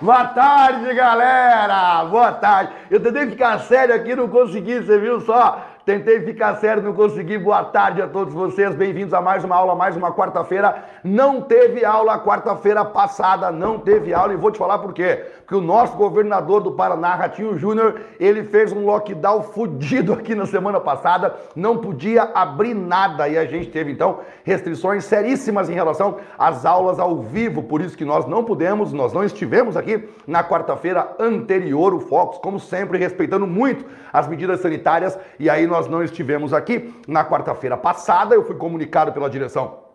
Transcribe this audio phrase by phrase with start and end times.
[0.00, 2.04] Boa tarde, galera!
[2.04, 2.72] Boa tarde!
[2.88, 5.60] Eu tentei ficar sério aqui, não consegui, você viu só?
[5.88, 7.38] Tentei ficar sério, não consegui.
[7.38, 8.74] Boa tarde a todos vocês.
[8.74, 10.84] Bem-vindos a mais uma aula, mais uma quarta-feira.
[11.02, 15.24] Não teve aula quarta-feira passada, não teve aula e vou te falar por quê.
[15.38, 20.44] Porque o nosso governador do Paraná, Ratinho Júnior, ele fez um lockdown fudido aqui na
[20.44, 26.18] semana passada, não podia abrir nada e a gente teve então restrições seríssimas em relação
[26.38, 27.62] às aulas ao vivo.
[27.62, 32.36] Por isso que nós não pudemos, nós não estivemos aqui na quarta-feira anterior, o Fox,
[32.36, 36.92] como sempre, respeitando muito as medidas sanitárias e aí nós nós não estivemos aqui.
[37.06, 39.86] Na quarta-feira passada, eu fui comunicado pela direção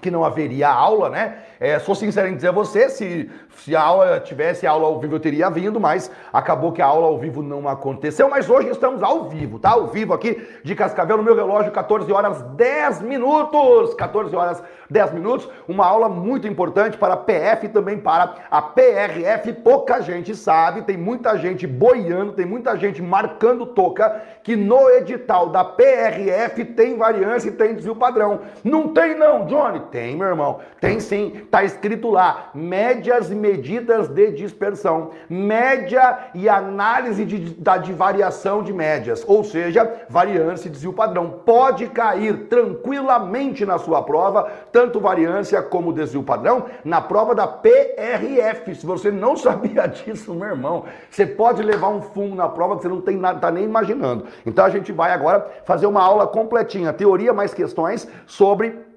[0.00, 1.38] que não haveria aula, né?
[1.58, 5.16] É, sou sincero em dizer a você, se, se a aula tivesse aula ao vivo
[5.16, 8.28] eu teria vindo, mas acabou que a aula ao vivo não aconteceu.
[8.28, 9.70] Mas hoje estamos ao vivo, tá?
[9.70, 13.94] Ao vivo aqui de Cascavel no meu relógio, 14 horas 10 minutos.
[13.94, 15.48] 14 horas 10 minutos.
[15.66, 19.52] Uma aula muito importante para a PF e também para a PRF.
[19.54, 25.48] Pouca gente sabe, tem muita gente boiando, tem muita gente marcando toca que no edital
[25.48, 28.40] da PRF tem variância e tem desvio padrão.
[28.62, 30.60] Não tem não, Johnny tem, meu irmão.
[30.80, 31.46] Tem sim.
[31.50, 35.10] Tá escrito lá: médias e medidas de dispersão.
[35.28, 39.22] Média e análise de, da, de variação de médias.
[39.26, 41.42] Ou seja, variância e desvio padrão.
[41.44, 48.74] Pode cair tranquilamente na sua prova, tanto variância como desvio padrão, na prova da PRF.
[48.74, 52.82] Se você não sabia disso, meu irmão, você pode levar um fumo na prova que
[52.82, 54.24] você não tem nada, tá nem imaginando.
[54.46, 58.93] Então a gente vai agora fazer uma aula completinha, teoria mais questões sobre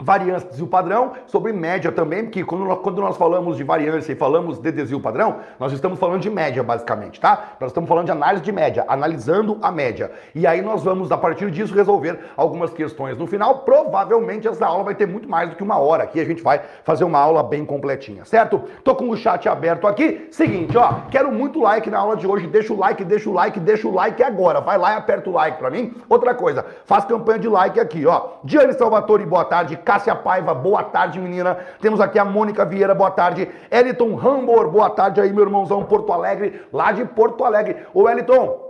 [0.00, 4.12] variância de desvio padrão, sobre média também, porque quando nós, quando nós falamos de variância
[4.12, 7.54] e falamos de desvio padrão, nós estamos falando de média, basicamente, tá?
[7.60, 10.10] Nós estamos falando de análise de média, analisando a média.
[10.34, 13.16] E aí nós vamos, a partir disso, resolver algumas questões.
[13.16, 16.24] No final, provavelmente essa aula vai ter muito mais do que uma hora aqui, a
[16.24, 18.62] gente vai fazer uma aula bem completinha, certo?
[18.84, 20.28] Tô com o chat aberto aqui.
[20.30, 23.60] Seguinte, ó, quero muito like na aula de hoje, deixa o like, deixa o like,
[23.60, 24.60] deixa o like agora.
[24.60, 25.94] Vai lá e aperta o like pra mim.
[26.08, 28.30] Outra coisa, faz campanha de like aqui, ó.
[28.44, 29.76] Diane Salvatore, boa tarde.
[29.90, 31.58] Cássia Paiva, boa tarde, menina.
[31.80, 33.50] Temos aqui a Mônica Vieira, boa tarde.
[33.68, 37.76] Eliton Rambor, boa tarde aí, meu irmãozão, Porto Alegre, lá de Porto Alegre.
[37.92, 38.69] Ô, Eliton,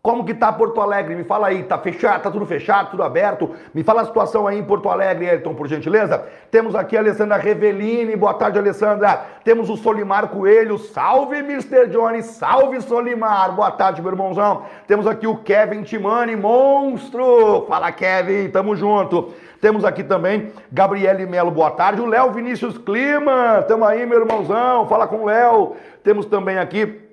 [0.00, 1.16] como que tá Porto Alegre?
[1.16, 3.50] Me fala aí, tá fechado, tá tudo fechado, tudo aberto?
[3.74, 6.24] Me fala a situação aí em Porto Alegre, Elton, por gentileza.
[6.52, 9.24] Temos aqui a Alessandra Revelini, boa tarde, Alessandra.
[9.42, 11.88] Temos o Solimar Coelho, salve, Mr.
[11.88, 14.62] Johnny, salve, Solimar, boa tarde, meu irmãozão.
[14.86, 17.66] Temos aqui o Kevin Timani, monstro.
[17.68, 19.34] Fala, Kevin, tamo junto.
[19.60, 22.00] Temos aqui também Gabriele Melo, boa tarde.
[22.00, 25.74] O Léo Vinícius Clima, tamo aí, meu irmãozão, fala com o Léo.
[26.04, 27.07] Temos também aqui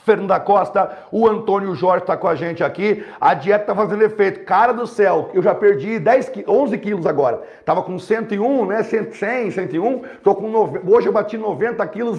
[0.00, 3.04] Fernando da Costa, o Antônio Jorge está com a gente aqui.
[3.20, 4.44] A dieta está fazendo efeito.
[4.44, 7.42] Cara do céu, eu já perdi 10, 11 quilos agora.
[7.64, 8.82] Tava com 101, né?
[8.82, 10.02] 100, 101.
[10.24, 10.50] Tô com
[10.86, 12.18] Hoje eu bati 90 quilos,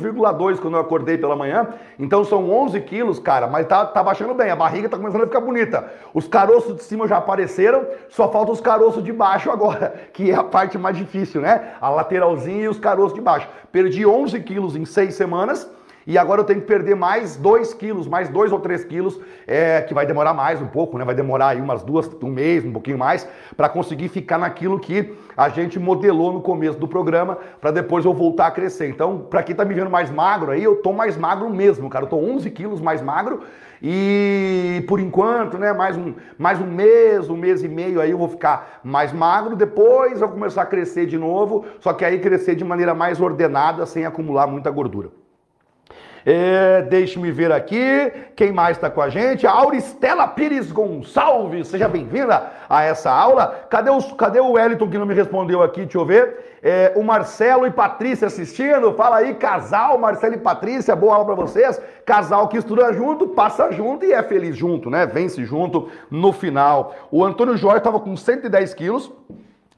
[0.61, 1.67] quando eu acordei pela manhã.
[1.99, 4.49] Então são 11 quilos, cara, mas tá, tá baixando bem.
[4.49, 5.91] A barriga tá começando a ficar bonita.
[6.13, 10.35] Os caroços de cima já apareceram, só falta os caroços de baixo agora, que é
[10.35, 11.73] a parte mais difícil, né?
[11.81, 13.49] A lateralzinha e os caroços de baixo.
[13.71, 15.69] Perdi 11 quilos em 6 semanas.
[16.05, 19.81] E agora eu tenho que perder mais 2 quilos, mais 2 ou 3 quilos, é,
[19.81, 21.05] que vai demorar mais um pouco, né?
[21.05, 25.13] Vai demorar aí umas duas, um mês, um pouquinho mais, para conseguir ficar naquilo que
[25.35, 28.89] a gente modelou no começo do programa, para depois eu voltar a crescer.
[28.89, 32.05] Então, para quem tá me vendo mais magro aí, eu tô mais magro mesmo, cara.
[32.05, 33.41] Eu tô 11 quilos mais magro
[33.81, 38.17] e por enquanto, né, mais um, mais um mês, um mês e meio aí eu
[38.17, 42.19] vou ficar mais magro, depois eu vou começar a crescer de novo, só que aí
[42.19, 45.22] crescer de maneira mais ordenada, sem acumular muita gordura.
[46.25, 48.11] É, Deixe-me ver aqui.
[48.35, 49.45] Quem mais está com a gente?
[49.45, 51.67] A Auristela Pires Gonçalves.
[51.67, 53.65] Seja bem-vinda a essa aula.
[53.69, 55.81] Cadê, os, cadê o Wellington que não me respondeu aqui?
[55.81, 56.59] Deixa eu ver.
[56.63, 58.93] É, o Marcelo e Patrícia assistindo.
[58.93, 60.95] Fala aí, casal, Marcelo e Patrícia.
[60.95, 61.81] Boa aula para vocês.
[62.05, 65.05] Casal que estuda junto, passa junto e é feliz junto, né?
[65.05, 66.95] Vence junto no final.
[67.11, 69.11] O Antônio Jorge estava com 110 quilos.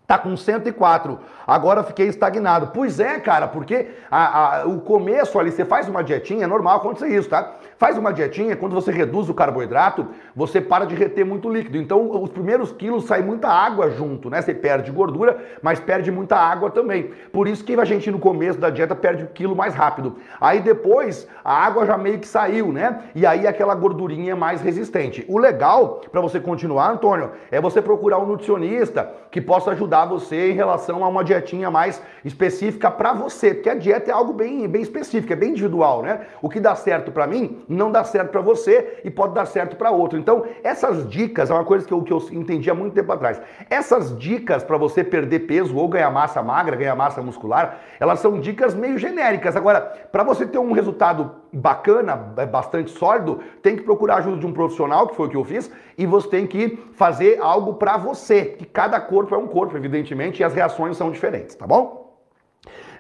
[0.08, 1.20] Tá com 104.
[1.48, 2.72] Agora fiquei estagnado.
[2.74, 6.78] Pois é, cara, porque a, a, o começo ali, você faz uma dietinha, é normal
[6.78, 7.56] acontecer isso, tá?
[7.78, 11.78] Faz uma dietinha, quando você reduz o carboidrato, você para de reter muito líquido.
[11.78, 14.42] Então, os primeiros quilos sai muita água junto, né?
[14.42, 17.12] Você perde gordura, mas perde muita água também.
[17.34, 20.18] Por isso que a gente no começo da dieta perde o quilo mais rápido.
[20.40, 23.01] Aí depois, a água já meio que saiu, né?
[23.13, 25.25] E aí aquela gordurinha é mais resistente.
[25.28, 30.06] O legal para você continuar, Antônio, é você procurar um nutricionista que possa ajudar ajudar
[30.06, 34.33] você em relação a uma dietinha mais específica para você, porque a dieta é algo
[34.33, 36.27] bem, bem específico, é bem individual, né?
[36.42, 39.75] O que dá certo para mim não dá certo para você e pode dar certo
[39.77, 40.19] para outro.
[40.19, 43.39] Então, essas dicas é uma coisa que eu, que eu entendi há muito tempo atrás.
[43.69, 48.39] Essas dicas para você perder peso ou ganhar massa magra, ganhar massa muscular, elas são
[48.39, 49.56] dicas meio genéricas.
[49.56, 49.81] Agora,
[50.12, 54.51] para você ter um resultado bacana, bastante sólido, tem que procurar a ajuda de um
[54.51, 58.45] profissional, que foi o que eu fiz, e você tem que fazer algo para você,
[58.45, 62.06] que cada corpo é um corpo, evidentemente, e as reações são diferentes, tá bom?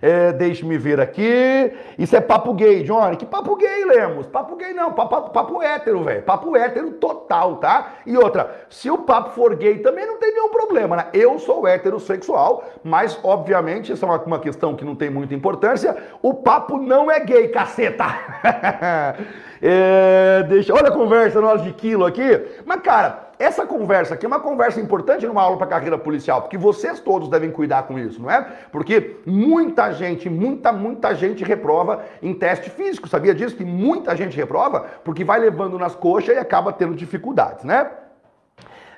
[0.01, 1.73] É, Deixe-me ver aqui.
[1.97, 3.15] Isso é papo gay, Johnny.
[3.17, 4.27] Que papo gay, Lemos?
[4.27, 6.21] Papo gay não, papo, papo hétero, velho.
[6.23, 7.93] Papo hétero total, tá?
[8.05, 11.07] E outra, se o papo for gay também não tem nenhum problema, né?
[11.13, 15.95] Eu sou heterossexual, mas obviamente isso é uma, questão que não tem muita importância.
[16.21, 18.05] O papo não é gay, caceta!
[19.61, 22.45] é, deixa, olha a conversa nossa de quilo aqui.
[22.65, 26.57] Mas, cara, essa conversa aqui é uma conversa importante numa aula para carreira policial, porque
[26.57, 28.45] vocês todos devem cuidar com isso, não é?
[28.71, 33.07] Porque muita gente, muita, muita gente reprova em teste físico.
[33.07, 33.55] Sabia disso?
[33.55, 37.89] Que muita gente reprova porque vai levando nas coxas e acaba tendo dificuldades, né?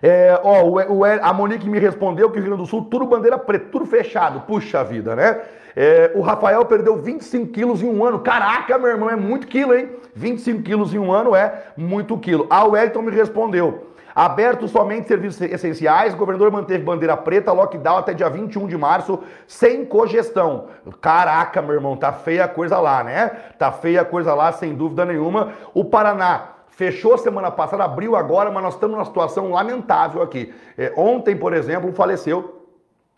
[0.02, 3.06] É, ó, o, o, a Monique me respondeu que o Rio Grande do Sul, tudo
[3.06, 4.42] bandeira preta, tudo fechado.
[4.42, 5.42] Puxa vida, né?
[5.76, 8.20] É, o Rafael perdeu 25 quilos em um ano.
[8.20, 9.90] Caraca, meu irmão, é muito quilo, hein?
[10.16, 12.48] 25 quilos em um ano é muito quilo.
[12.50, 13.88] A Wellington me respondeu.
[14.18, 19.20] Aberto somente serviços essenciais, o governador manteve bandeira preta, lockdown até dia 21 de março,
[19.46, 20.70] sem cogestão.
[21.00, 23.28] Caraca, meu irmão, tá feia a coisa lá, né?
[23.60, 25.54] Tá feia a coisa lá, sem dúvida nenhuma.
[25.72, 30.52] O Paraná fechou semana passada, abriu agora, mas nós estamos numa situação lamentável aqui.
[30.76, 32.57] É, ontem, por exemplo, faleceu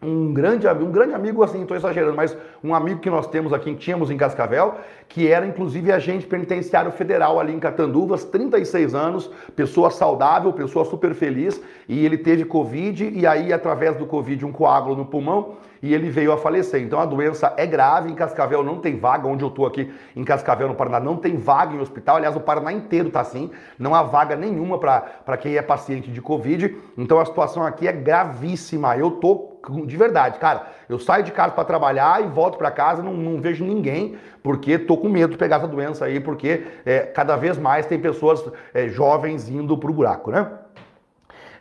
[0.02, 3.74] um grande, um grande amigo, assim, estou exagerando, mas um amigo que nós temos aqui,
[3.74, 4.76] que tínhamos em Cascavel,
[5.10, 11.14] que era inclusive agente penitenciário federal ali em Catanduvas, 36 anos, pessoa saudável, pessoa super
[11.14, 15.94] feliz, e ele teve Covid, e aí, através do Covid, um coágulo no pulmão, e
[15.94, 16.82] ele veio a falecer.
[16.82, 20.24] Então a doença é grave, em Cascavel não tem vaga, onde eu estou aqui em
[20.24, 23.96] Cascavel, no Paraná, não tem vaga em hospital, aliás, o Paraná inteiro está assim, não
[23.96, 28.98] há vaga nenhuma para quem é paciente de Covid, então a situação aqui é gravíssima.
[28.98, 29.50] Eu tô
[29.86, 33.42] de verdade, cara, eu saio de casa para trabalhar e volto para casa, não, não,
[33.42, 37.58] vejo ninguém, porque tô com medo de pegar essa doença aí, porque é, cada vez
[37.58, 38.44] mais tem pessoas
[38.74, 40.50] é, jovens indo pro buraco, né?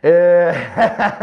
[0.01, 0.53] É...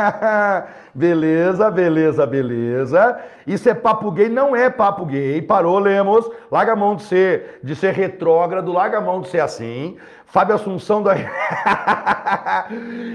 [0.95, 3.19] beleza, beleza, beleza.
[3.47, 5.41] Isso é papo gay, não é papo gay.
[5.43, 6.29] Parou, Lemos.
[6.51, 9.97] Larga a mão de ser, de ser retrógrado, larga a mão de ser assim.
[10.27, 11.15] Fábio Assunção da.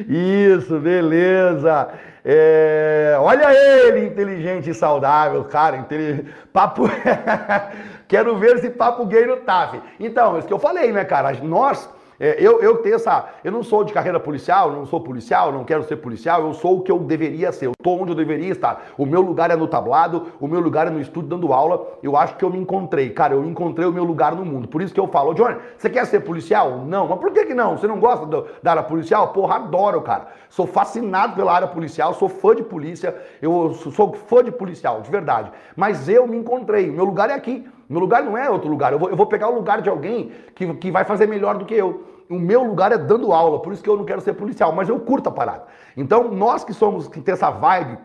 [0.08, 1.90] Isso, beleza.
[2.24, 3.18] É...
[3.20, 5.78] Olha ele, inteligente e saudável, cara.
[5.78, 6.26] Intelig...
[6.54, 6.84] Papo.
[8.08, 9.82] Quero ver esse papo gay no TAF.
[9.98, 11.32] Então, isso que eu falei, né, cara?
[11.42, 11.90] Nós
[12.24, 13.30] é, eu, eu tenho essa.
[13.44, 16.78] Eu não sou de carreira policial, não sou policial, não quero ser policial, eu sou
[16.78, 18.90] o que eu deveria ser, eu estou onde eu deveria estar.
[18.96, 21.98] O meu lugar é no tablado, o meu lugar é no estúdio dando aula.
[22.04, 24.68] Eu acho que eu me encontrei, cara, eu encontrei o meu lugar no mundo.
[24.68, 26.86] Por isso que eu falo, Johnny, você quer ser policial?
[26.86, 27.76] Não, mas por que, que não?
[27.76, 29.30] Você não gosta do, da área policial?
[29.30, 30.28] Porra, adoro, cara.
[30.48, 35.10] Sou fascinado pela área policial, sou fã de polícia, eu sou fã de policial, de
[35.10, 35.52] verdade.
[35.76, 37.66] Mas eu me encontrei, meu lugar é aqui.
[37.92, 38.94] Meu lugar não é outro lugar.
[38.94, 41.66] Eu vou, eu vou pegar o lugar de alguém que, que vai fazer melhor do
[41.66, 42.11] que eu.
[42.32, 44.88] O meu lugar é dando aula, por isso que eu não quero ser policial, mas
[44.88, 45.66] eu curto a parada.
[45.98, 47.98] Então, nós que somos, que tem essa vibe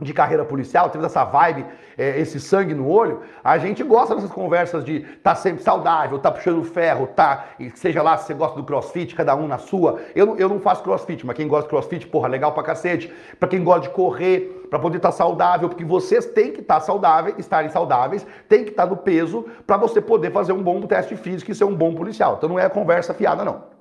[0.00, 1.66] de carreira policial, temos essa vibe,
[1.98, 6.30] é, esse sangue no olho, a gente gosta dessas conversas de tá sempre saudável, tá
[6.30, 10.00] puxando ferro, tá, seja lá se você gosta do crossfit, cada um na sua.
[10.14, 13.12] Eu, eu não faço crossfit, mas quem gosta de crossfit, porra, legal pra cacete.
[13.38, 16.74] Pra quem gosta de correr, para poder estar tá saudável, porque vocês têm que estar
[16.74, 20.62] tá saudáveis, estarem saudáveis, tem que estar tá no peso para você poder fazer um
[20.62, 22.36] bom teste físico e ser um bom policial.
[22.38, 23.79] Então não é conversa fiada, não.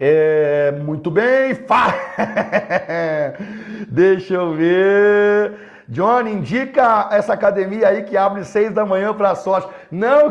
[0.00, 1.92] É, muito bem, fa...
[3.88, 5.54] deixa eu ver.
[5.88, 9.68] Johnny, indica essa academia aí que abre seis da manhã para sorte.
[9.90, 10.28] Não,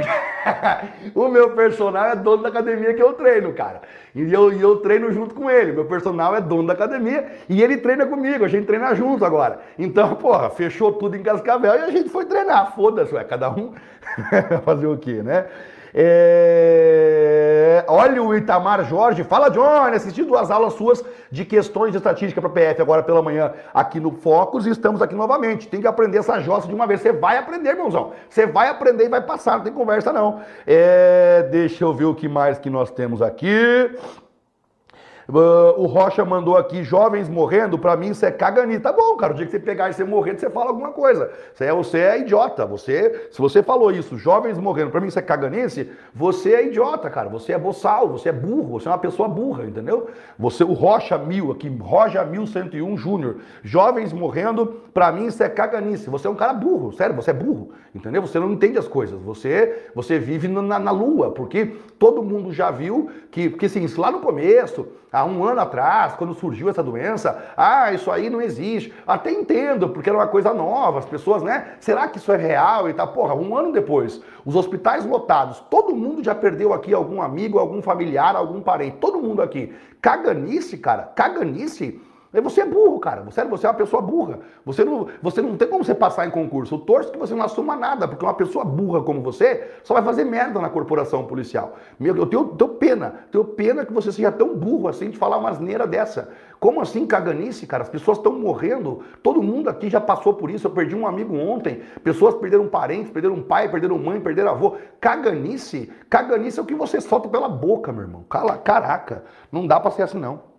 [1.15, 3.81] o meu personal é dono da academia que eu treino, cara.
[4.13, 5.71] E eu, eu treino junto com ele.
[5.71, 8.45] Meu personal é dono da academia e ele treina comigo.
[8.45, 9.59] A gente treina junto agora.
[9.79, 12.75] Então, porra, fechou tudo em Cascavel e a gente foi treinar.
[12.75, 13.73] Foda-se, cada um
[14.63, 15.47] fazer o quê, né?
[15.93, 17.83] É...
[17.87, 19.23] Olha o Itamar Jorge.
[19.23, 19.95] Fala, Johnny.
[19.95, 24.11] Assisti duas aulas suas de questões de estatística para PF agora pela manhã aqui no
[24.11, 25.67] Focus e estamos aqui novamente.
[25.67, 27.01] Tem que aprender essa jossa de uma vez.
[27.01, 28.11] Você vai aprender, meuzão.
[28.29, 29.57] Você vai aprender e vai passar.
[29.57, 30.41] Não tem conversa, não.
[30.65, 31.47] É...
[31.51, 33.91] Deixa eu ver o que mais que nós temos aqui.
[35.29, 38.77] Uh, o Rocha mandou aqui, jovens morrendo, pra mim isso é caganita.
[38.87, 41.29] Tá bom, cara, o dia que você pegar e você morrer, você fala alguma coisa.
[41.53, 42.65] Você é, você é idiota.
[42.65, 47.09] Você, se você falou isso, jovens morrendo, pra mim isso é caganice, você é idiota,
[47.09, 47.27] cara.
[47.27, 50.07] Você é boçal, você é burro, você é uma pessoa burra, entendeu?
[50.39, 56.09] Você, o Rocha Mil aqui, Rocha 1101 Júnior, jovens morrendo, pra mim isso é caganice.
[56.09, 58.21] Você é um cara burro, sério, você é burro, entendeu?
[58.21, 59.19] Você não entende as coisas.
[59.21, 64.09] Você, você vive na, na lua, porque todo mundo já viu que, porque assim, lá
[64.09, 68.93] no começo, há um ano atrás, quando surgiu essa doença, ah, isso aí não existe.
[69.05, 71.73] Até entendo, porque era uma coisa nova, as pessoas, né?
[71.79, 73.09] Será que isso é real e tal?
[73.09, 77.81] Porra, um ano depois, os hospitais lotados, todo mundo já perdeu aqui algum amigo, algum
[77.81, 79.73] familiar, algum parente, todo mundo aqui.
[80.01, 81.99] Caganice, cara, caganice
[82.33, 83.21] você é burro, cara.
[83.23, 84.39] Você, você é uma pessoa burra.
[84.65, 86.75] Você não, você não tem como você passar em concurso.
[86.75, 90.03] Eu torço que você não assuma nada, porque uma pessoa burra como você só vai
[90.03, 91.77] fazer merda na corporação policial.
[91.97, 95.37] Meu, eu tenho, tenho pena, tenho pena que você seja tão burro assim de falar
[95.37, 96.29] uma asneira dessa.
[96.59, 97.83] Como assim caganice, cara?
[97.83, 99.03] As pessoas estão morrendo.
[99.23, 100.67] Todo mundo aqui já passou por isso.
[100.67, 101.81] Eu perdi um amigo ontem.
[102.03, 104.75] Pessoas perderam parentes, perderam pai, perderam mãe, perderam avô.
[104.99, 108.25] Caganice, caganice é o que você solta pela boca, meu irmão.
[108.29, 110.56] Cala, caraca, não dá para ser assim não.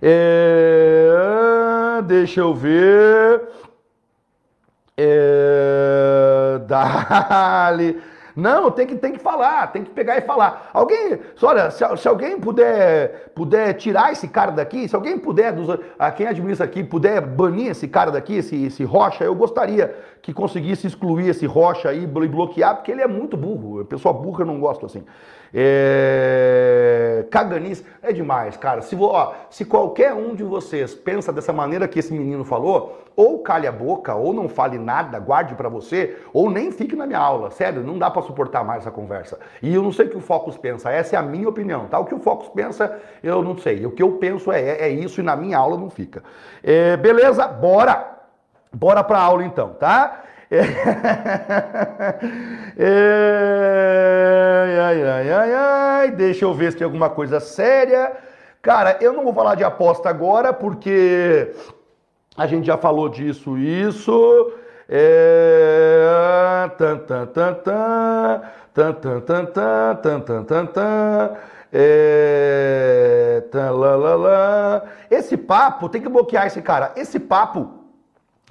[0.00, 1.12] É,
[2.04, 3.42] deixa eu ver.
[4.96, 8.00] É, dali.
[8.38, 10.70] Não, tem que, tem que falar, tem que pegar e falar.
[10.72, 15.76] Alguém, olha, se, se, alguém puder, puder tirar esse cara daqui, se alguém puder, dos,
[15.98, 19.92] a quem administra aqui, puder banir esse cara daqui, esse, esse rocha, eu gostaria
[20.22, 23.84] que conseguisse excluir esse rocha aí e bloquear, porque ele é muito burro.
[23.84, 25.02] Pessoa burra eu não gosto assim.
[25.52, 27.26] É...
[27.32, 28.82] Caganice é demais, cara.
[28.82, 33.40] Se, ó, se qualquer um de vocês pensa dessa maneira que esse menino falou, ou
[33.40, 37.18] calhe a boca, ou não fale nada, guarde para você, ou nem fique na minha
[37.18, 37.50] aula.
[37.50, 39.40] Sério, não dá para suportar mais essa conversa.
[39.60, 41.98] E eu não sei o que o Focus pensa, essa é a minha opinião, tá?
[41.98, 43.84] O que o Focus pensa, eu não sei.
[43.84, 46.22] O que eu penso é, é, isso e na minha aula não fica.
[46.62, 47.48] É, beleza?
[47.48, 48.18] Bora!
[48.72, 50.22] Bora pra aula então, tá?
[50.50, 50.60] É...
[52.78, 54.78] é...
[54.80, 58.12] Ai, ai, ai, ai, deixa eu ver se tem alguma coisa séria.
[58.62, 61.52] Cara, eu não vou falar de aposta agora, porque
[62.38, 64.52] a gente já falou disso, isso.
[64.88, 66.70] É...
[66.78, 68.40] Tan, tan, tan, tan,
[68.72, 71.30] tan, tan, tan, tan, tan, tan, tan.
[71.72, 73.42] É...
[75.10, 76.92] Esse papo, tem que bloquear esse cara.
[76.94, 77.70] Esse papo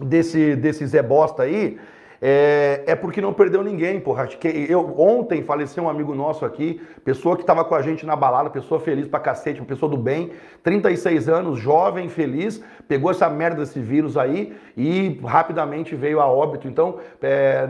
[0.02, 1.80] desse, desse Zé Bosta aí,
[2.22, 4.28] é, é, porque não perdeu ninguém, porra.
[4.68, 8.50] Eu, ontem faleceu um amigo nosso aqui, pessoa que estava com a gente na balada,
[8.50, 10.32] pessoa feliz pra cacete, uma pessoa do bem,
[10.64, 16.68] 36 anos, jovem, feliz, pegou essa merda desse vírus aí e rapidamente veio a óbito.
[16.68, 17.68] Então, é,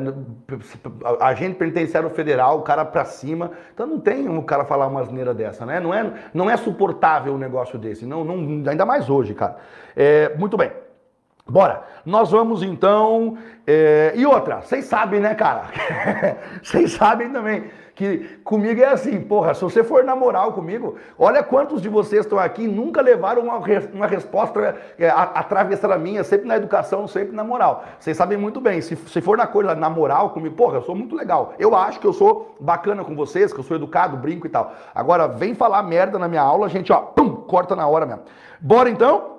[1.19, 3.51] agente penitenciário federal, o cara pra cima.
[3.73, 5.79] Então não tem um cara falar uma asneira dessa, né?
[5.79, 9.57] Não é, não é suportável um negócio desse, não, não, ainda mais hoje, cara.
[9.95, 10.86] É, muito bem.
[11.49, 13.37] Bora, nós vamos então.
[13.65, 14.13] É...
[14.15, 15.65] E outra, vocês sabem, né, cara?
[16.61, 21.41] Vocês sabem também que comigo é assim, porra, se você for na moral comigo, olha
[21.41, 23.59] quantos de vocês estão aqui e nunca levaram uma,
[23.91, 27.83] uma resposta é, atravessada minha, sempre na educação, sempre na moral.
[27.99, 30.93] Vocês sabem muito bem, se, se for na coisa, na moral comigo, porra, eu sou
[30.93, 31.55] muito legal.
[31.57, 34.75] Eu acho que eu sou bacana com vocês, que eu sou educado, brinco e tal.
[34.93, 38.21] Agora, vem falar merda na minha aula, gente, ó, pum, corta na hora mesmo.
[38.61, 39.36] Bora então?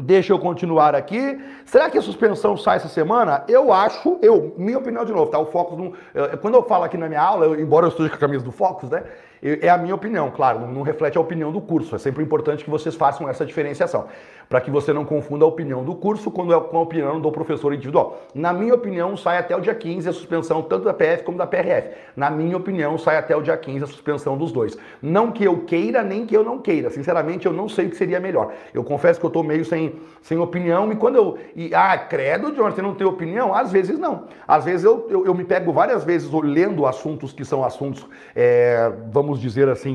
[0.00, 1.40] Deixa eu continuar aqui.
[1.64, 3.44] Será que a suspensão sai essa semana?
[3.48, 5.40] Eu acho, eu, minha opinião de novo, tá?
[5.40, 5.92] O Focus não.
[6.40, 8.52] Quando eu falo aqui na minha aula, eu, embora eu esteja com a camisa do
[8.52, 9.02] Focus, né?
[9.42, 11.94] É a minha opinião, claro, não reflete a opinião do curso.
[11.94, 14.06] É sempre importante que vocês façam essa diferenciação,
[14.48, 17.30] para que você não confunda a opinião do curso quando é com a opinião do
[17.30, 18.22] professor individual.
[18.34, 21.46] Na minha opinião, sai até o dia 15 a suspensão tanto da PF como da
[21.46, 21.90] PRF.
[22.16, 24.76] Na minha opinião, sai até o dia 15 a suspensão dos dois.
[25.00, 26.90] Não que eu queira, nem que eu não queira.
[26.90, 28.52] Sinceramente, eu não sei o que seria melhor.
[28.74, 31.38] Eu confesso que eu estou meio sem, sem opinião e quando eu.
[31.54, 33.54] E, ah, credo, John, você não tem opinião?
[33.54, 34.24] Às vezes não.
[34.46, 38.90] Às vezes eu, eu, eu me pego várias vezes lendo assuntos que são assuntos, é,
[39.12, 39.94] vamos vamos dizer assim,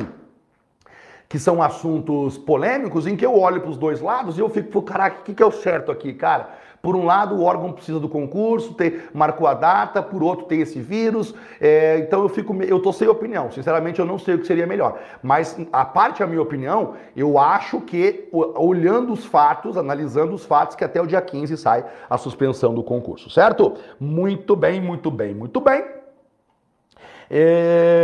[1.34, 4.84] que são assuntos polêmicos, em que eu olho para os dois lados e eu fico,
[4.84, 6.50] caraca, o que, que é o certo aqui, cara?
[6.80, 10.62] Por um lado, o órgão precisa do concurso, tem, marcou a data, por outro tem
[10.62, 13.50] esse vírus, é, então eu fico, eu tô sem opinião.
[13.52, 15.00] Sinceramente, eu não sei o que seria melhor.
[15.24, 20.76] Mas a parte da minha opinião, eu acho que olhando os fatos, analisando os fatos,
[20.76, 23.74] que até o dia 15 sai a suspensão do concurso, certo?
[24.00, 25.84] Muito bem, muito bem, muito bem.
[27.32, 28.04] É...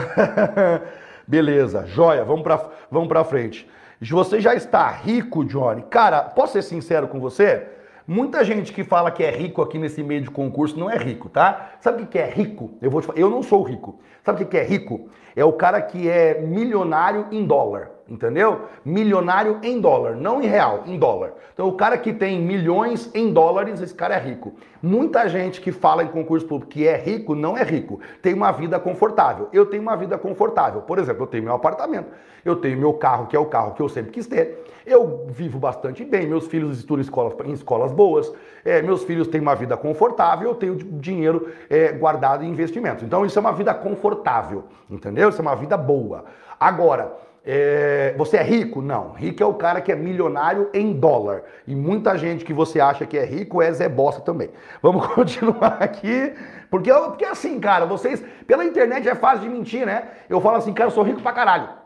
[1.30, 2.60] Beleza, joia, vamos para
[2.90, 3.64] vamos pra frente.
[4.00, 5.82] Você já está rico, Johnny?
[5.82, 7.68] Cara, posso ser sincero com você?
[8.04, 11.28] Muita gente que fala que é rico aqui nesse meio de concurso não é rico,
[11.28, 11.74] tá?
[11.80, 12.72] Sabe o que é rico?
[12.82, 14.00] Eu vou te falar, eu não sou rico.
[14.24, 15.08] Sabe o que é rico?
[15.36, 18.62] É o cara que é milionário em dólar entendeu?
[18.84, 21.32] Milionário em dólar, não em real, em dólar.
[21.54, 24.54] Então o cara que tem milhões em dólares, esse cara é rico.
[24.82, 28.00] Muita gente que fala em concurso público que é rico, não é rico.
[28.20, 29.48] Tem uma vida confortável.
[29.52, 30.82] Eu tenho uma vida confortável.
[30.82, 32.08] Por exemplo, eu tenho meu apartamento,
[32.44, 34.64] eu tenho meu carro, que é o carro que eu sempre quis ter.
[34.84, 38.32] Eu vivo bastante bem, meus filhos estudam em escolas, em escolas boas,
[38.64, 43.04] é, meus filhos têm uma vida confortável, eu tenho dinheiro é, guardado em investimentos.
[43.04, 45.28] Então isso é uma vida confortável, entendeu?
[45.28, 46.24] Isso é uma vida boa.
[46.58, 47.12] Agora,
[47.44, 48.82] é, você é rico?
[48.82, 49.12] Não.
[49.12, 51.42] Rico é o cara que é milionário em dólar.
[51.66, 54.50] E muita gente que você acha que é rico é Zé Bosta também.
[54.82, 56.34] Vamos continuar aqui.
[56.70, 58.22] Porque, porque assim, cara, vocês.
[58.46, 60.08] Pela internet é fácil de mentir, né?
[60.28, 61.80] Eu falo assim, cara, eu sou rico pra caralho.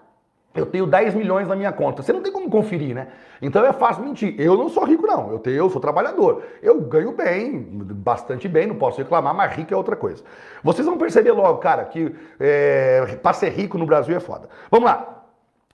[0.55, 2.03] Eu tenho 10 milhões na minha conta.
[2.03, 3.09] Você não tem como conferir, né?
[3.43, 4.37] Então é fácil mentir.
[4.39, 5.33] Eu não sou rico, não.
[5.33, 6.45] Eu, tenho, eu sou trabalhador.
[6.63, 10.23] Eu ganho bem, bastante bem, não posso reclamar, mas rico é outra coisa.
[10.63, 14.49] Vocês vão perceber logo, cara, que é, para ser rico no Brasil é foda.
[14.71, 15.14] Vamos lá.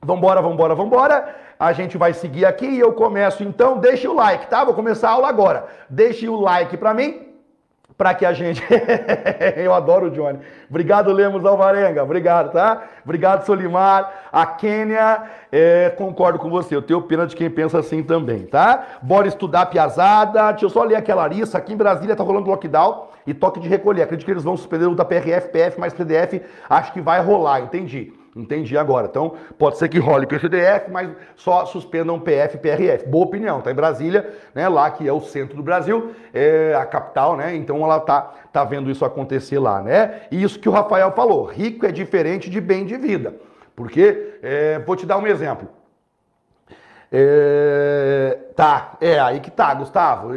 [0.02, 1.35] Vambora, vambora, vambora.
[1.59, 3.78] A gente vai seguir aqui e eu começo então.
[3.78, 4.64] Deixe o like, tá?
[4.64, 5.66] Vou começar a aula agora.
[5.90, 7.28] Deixe o like para mim,
[7.99, 8.62] para que a gente.
[9.57, 10.38] eu adoro o Johnny.
[10.71, 12.02] Obrigado, Lemos Alvarenga.
[12.02, 12.83] Obrigado, tá?
[13.04, 14.11] Obrigado, Solimar.
[14.33, 16.75] A Kênia, é, concordo com você.
[16.75, 18.87] Eu tenho pena de quem pensa assim também, tá?
[19.02, 20.50] Bora estudar piazada.
[20.52, 21.59] Deixa eu só ler aqui a Larissa.
[21.59, 24.00] Aqui em Brasília tá rolando lockdown e toque de recolher.
[24.00, 26.40] Acredito que eles vão suspender o da PRF, PF mais PDF.
[26.71, 28.14] Acho que vai rolar, entendi.
[28.34, 29.08] Entendi agora.
[29.10, 33.08] Então, pode ser que role PCDF, mas só suspendam PF PRF.
[33.08, 33.60] Boa opinião.
[33.60, 34.68] Tá em Brasília, né?
[34.68, 37.56] Lá que é o centro do Brasil, é a capital, né?
[37.56, 40.22] Então ela tá, tá vendo isso acontecer lá, né?
[40.30, 43.34] E isso que o Rafael falou: rico é diferente de bem de vida.
[43.75, 45.68] Porque, é, vou te dar um exemplo.
[47.12, 50.31] É, tá, é aí que tá, Gustavo.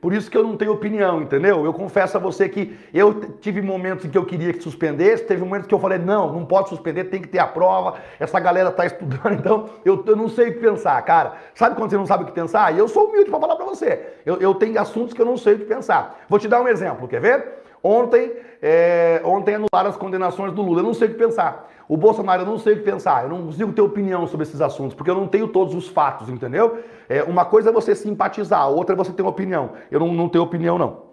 [0.00, 1.66] Por isso que eu não tenho opinião, entendeu?
[1.66, 5.42] Eu confesso a você que eu tive momentos em que eu queria que suspendesse, teve
[5.42, 8.70] momentos que eu falei, não, não pode suspender, tem que ter a prova, essa galera
[8.70, 11.34] tá estudando, então eu, eu não sei o que pensar, cara.
[11.54, 12.74] Sabe quando você não sabe o que pensar?
[12.74, 14.14] E eu sou humilde para falar para você.
[14.24, 16.20] Eu, eu tenho assuntos que eu não sei o que pensar.
[16.26, 17.58] Vou te dar um exemplo, quer ver?
[17.88, 20.80] Ontem, é, ontem anularam as condenações do Lula.
[20.80, 21.70] Eu não sei o que pensar.
[21.88, 23.22] O Bolsonaro, eu não sei o que pensar.
[23.22, 26.28] Eu não consigo ter opinião sobre esses assuntos, porque eu não tenho todos os fatos,
[26.28, 26.80] entendeu?
[27.08, 29.70] É, uma coisa é você simpatizar, outra é você ter uma opinião.
[29.90, 31.07] Eu não, não tenho opinião, não.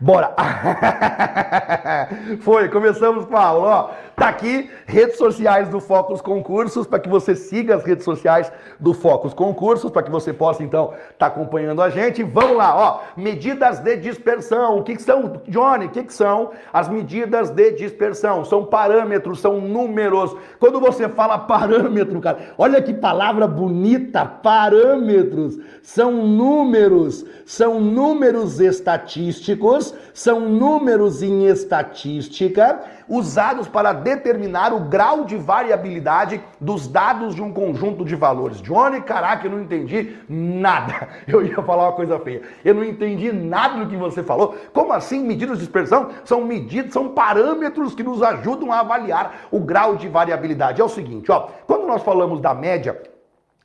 [0.00, 0.34] Bora!
[2.42, 3.64] Foi, começamos aula.
[3.64, 8.50] Ó, tá aqui redes sociais do Focus Concursos para que você siga as redes sociais
[8.80, 12.24] do Focus Concursos para que você possa então tá acompanhando a gente.
[12.24, 13.00] Vamos lá, ó.
[13.16, 14.78] Medidas de dispersão.
[14.78, 15.86] O que, que são, Johnny?
[15.86, 18.44] O que, que são as medidas de dispersão?
[18.44, 20.36] São parâmetros, são números.
[20.58, 25.56] Quando você fala parâmetro, cara, olha que palavra bonita, parâmetros.
[25.82, 35.36] São números, são números estatísticos são números em estatística usados para determinar o grau de
[35.36, 38.62] variabilidade dos dados de um conjunto de valores.
[38.62, 41.08] Johnny, caraca, eu não entendi nada.
[41.26, 42.42] Eu ia falar uma coisa feia.
[42.64, 44.56] Eu não entendi nada do que você falou.
[44.72, 46.10] Como assim medidas de dispersão?
[46.24, 50.80] São medidas, são parâmetros que nos ajudam a avaliar o grau de variabilidade.
[50.80, 53.00] É o seguinte, ó, quando nós falamos da média,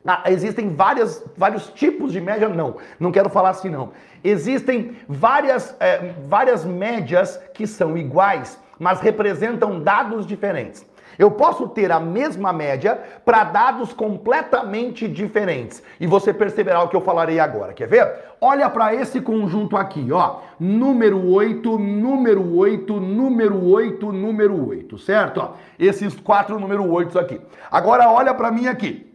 [0.05, 2.47] ah, existem várias, vários tipos de média?
[2.47, 3.91] Não, não quero falar assim não.
[4.23, 10.85] Existem várias, é, várias médias que são iguais, mas representam dados diferentes.
[11.17, 15.83] Eu posso ter a mesma média para dados completamente diferentes.
[15.99, 17.73] E você perceberá o que eu falarei agora.
[17.73, 18.09] Quer ver?
[18.39, 20.37] Olha para esse conjunto aqui, ó.
[20.57, 25.41] Número 8, número 8, número 8, número 8, certo?
[25.41, 27.41] Ó, esses quatro número 8 aqui.
[27.69, 29.08] Agora olha para mim aqui.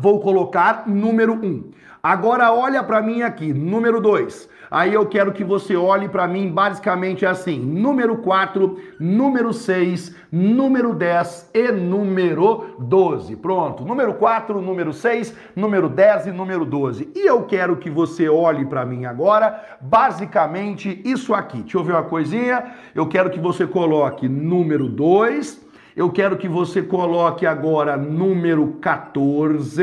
[0.00, 1.70] Vou colocar número 1.
[2.00, 4.48] Agora olha para mim aqui, número 2.
[4.70, 10.94] Aí eu quero que você olhe para mim basicamente assim: número 4, número 6, número
[10.94, 13.34] 10 e número 12.
[13.36, 13.84] Pronto.
[13.84, 17.10] Número 4, número 6, número 10 e número 12.
[17.16, 21.62] E eu quero que você olhe para mim agora, basicamente isso aqui.
[21.62, 22.72] Deixa eu ver uma coisinha.
[22.94, 25.67] Eu quero que você coloque número 2
[25.98, 29.82] eu quero que você coloque agora número 14.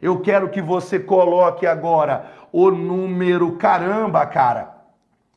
[0.00, 4.72] Eu quero que você coloque agora o número caramba, cara.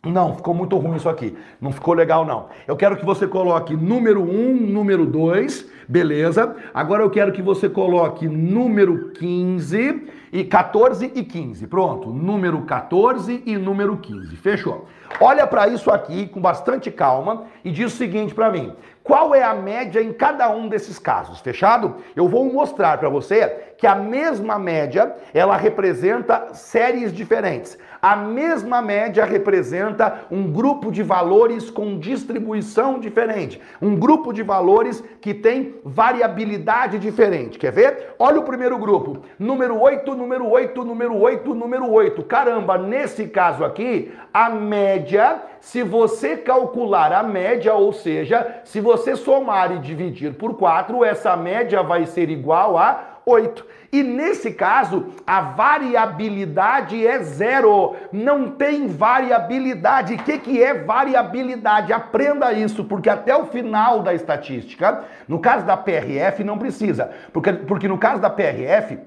[0.03, 1.35] Não, ficou muito ruim isso aqui.
[1.59, 2.49] Não ficou legal, não.
[2.67, 6.55] Eu quero que você coloque número 1, número 2, beleza?
[6.71, 11.65] Agora eu quero que você coloque número 15 e 14 e 15.
[11.65, 14.35] Pronto, número 14 e número 15.
[14.35, 14.87] Fechou.
[15.19, 18.71] Olha para isso aqui com bastante calma e diz o seguinte para mim:
[19.05, 21.39] qual é a média em cada um desses casos?
[21.39, 21.97] Fechado?
[22.15, 27.77] Eu vou mostrar para você que a mesma média, ela representa séries diferentes.
[28.05, 35.03] A mesma média representa um grupo de valores com distribuição diferente, um grupo de valores
[35.19, 37.57] que tem variabilidade diferente.
[37.57, 38.13] Quer ver?
[38.19, 39.23] Olha o primeiro grupo.
[39.39, 42.21] Número 8, número 8, número 8, número 8.
[42.25, 49.15] Caramba, nesse caso aqui, a média, se você calcular a média, ou seja, se você
[49.15, 53.65] somar e dividir por 4, essa média vai ser igual a 8.
[53.91, 57.95] E nesse caso, a variabilidade é zero.
[58.11, 60.15] Não tem variabilidade.
[60.15, 61.93] O que, que é variabilidade?
[61.93, 67.11] Aprenda isso, porque até o final da estatística, no caso da PRF, não precisa.
[67.31, 68.97] Porque, porque no caso da PRF,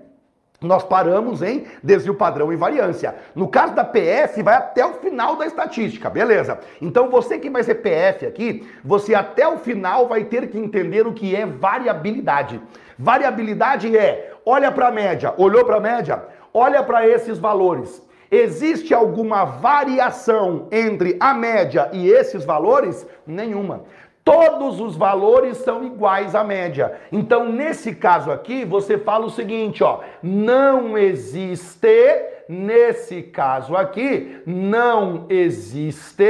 [0.61, 3.14] nós paramos em desvio padrão e variância.
[3.33, 6.59] No caso da PF, vai até o final da estatística, beleza?
[6.83, 11.07] Então você que vai ser PF aqui, você até o final vai ter que entender
[11.07, 12.61] o que é variabilidade.
[12.99, 18.03] Variabilidade é, olha para a média, olhou para a média, olha para esses valores.
[18.31, 23.07] Existe alguma variação entre a média e esses valores?
[23.27, 23.83] Nenhuma.
[24.25, 26.95] Todos os valores são iguais à média.
[27.13, 31.89] Então, nesse caso aqui, você fala o seguinte, ó, não existe,
[32.49, 36.25] nesse caso aqui, não existe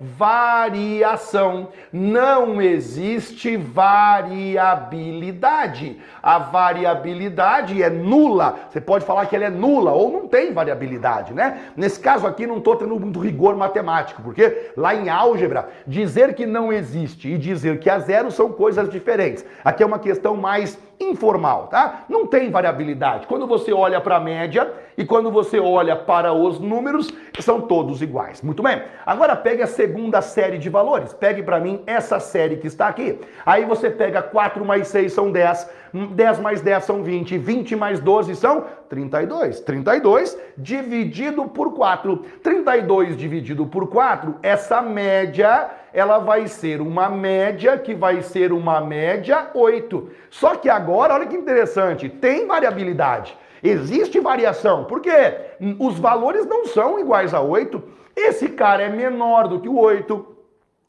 [0.00, 1.68] variação.
[1.92, 6.00] Não existe variabilidade.
[6.22, 8.60] A variabilidade é nula.
[8.70, 11.70] Você pode falar que ela é nula ou não tem variabilidade, né?
[11.76, 16.44] Nesse caso aqui não estou tendo muito rigor matemático, porque lá em álgebra, dizer que
[16.44, 19.46] não existe e dizer que há zero são coisas diferentes.
[19.64, 22.04] Aqui é uma questão mais informal, tá?
[22.08, 23.26] Não tem variabilidade.
[23.26, 28.00] Quando você olha para a média e quando você olha para os números, são todos
[28.00, 28.40] iguais.
[28.42, 28.82] Muito bem.
[29.04, 31.12] Agora pegue a segunda série de valores.
[31.12, 33.20] Pegue para mim essa série que está aqui.
[33.44, 38.00] Aí você pega 4 mais 6 são 10, 10 mais 10 são 20, 20 mais
[38.00, 39.60] 12 são 32.
[39.60, 42.16] 32 dividido por 4.
[42.42, 48.82] 32 dividido por 4, essa média ela vai ser uma média que vai ser uma
[48.82, 50.10] média 8.
[50.28, 53.34] Só que agora, olha que interessante, tem variabilidade.
[53.62, 54.84] Existe variação.
[54.84, 55.34] Por quê?
[55.78, 57.82] Os valores não são iguais a 8.
[58.14, 60.36] Esse cara é menor do que o 8.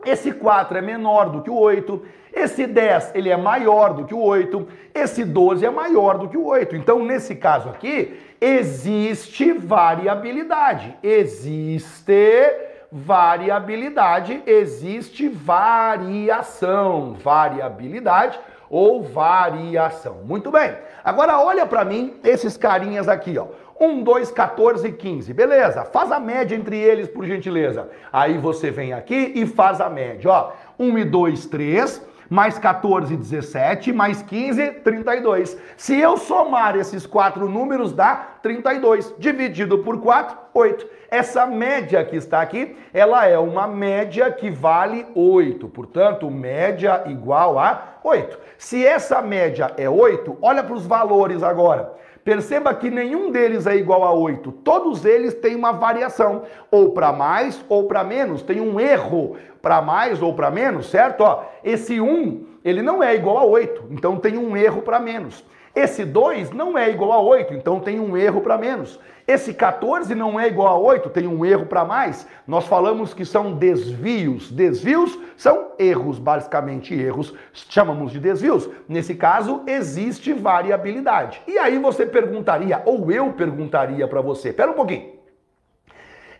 [0.06, 2.04] Esse 4 é menor do que o 8.
[2.34, 4.68] Esse 10 ele é maior do que o 8.
[4.94, 6.76] Esse 12 é maior do que o 8.
[6.76, 10.98] Então, nesse caso aqui, existe variabilidade.
[11.02, 20.22] Existe variabilidade, existe variação, variabilidade ou variação.
[20.26, 20.76] Muito bem.
[21.04, 23.48] Agora olha para mim esses carinhas aqui, ó.
[23.80, 25.34] 1, 2, 14 e 15.
[25.34, 25.86] Beleza?
[25.86, 27.88] Faz a média entre eles, por gentileza.
[28.12, 30.52] Aí você vem aqui e faz a média, ó.
[30.80, 35.58] 1 e 2, 3 mais 14, 17, mais 15, 32.
[35.78, 39.16] Se eu somar esses quatro números, dá 32.
[39.18, 40.88] Dividido por 4, 8.
[41.10, 45.68] Essa média que está aqui, ela é uma média que vale 8.
[45.70, 48.38] Portanto, média igual a 8.
[48.58, 51.94] Se essa média é 8, olha para os valores agora.
[52.26, 54.52] Perceba que nenhum deles é igual a 8.
[54.52, 58.42] Todos eles têm uma variação, ou para mais ou para menos.
[58.42, 61.22] Tem um erro para mais ou para menos, certo?
[61.22, 65.42] Ó, esse 1, ele não é igual a 8, então tem um erro para menos.
[65.78, 69.00] Esse 2 não é igual a 8, então tem um erro para menos.
[69.28, 72.28] Esse 14 não é igual a 8, tem um erro para mais.
[72.48, 74.52] Nós falamos que são desvios.
[74.52, 78.68] Desvios são erros, basicamente erros, chamamos de desvios.
[78.90, 81.44] Nesse caso, existe variabilidade.
[81.46, 85.12] E aí você perguntaria, ou eu perguntaria para você, pera um pouquinho.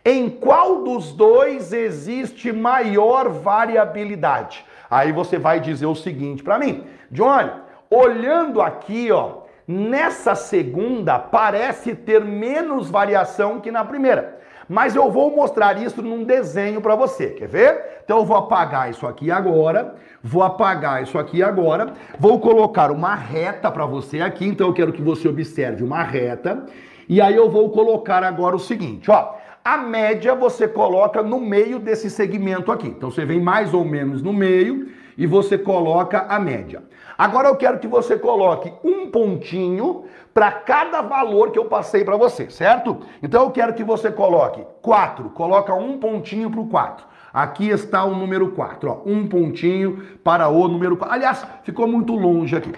[0.04, 4.66] Em qual dos dois existe maior variabilidade?
[4.90, 11.94] Aí você vai dizer o seguinte para mim, Johnny, olhando aqui, ó, nessa segunda parece
[11.94, 14.38] ter menos variação que na primeira.
[14.68, 18.00] Mas eu vou mostrar isso num desenho para você, quer ver?
[18.04, 23.14] Então eu vou apagar isso aqui agora, vou apagar isso aqui agora, vou colocar uma
[23.14, 26.66] reta para você aqui, então eu quero que você observe uma reta,
[27.08, 31.78] e aí eu vou colocar agora o seguinte, ó, a média você coloca no meio
[31.78, 32.88] desse segmento aqui.
[32.88, 36.82] Então você vem mais ou menos no meio e você coloca a média.
[37.18, 42.16] Agora eu quero que você coloque um pontinho para cada valor que eu passei para
[42.16, 42.98] você, certo?
[43.20, 47.04] Então eu quero que você coloque 4, coloca um pontinho para o 4.
[47.32, 51.12] Aqui está o número 4, ó, um pontinho para o número 4.
[51.12, 52.72] Aliás, ficou muito longe aqui.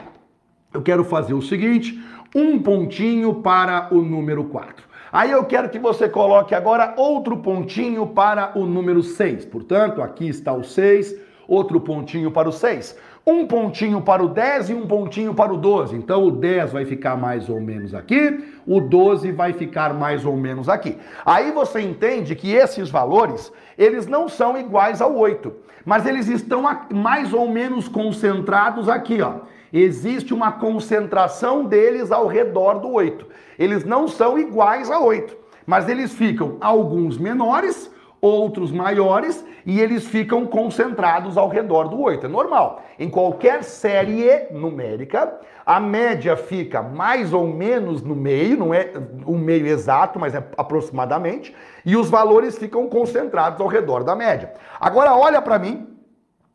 [0.72, 2.02] eu quero fazer o seguinte,
[2.34, 4.88] um pontinho para o número 4.
[5.12, 9.44] Aí eu quero que você coloque agora outro pontinho para o número 6.
[9.44, 11.14] Portanto, aqui está o 6,
[11.46, 12.96] outro pontinho para o 6.
[13.30, 15.94] Um pontinho para o 10 e um pontinho para o 12.
[15.94, 20.36] Então o 10 vai ficar mais ou menos aqui, o 12 vai ficar mais ou
[20.36, 20.98] menos aqui.
[21.24, 25.52] Aí você entende que esses valores, eles não são iguais ao 8,
[25.84, 29.40] mas eles estão mais ou menos concentrados aqui, ó
[29.72, 33.26] existe uma concentração deles ao redor do 8.
[33.58, 37.90] Eles não são iguais a 8, mas eles ficam alguns menores,
[38.20, 42.26] outros maiores, e eles ficam concentrados ao redor do 8.
[42.26, 42.82] É normal.
[42.98, 48.92] Em qualquer série numérica, a média fica mais ou menos no meio, não é
[49.24, 51.54] o meio exato, mas é aproximadamente,
[51.84, 54.52] e os valores ficam concentrados ao redor da média.
[54.80, 55.86] Agora olha para mim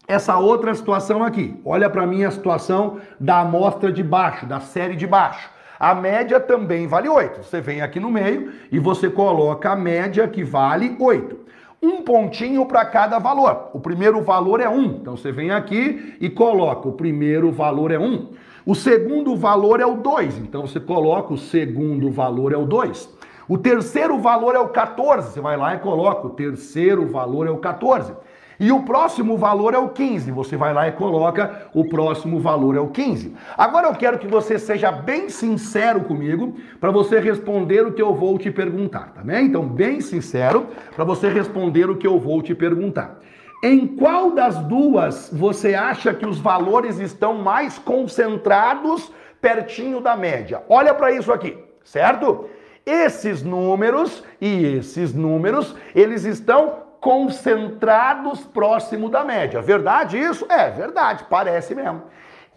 [0.08, 1.60] essa outra situação aqui.
[1.66, 5.50] Olha para mim a situação da amostra de baixo, da série de baixo.
[5.80, 7.44] A média também vale 8.
[7.44, 11.46] Você vem aqui no meio e você coloca a média que vale 8.
[11.86, 13.70] Um pontinho para cada valor.
[13.72, 14.84] O primeiro valor é 1.
[14.86, 18.30] Então você vem aqui e coloca o primeiro valor é 1.
[18.66, 20.40] O segundo valor é o 2.
[20.40, 23.08] Então você coloca o segundo valor é o 2.
[23.48, 25.34] O terceiro valor é o 14.
[25.34, 28.14] Você vai lá e coloca o terceiro valor é o 14.
[28.60, 30.32] E o próximo valor é o 15.
[30.32, 33.36] Você vai lá e coloca o próximo valor é o 15.
[33.58, 38.14] Agora eu quero que você seja bem sincero comigo para você responder o que eu
[38.14, 39.46] vou te perguntar, tá bem?
[39.46, 43.20] Então, bem sincero para você responder o que eu vou te perguntar.
[43.64, 50.62] Em qual das duas você acha que os valores estão mais concentrados pertinho da média?
[50.70, 52.46] Olha para isso aqui, certo?
[52.86, 59.62] Esses números e esses números, eles estão concentrados próximo da média.
[59.62, 60.44] Verdade isso?
[60.50, 62.02] É verdade, parece mesmo.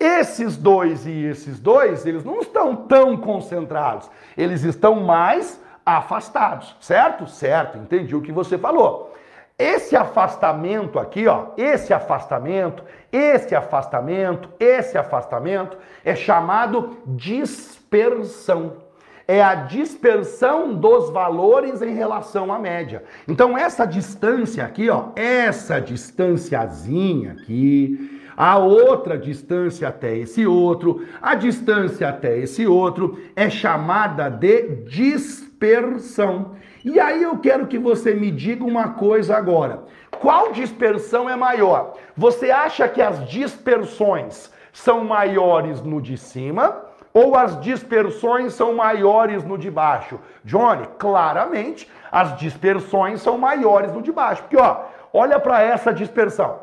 [0.00, 7.26] Esses dois e esses dois, eles não estão tão concentrados, eles estão mais afastados, certo?
[7.26, 9.14] Certo, entendi o que você falou.
[9.58, 12.82] Esse afastamento aqui, ó, esse afastamento,
[13.12, 18.87] esse afastamento, esse afastamento é chamado dispersão
[19.28, 23.04] é a dispersão dos valores em relação à média.
[23.28, 31.34] Então essa distância aqui, ó, essa distanciazinha aqui, a outra distância até esse outro, a
[31.34, 36.52] distância até esse outro é chamada de dispersão.
[36.82, 39.82] E aí eu quero que você me diga uma coisa agora.
[40.20, 41.98] Qual dispersão é maior?
[42.16, 49.44] Você acha que as dispersões são maiores no de cima ou as dispersões são maiores
[49.44, 50.18] no de baixo?
[50.44, 54.42] Johnny, claramente as dispersões são maiores no de baixo.
[54.42, 56.60] Porque, ó, olha para essa dispersão.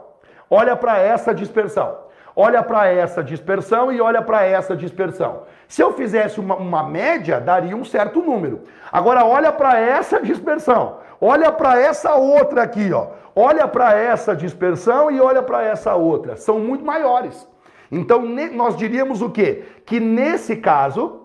[0.50, 2.06] Olha para essa dispersão.
[2.36, 5.44] Olha para essa dispersão e olha para essa dispersão.
[5.70, 8.64] Se eu fizesse uma, uma, média, daria um certo número.
[8.92, 10.98] Agora, olha para essa dispersão.
[11.22, 13.08] Olha para essa outra aqui, ó.
[13.34, 16.36] Olha para essa dispersão e olha para essa outra.
[16.36, 17.48] São muito maiores.
[17.92, 19.64] Então, nós diríamos o quê?
[19.86, 21.22] Que nesse caso,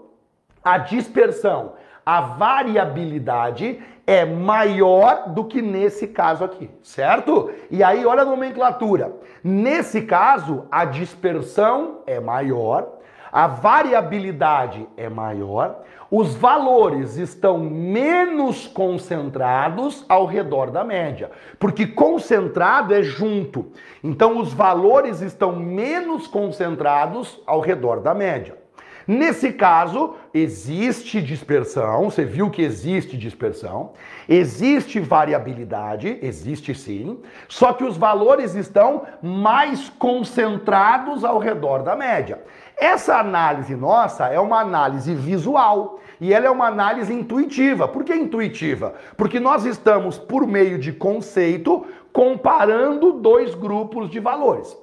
[0.63, 7.51] a dispersão, a variabilidade é maior do que nesse caso aqui, certo?
[7.71, 9.13] E aí, olha a nomenclatura.
[9.43, 12.99] Nesse caso, a dispersão é maior,
[13.33, 22.93] a variabilidade é maior, os valores estão menos concentrados ao redor da média, porque concentrado
[22.93, 23.71] é junto.
[24.03, 28.59] Então os valores estão menos concentrados ao redor da média.
[29.07, 33.93] Nesse caso, existe dispersão, você viu que existe dispersão,
[34.29, 37.19] existe variabilidade, existe sim,
[37.49, 42.41] só que os valores estão mais concentrados ao redor da média.
[42.81, 47.87] Essa análise nossa é uma análise visual e ela é uma análise intuitiva.
[47.87, 48.95] Por que intuitiva?
[49.19, 54.75] Porque nós estamos, por meio de conceito, comparando dois grupos de valores.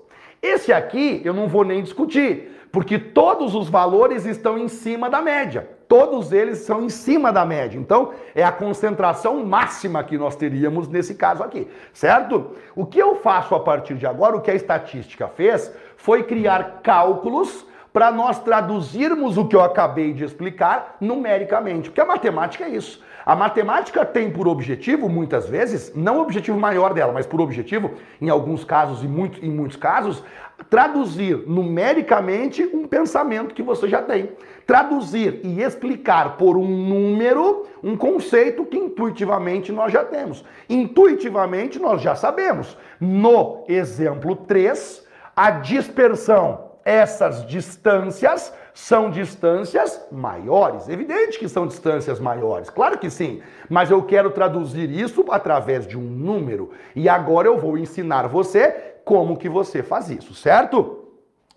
[0.44, 5.20] Esse aqui eu não vou nem discutir, porque todos os valores estão em cima da
[5.20, 5.68] média.
[5.88, 7.80] Todos eles são em cima da média.
[7.80, 12.52] Então, é a concentração máxima que nós teríamos nesse caso aqui, certo?
[12.76, 16.82] O que eu faço a partir de agora, o que a estatística fez, foi criar
[16.84, 17.66] cálculos
[17.98, 21.90] para nós traduzirmos o que eu acabei de explicar numericamente.
[21.90, 23.04] Porque a matemática é isso.
[23.26, 27.94] A matemática tem por objetivo, muitas vezes, não o objetivo maior dela, mas por objetivo,
[28.22, 30.24] em alguns casos e muito, em muitos casos,
[30.70, 34.30] traduzir numericamente um pensamento que você já tem.
[34.68, 40.46] Traduzir e explicar por um número um conceito que intuitivamente nós já temos.
[40.70, 42.78] Intuitivamente nós já sabemos.
[43.02, 45.04] No exemplo 3,
[45.36, 50.88] a dispersão essas distâncias São distâncias maiores.
[50.88, 53.42] Evidente que são distâncias maiores, claro que sim.
[53.68, 56.70] Mas eu quero traduzir isso através de um número.
[56.96, 61.06] E agora eu vou ensinar você como que você faz isso, certo?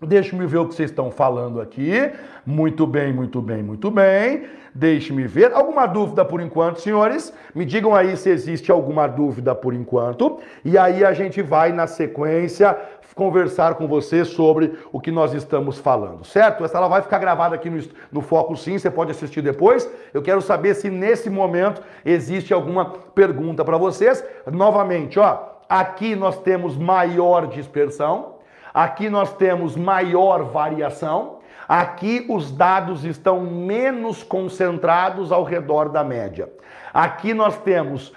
[0.01, 2.11] Deixe-me ver o que vocês estão falando aqui.
[2.47, 4.47] Muito bem, muito bem, muito bem.
[4.75, 5.53] Deixe-me ver.
[5.53, 7.35] Alguma dúvida por enquanto, senhores?
[7.55, 10.39] Me digam aí se existe alguma dúvida por enquanto.
[10.65, 12.79] E aí a gente vai, na sequência,
[13.15, 16.65] conversar com você sobre o que nós estamos falando, certo?
[16.65, 19.91] Essa ela vai ficar gravada aqui no, no Foco Sim, você pode assistir depois.
[20.13, 24.25] Eu quero saber se nesse momento existe alguma pergunta para vocês.
[24.51, 28.37] Novamente, ó, aqui nós temos maior dispersão.
[28.73, 31.41] Aqui nós temos maior variação.
[31.69, 36.49] Aqui os dados estão menos concentrados ao redor da média.
[36.93, 38.13] Aqui nós temos,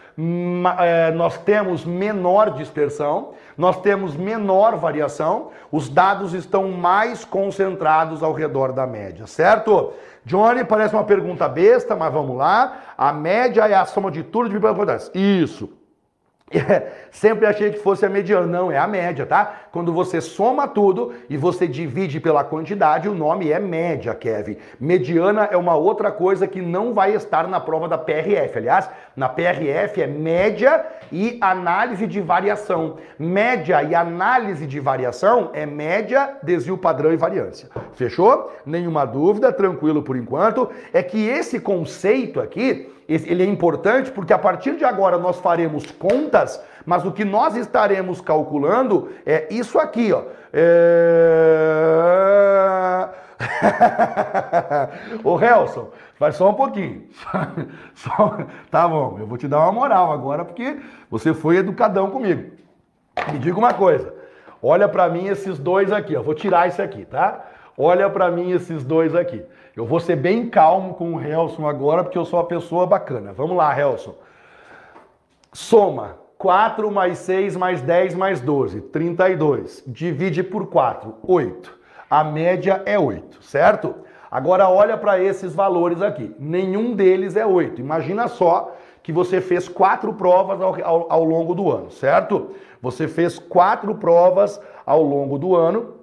[0.80, 8.34] é, nós temos menor dispersão, nós temos menor variação, os dados estão mais concentrados ao
[8.34, 9.94] redor da média, certo?
[10.26, 12.78] Johnny, parece uma pergunta besta, mas vamos lá.
[12.98, 15.12] A média é a soma de tudo de probabilidades.
[15.14, 15.70] Isso.
[17.12, 18.46] Sempre achei que fosse a mediana.
[18.46, 19.62] Não, é a média, tá?
[19.72, 24.58] Quando você soma tudo e você divide pela quantidade, o nome é média, Kevin.
[24.80, 28.58] Mediana é uma outra coisa que não vai estar na prova da PRF.
[28.58, 32.98] Aliás, na PRF é média e análise de variação.
[33.18, 37.70] Média e análise de variação é média, desvio padrão e variância.
[37.94, 38.52] Fechou?
[38.66, 40.70] Nenhuma dúvida, tranquilo por enquanto.
[40.92, 45.92] É que esse conceito aqui ele é importante porque a partir de agora nós faremos
[45.92, 50.24] contas, mas o que nós estaremos calculando é isso aqui, ó.
[50.52, 51.24] É...
[55.24, 57.04] Ô Helson, faz só um pouquinho.
[57.94, 58.38] Só...
[58.72, 62.52] Tá bom, eu vou te dar uma moral agora porque você foi educadão comigo.
[63.32, 64.14] Me diga uma coisa.
[64.62, 66.22] Olha para mim esses dois aqui, ó.
[66.22, 67.46] Vou tirar esse aqui, tá?
[67.78, 69.44] Olha para mim esses dois aqui.
[69.76, 73.34] Eu vou ser bem calmo com o Helson agora, porque eu sou uma pessoa bacana.
[73.34, 74.14] Vamos lá, Helson.
[75.52, 79.84] Soma 4 mais 6 mais 10 mais 12, 32.
[79.88, 81.80] Divide por 4, 8.
[82.08, 83.96] A média é 8, certo?
[84.30, 86.36] Agora olha para esses valores aqui.
[86.38, 87.82] Nenhum deles é 8.
[87.82, 92.52] Imagina só que você fez quatro provas ao, ao, ao longo do ano, certo?
[92.80, 96.03] Você fez quatro provas ao longo do ano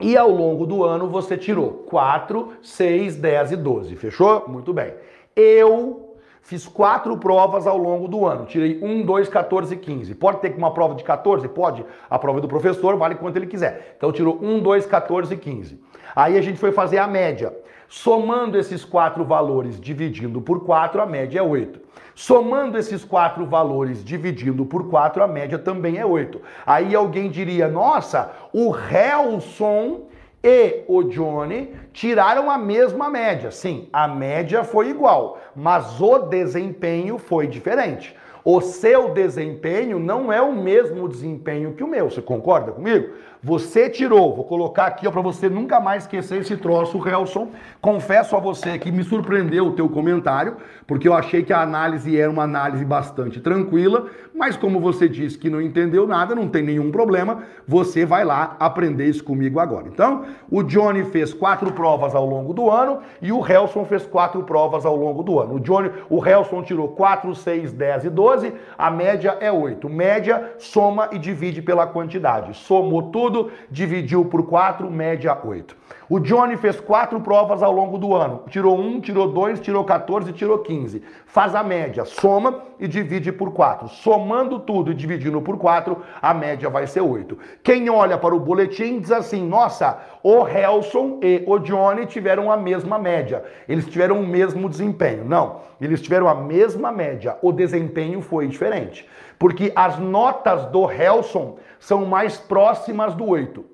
[0.00, 3.96] e ao longo do ano você tirou 4, 6, 10 e 12.
[3.96, 4.48] Fechou?
[4.48, 4.94] Muito bem.
[5.36, 8.46] Eu fiz quatro provas ao longo do ano.
[8.46, 10.14] Tirei 1, 2, 14 e 15.
[10.14, 11.46] Pode ter uma prova de 14?
[11.48, 11.84] Pode.
[12.08, 13.94] A prova do professor vale quanto ele quiser.
[13.96, 15.80] Então tirou 1, 2, 14 e 15.
[16.16, 17.54] Aí a gente foi fazer a média.
[17.88, 21.80] Somando esses quatro valores, dividindo por 4, a média é 8.
[22.14, 26.40] Somando esses quatro valores, dividindo por 4, a média também é 8.
[26.66, 30.02] Aí alguém diria, nossa, o Helson
[30.42, 33.50] e o Johnny tiraram a mesma média.
[33.50, 38.16] Sim, a média foi igual, mas o desempenho foi diferente.
[38.42, 42.10] O seu desempenho não é o mesmo desempenho que o meu.
[42.10, 43.14] Você concorda comigo?
[43.42, 47.48] Você tirou, vou colocar aqui para você nunca mais esquecer esse troço, Helson.
[47.80, 52.20] Confesso a você que me surpreendeu o teu comentário, porque eu achei que a análise
[52.20, 56.62] era uma análise bastante tranquila, mas como você disse que não entendeu nada, não tem
[56.62, 59.88] nenhum problema, você vai lá aprender isso comigo agora.
[59.88, 64.42] Então, o Johnny fez quatro provas ao longo do ano e o Helson fez quatro
[64.42, 65.54] provas ao longo do ano.
[65.54, 69.88] O Johnny, o Helson tirou 4, 6, 10 e 12, a média é 8.
[69.88, 72.54] Média, soma e divide pela quantidade.
[72.54, 75.76] Somou tudo tudo, dividiu por 4, média 8.
[76.08, 78.42] O Johnny fez quatro provas ao longo do ano.
[78.48, 81.02] Tirou 1, tirou 2, tirou 14, tirou 15.
[81.24, 83.88] Faz a média, soma e divide por 4.
[83.88, 87.38] Somando tudo e dividindo por 4, a média vai ser 8.
[87.62, 92.56] Quem olha para o boletim diz assim: nossa, o Helson e o Johnny tiveram a
[92.56, 93.44] mesma média.
[93.68, 95.24] Eles tiveram o mesmo desempenho.
[95.24, 97.36] Não, eles tiveram a mesma média.
[97.40, 99.08] O desempenho foi diferente.
[99.40, 103.64] Porque as notas do Helson são mais próximas do 8.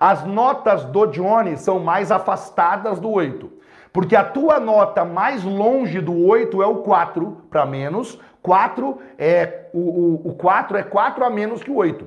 [0.00, 3.52] As notas do Johnny são mais afastadas do 8.
[3.92, 8.18] Porque a tua nota mais longe do 8 é o 4 para menos.
[8.42, 12.06] 4 é o, o, o 4 é 4 a menos que o 8.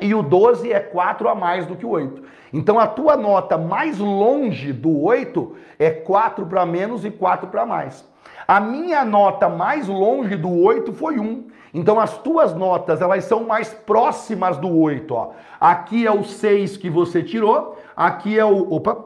[0.00, 2.24] E o 12 é 4 a mais do que o 8.
[2.52, 7.64] Então a tua nota mais longe do 8 é 4 para menos e 4 para
[7.64, 8.04] mais.
[8.48, 11.52] A minha nota mais longe do 8 foi 1.
[11.74, 15.30] Então as tuas notas, elas são mais próximas do 8, ó.
[15.58, 19.04] Aqui é o 6 que você tirou, aqui é o, opa.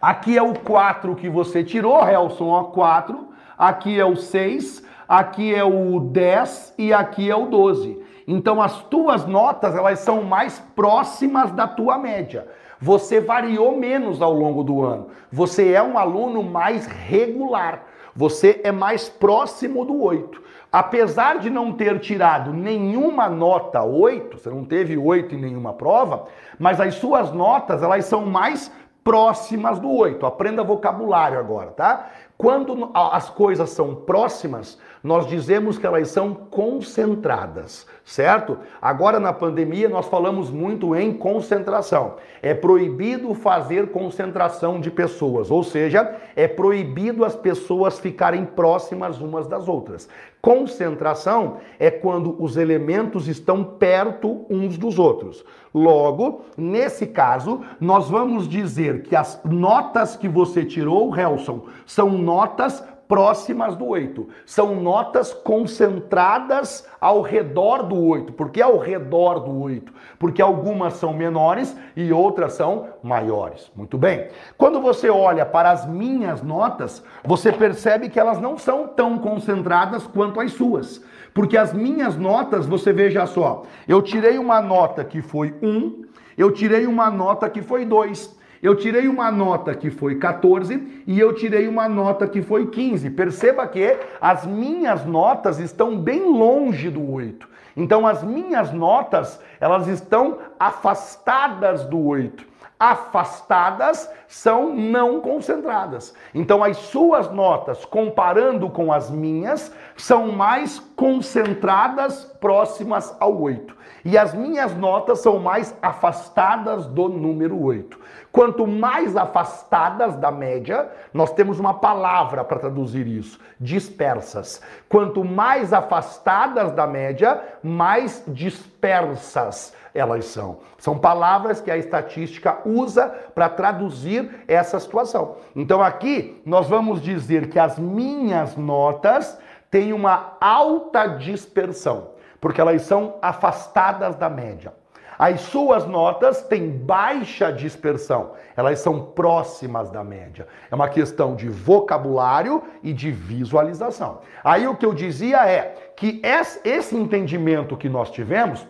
[0.00, 3.28] Aqui é o 4 que você tirou, Helson, ó, 4.
[3.58, 8.00] Aqui é o 6, aqui é o 10 e aqui é o 12.
[8.28, 12.46] Então as tuas notas, elas são mais próximas da tua média.
[12.78, 15.08] Você variou menos ao longo do ano.
[15.32, 17.84] Você é um aluno mais regular.
[18.14, 20.45] Você é mais próximo do 8.
[20.76, 26.26] Apesar de não ter tirado nenhuma nota 8, você não teve 8 em nenhuma prova,
[26.58, 28.70] mas as suas notas, elas são mais
[29.02, 30.26] próximas do 8.
[30.26, 32.10] Aprenda vocabulário agora, tá?
[32.36, 38.58] Quando as coisas são próximas, nós dizemos que elas são concentradas, certo?
[38.80, 42.14] Agora na pandemia nós falamos muito em concentração.
[42.40, 49.48] É proibido fazer concentração de pessoas, ou seja, é proibido as pessoas ficarem próximas umas
[49.48, 50.08] das outras.
[50.40, 55.44] Concentração é quando os elementos estão perto uns dos outros.
[55.74, 62.84] Logo, nesse caso, nós vamos dizer que as notas que você tirou, Helson, são notas
[63.08, 64.28] próximas do 8.
[64.44, 68.32] São notas concentradas ao redor do 8.
[68.32, 69.92] Por que ao redor do 8?
[70.18, 73.70] Porque algumas são menores e outras são maiores.
[73.74, 74.28] Muito bem.
[74.56, 80.06] Quando você olha para as minhas notas, você percebe que elas não são tão concentradas
[80.06, 81.02] quanto as suas.
[81.32, 86.50] Porque as minhas notas, você veja só, eu tirei uma nota que foi 1, eu
[86.50, 88.35] tirei uma nota que foi 2.
[88.66, 93.10] Eu tirei uma nota que foi 14 e eu tirei uma nota que foi 15.
[93.10, 97.48] Perceba que as minhas notas estão bem longe do 8.
[97.76, 106.14] Então as minhas notas, elas estão afastadas do 8 afastadas são não concentradas.
[106.34, 113.74] Então, as suas notas, comparando com as minhas, são mais concentradas, próximas ao 8.
[114.08, 117.98] E as minhas notas são mais afastadas do número 8.
[118.30, 124.62] Quanto mais afastadas da média, nós temos uma palavra para traduzir isso: dispersas.
[124.88, 130.58] Quanto mais afastadas da média, mais dispersas elas são.
[130.78, 135.38] São palavras que a estatística usa para traduzir essa situação.
[135.56, 139.36] Então aqui nós vamos dizer que as minhas notas
[139.70, 142.10] têm uma alta dispersão,
[142.46, 144.72] porque elas são afastadas da média.
[145.18, 150.46] As suas notas têm baixa dispersão, elas são próximas da média.
[150.70, 154.20] É uma questão de vocabulário e de visualização.
[154.44, 158.64] Aí o que eu dizia é que esse entendimento que nós tivemos,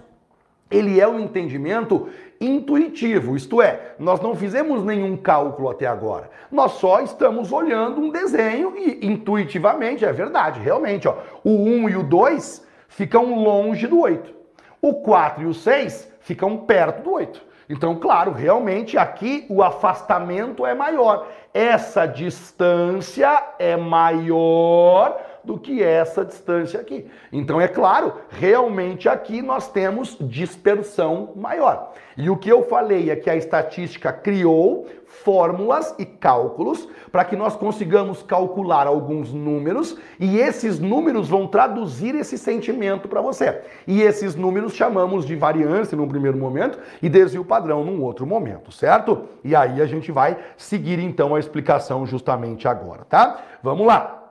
[0.70, 2.08] ele é um entendimento
[2.40, 6.30] intuitivo, isto é, nós não fizemos nenhum cálculo até agora.
[6.50, 11.96] Nós só estamos olhando um desenho e intuitivamente, é verdade, realmente, ó, o 1 e
[11.96, 14.34] o 2 ficam longe do 8.
[14.80, 17.46] O 4 e o 6 ficam perto do 8.
[17.68, 21.26] Então, claro, realmente aqui o afastamento é maior.
[21.52, 27.08] Essa distância é maior do que essa distância aqui.
[27.32, 31.92] Então, é claro, realmente aqui nós temos dispersão maior.
[32.16, 37.36] E o que eu falei é que a estatística criou fórmulas e cálculos para que
[37.36, 43.60] nós consigamos calcular alguns números e esses números vão traduzir esse sentimento para você.
[43.86, 48.72] E esses números chamamos de variância num primeiro momento e desvio padrão num outro momento,
[48.72, 49.24] certo?
[49.44, 53.40] E aí a gente vai seguir então a explicação justamente agora, tá?
[53.62, 54.22] Vamos lá.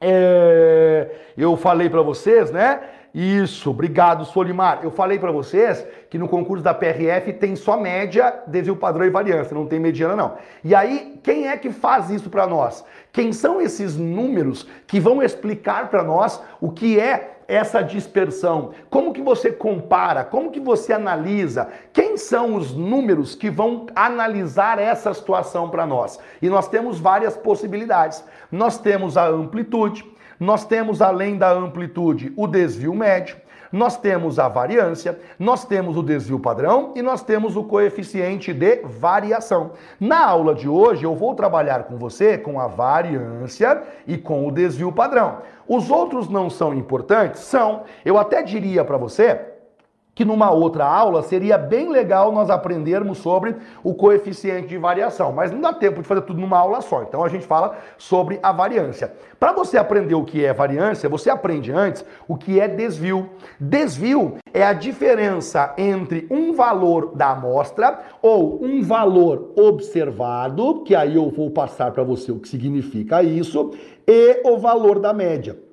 [0.00, 2.80] É, eu falei para vocês, né?
[3.20, 4.78] Isso, obrigado, Solimar.
[4.84, 9.10] Eu falei para vocês que no concurso da PRF tem só média, desvio padrão e
[9.10, 10.36] variância, não tem mediana não.
[10.62, 12.84] E aí, quem é que faz isso para nós?
[13.12, 18.70] Quem são esses números que vão explicar para nós o que é essa dispersão?
[18.88, 20.22] Como que você compara?
[20.22, 21.70] Como que você analisa?
[21.92, 26.20] Quem são os números que vão analisar essa situação para nós?
[26.40, 28.22] E nós temos várias possibilidades.
[28.52, 30.04] Nós temos a amplitude,
[30.38, 33.36] nós temos além da amplitude o desvio médio,
[33.70, 38.76] nós temos a variância, nós temos o desvio padrão e nós temos o coeficiente de
[38.82, 39.72] variação.
[40.00, 44.50] Na aula de hoje eu vou trabalhar com você com a variância e com o
[44.50, 45.38] desvio padrão.
[45.66, 47.42] Os outros não são importantes?
[47.42, 47.82] São.
[48.04, 49.57] Eu até diria para você
[50.18, 53.54] que numa outra aula seria bem legal nós aprendermos sobre
[53.84, 57.04] o coeficiente de variação, mas não dá tempo de fazer tudo numa aula só.
[57.04, 59.12] Então a gente fala sobre a variância.
[59.38, 63.30] Para você aprender o que é variância, você aprende antes o que é desvio.
[63.60, 71.14] Desvio é a diferença entre um valor da amostra ou um valor observado, que aí
[71.14, 73.70] eu vou passar para você o que significa isso,
[74.04, 75.67] e o valor da média.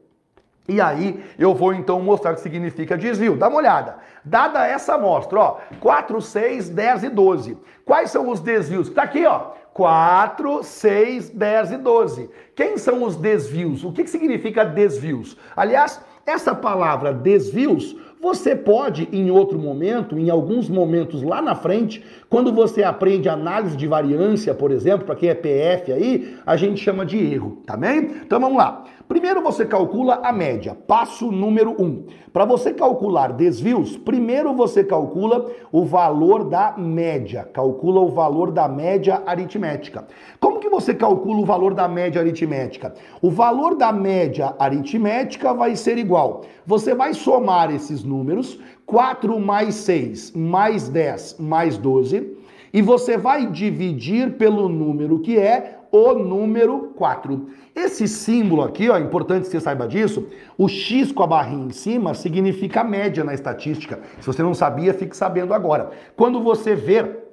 [0.67, 3.37] E aí eu vou então mostrar o que significa desvio.
[3.37, 3.97] Dá uma olhada.
[4.23, 7.57] Dada essa amostra, ó, 4, 6, 10 e 12.
[7.85, 8.89] Quais são os desvios?
[8.89, 9.51] Tá aqui, ó.
[9.73, 12.29] 4, 6, 10 e 12.
[12.55, 13.83] Quem são os desvios?
[13.83, 15.37] O que significa desvios?
[15.55, 17.95] Aliás, essa palavra desvios
[18.25, 23.77] Você pode, em outro momento, em alguns momentos lá na frente, quando você aprende análise
[23.77, 27.77] de variância, por exemplo, para quem é PF aí, a gente chama de erro, tá
[27.77, 28.15] bem?
[28.23, 28.83] Então vamos lá.
[29.07, 31.85] Primeiro você calcula a média, passo número 1.
[31.85, 32.05] Um.
[32.33, 38.67] Para você calcular desvios, primeiro você calcula o valor da média, calcula o valor da
[38.67, 40.07] média aritmética.
[40.39, 42.95] Como que você calcula o valor da média aritmética?
[43.21, 46.41] O valor da média aritmética vai ser igual.
[46.65, 52.35] Você vai somar esses números, 4 mais 6 mais 10 mais 12,
[52.73, 57.47] e você vai dividir pelo número que é o número 4.
[57.73, 60.27] Esse símbolo aqui, ó, é importante que você saiba disso,
[60.57, 63.99] o X com a barrinha em cima significa média na estatística.
[64.19, 65.91] Se você não sabia, fique sabendo agora.
[66.15, 67.25] Quando você ver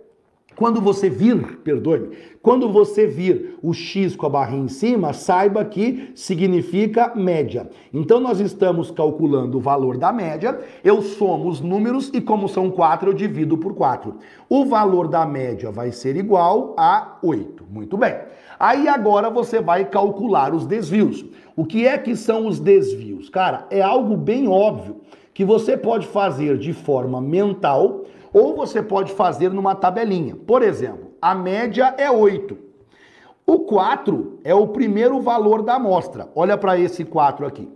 [0.55, 5.65] quando você vir, perdoe-me, quando você vir o X com a barrinha em cima, saiba
[5.65, 7.71] que significa média.
[7.93, 12.71] Então nós estamos calculando o valor da média, eu somo os números e como são
[12.71, 14.15] 4, eu divido por 4.
[14.49, 17.65] O valor da média vai ser igual a 8.
[17.71, 18.15] Muito bem.
[18.63, 21.25] Aí agora você vai calcular os desvios.
[21.57, 23.29] O que é que são os desvios?
[23.29, 25.01] Cara, é algo bem óbvio
[25.35, 30.37] que você pode fazer de forma mental ou você pode fazer numa tabelinha.
[30.37, 32.57] Por exemplo, a média é 8.
[33.45, 36.29] O 4 é o primeiro valor da amostra.
[36.33, 37.69] Olha para esse 4 aqui.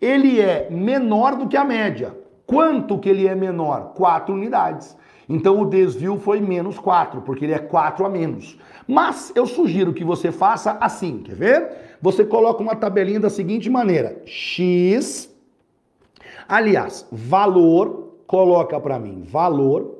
[0.00, 2.16] Ele é menor do que a média.
[2.46, 3.92] Quanto que ele é menor?
[3.94, 4.96] 4 unidades.
[5.28, 8.58] Então o desvio foi menos 4, porque ele é 4 a menos.
[8.86, 11.70] Mas eu sugiro que você faça assim, quer ver?
[12.00, 15.32] Você coloca uma tabelinha da seguinte maneira: x,
[16.48, 19.98] aliás, valor, coloca para mim valor.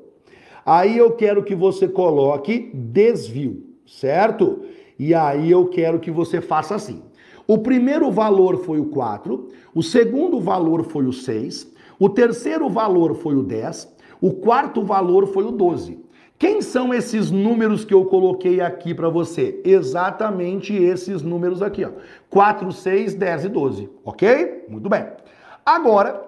[0.64, 4.62] Aí eu quero que você coloque desvio, certo?
[4.98, 7.02] E aí eu quero que você faça assim.
[7.46, 13.14] O primeiro valor foi o 4, o segundo valor foi o 6, o terceiro valor
[13.14, 13.91] foi o 10,
[14.22, 16.00] o quarto valor foi o 12.
[16.38, 19.60] Quem são esses números que eu coloquei aqui para você?
[19.64, 21.90] Exatamente esses números aqui, ó.
[22.30, 24.64] 4, 6, 10 e 12, ok?
[24.68, 25.06] Muito bem.
[25.66, 26.22] Agora,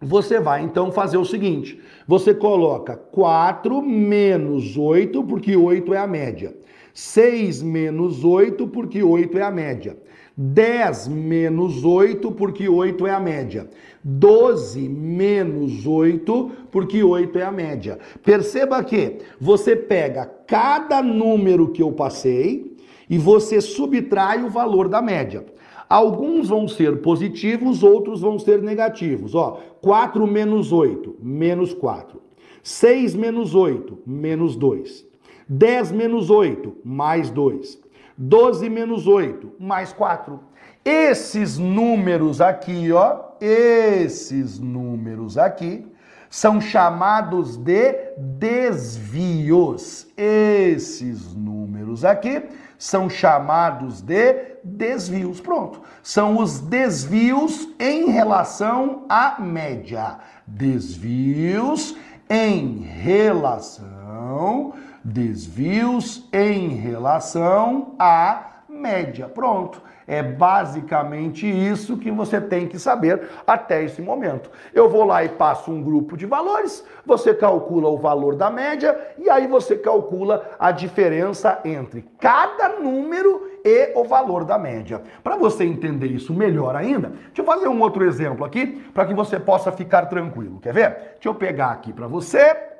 [0.00, 6.06] você vai então fazer o seguinte: você coloca 4 menos 8, porque 8 é a
[6.06, 6.54] média.
[6.92, 9.96] 6 menos 8, porque 8 é a média.
[10.36, 13.68] 10 menos 8, porque 8 é a média.
[14.04, 17.98] 12 menos 8, porque 8 é a média.
[18.22, 22.76] Perceba que você pega cada número que eu passei
[23.08, 25.46] e você subtrai o valor da média.
[25.88, 29.34] Alguns vão ser positivos, outros vão ser negativos.
[29.34, 32.20] Ó, 4 menos 8, menos 4.
[32.62, 35.06] 6 menos 8, menos 2.
[35.48, 37.78] 10 menos 8, mais 2.
[38.16, 40.40] 12 menos 8, mais 4.
[40.84, 45.86] Esses números aqui, ó, esses números aqui
[46.30, 50.06] são chamados de desvios.
[50.16, 52.42] Esses números aqui
[52.78, 55.40] são chamados de desvios.
[55.40, 55.80] Pronto.
[56.02, 60.18] São os desvios em relação à média.
[60.46, 61.96] Desvios
[62.28, 64.72] em relação
[65.04, 69.28] desvios em relação à média.
[69.28, 69.82] Pronto.
[70.06, 74.50] É basicamente isso que você tem que saber até esse momento.
[74.72, 78.96] Eu vou lá e passo um grupo de valores, você calcula o valor da média
[79.18, 85.02] e aí você calcula a diferença entre cada número e o valor da média.
[85.22, 89.14] Para você entender isso melhor ainda, deixa eu fazer um outro exemplo aqui para que
[89.14, 90.60] você possa ficar tranquilo.
[90.60, 90.90] Quer ver?
[91.14, 92.73] Deixa eu pegar aqui para você.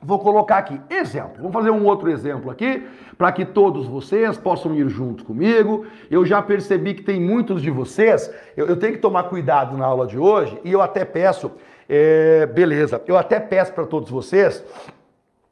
[0.00, 1.34] Vou colocar aqui, exemplo.
[1.38, 2.86] Vamos fazer um outro exemplo aqui,
[3.16, 5.86] para que todos vocês possam ir junto comigo.
[6.08, 9.84] Eu já percebi que tem muitos de vocês, eu, eu tenho que tomar cuidado na
[9.84, 11.50] aula de hoje, e eu até peço,
[11.88, 14.64] é, beleza, eu até peço para todos vocês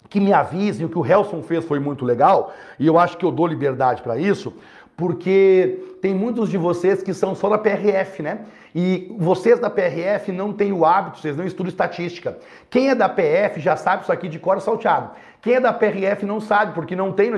[0.09, 3.25] que me avisem, o que o Helson fez foi muito legal, e eu acho que
[3.25, 4.55] eu dou liberdade para isso,
[4.97, 8.41] porque tem muitos de vocês que são só da PRF, né?
[8.75, 12.39] E vocês da PRF não têm o hábito, vocês não estudam estatística.
[12.69, 15.11] Quem é da PF já sabe isso aqui de cor salteado.
[15.41, 17.31] Quem é da PRF não sabe, porque não tem,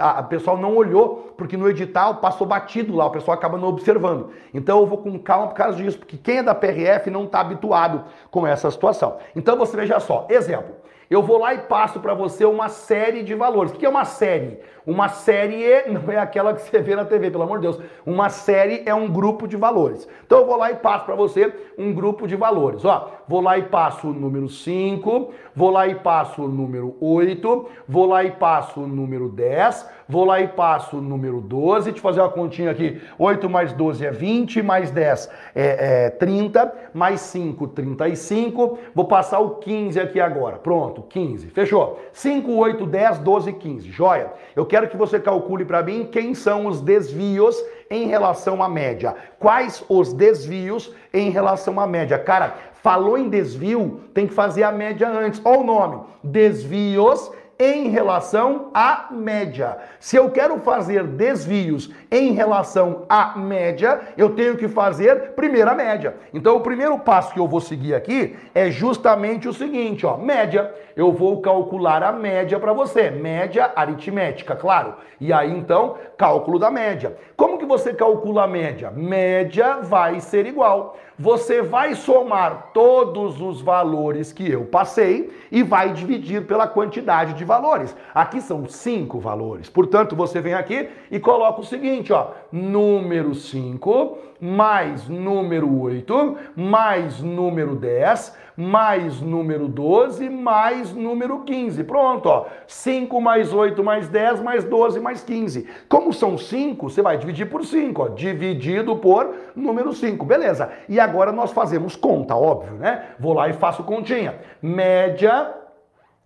[0.00, 4.30] a pessoal não olhou, porque no edital passou batido lá, o pessoal acaba não observando.
[4.54, 7.40] Então eu vou com calma por causa disso, porque quem é da PRF não está
[7.40, 9.18] habituado com essa situação.
[9.36, 10.74] Então você veja só, exemplo.
[11.10, 13.72] Eu vou lá e passo para você uma série de valores.
[13.72, 14.60] O que é uma série?
[14.86, 17.80] Uma série não é aquela que você vê na TV, pelo amor de Deus.
[18.06, 20.08] Uma série é um grupo de valores.
[20.24, 22.84] Então eu vou lá e passo para você um grupo de valores.
[22.84, 27.68] Ó, vou lá e passo o número 5, vou lá e passo o número 8,
[27.88, 31.86] vou lá e passo o número 10, vou lá e passo o número 12.
[31.86, 33.00] Deixa eu fazer uma continha aqui.
[33.18, 38.78] 8 mais 12 é 20, mais 10 é, é 30, mais 5, 35.
[38.94, 40.56] Vou passar o 15 aqui agora.
[40.56, 41.48] Pronto, 15.
[41.48, 42.00] Fechou.
[42.12, 43.90] 5, 8, 10, 12, 15.
[43.90, 44.32] Joia.
[44.54, 47.56] Eu quero que você calcule para mim quem são os desvios
[47.90, 49.14] em relação à média.
[49.38, 52.18] Quais os desvios em relação à média?
[52.18, 55.40] Cara, falou em desvio, tem que fazer a média antes.
[55.44, 57.30] Olha o nome: desvios
[57.60, 59.76] em relação à média.
[59.98, 65.74] Se eu quero fazer desvios em relação à média, eu tenho que fazer primeiro a
[65.74, 66.16] média.
[66.32, 70.74] Então o primeiro passo que eu vou seguir aqui é justamente o seguinte, ó, média.
[70.96, 74.94] Eu vou calcular a média para você, média aritmética, claro.
[75.20, 77.16] E aí então, cálculo da média.
[77.36, 78.90] Como que você calcula a média?
[78.90, 85.92] Média vai ser igual você vai somar todos os valores que eu passei e vai
[85.92, 87.94] dividir pela quantidade de valores.
[88.14, 89.68] Aqui são cinco valores.
[89.68, 97.20] Portanto, você vem aqui e coloca o seguinte, ó, número 5 mais número 8 mais
[97.20, 101.82] número 10 mais número 12, mais número 15.
[101.84, 102.46] Pronto, ó.
[102.66, 105.66] 5 mais 8 mais 10 mais 12 mais 15.
[105.88, 108.08] Como são 5, você vai dividir por 5, ó.
[108.08, 110.24] Dividido por número 5.
[110.26, 110.70] Beleza.
[110.88, 113.06] E agora nós fazemos conta, óbvio, né?
[113.18, 114.34] Vou lá e faço continha.
[114.60, 115.54] Média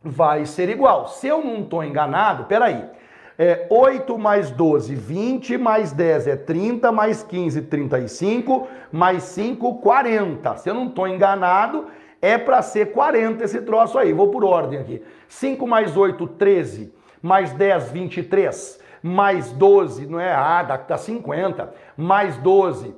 [0.03, 1.07] vai ser igual.
[1.07, 2.85] Se eu não estou enganado, peraí.
[3.37, 10.57] É 8 mais 12, 20, mais 10 é 30, mais 15, 35, mais 5, 40.
[10.57, 11.87] Se eu não estou enganado,
[12.23, 14.13] é para ser 40 esse troço aí.
[14.13, 15.03] Vou por ordem aqui.
[15.29, 16.95] 5 mais 8, 13.
[17.21, 18.81] Mais 10, 23.
[19.03, 20.33] Mais 12, não é?
[20.33, 21.75] Ah, dá, dá 50.
[21.97, 22.95] Mais 12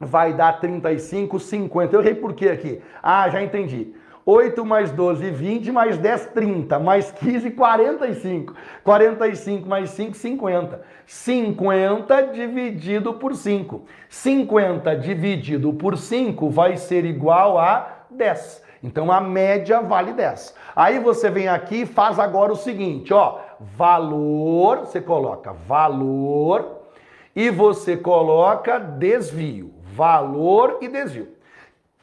[0.00, 1.94] vai dar 35, 50.
[1.94, 2.82] Eu errei por quê aqui?
[3.02, 3.94] Ah, já entendi.
[4.26, 8.54] 8 mais 12, 20, mais 10, 30, mais 15, 45.
[8.82, 10.80] 45 mais 5, 50.
[11.06, 13.82] 50 dividido por 5.
[14.08, 18.64] 50 dividido por 5 vai ser igual a 10.
[18.82, 20.54] Então a média vale 10.
[20.74, 26.82] Aí você vem aqui e faz agora o seguinte, ó, valor, você coloca valor
[27.36, 31.33] e você coloca desvio, valor e desvio.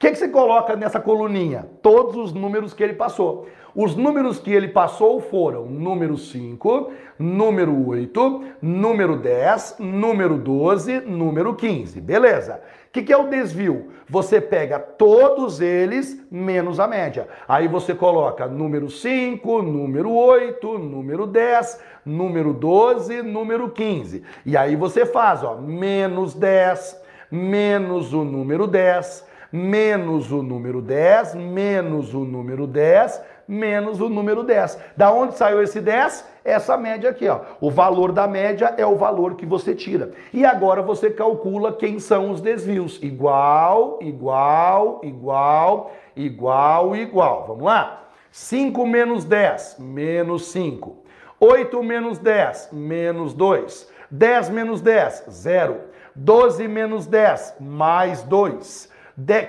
[0.01, 1.69] Que, que você coloca nessa coluninha?
[1.79, 3.47] Todos os números que ele passou.
[3.75, 11.53] Os números que ele passou foram número 5, número 8, número 10, número 12, número
[11.53, 12.01] 15.
[12.01, 12.63] Beleza?
[12.87, 13.89] O que, que é o desvio?
[14.09, 17.27] Você pega todos eles menos a média.
[17.47, 24.23] Aí você coloca número 5, número 8, número 10, número 12, número 15.
[24.47, 26.99] E aí você faz, ó, menos 10,
[27.29, 34.43] menos o número 10, menos o número 10, menos o número 10, menos o número
[34.43, 34.79] 10.
[34.95, 36.29] Da onde saiu esse 10?
[36.43, 37.41] Essa média aqui, ó.
[37.59, 40.11] O valor da média é o valor que você tira.
[40.33, 42.97] E agora você calcula quem são os desvios.
[43.03, 47.45] Igual, igual, igual, igual, igual.
[47.47, 48.03] Vamos lá?
[48.31, 50.97] 5 menos 10, menos 5.
[51.39, 53.91] 8 menos 10, menos 2.
[54.09, 55.81] 10 menos 10, 0.
[56.15, 58.90] 12 menos 10, mais 2.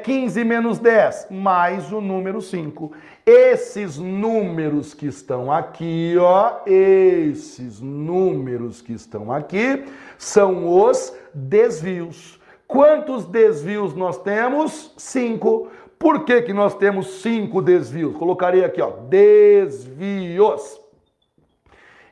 [0.02, 2.92] 15 menos 10, mais o número 5.
[3.24, 9.84] Esses números que estão aqui, ó, esses números que estão aqui
[10.18, 12.40] são os desvios.
[12.66, 14.92] Quantos desvios nós temos?
[14.96, 15.68] Cinco.
[15.98, 18.16] Por que, que nós temos cinco desvios?
[18.16, 20.80] Colocarei aqui, ó, desvios.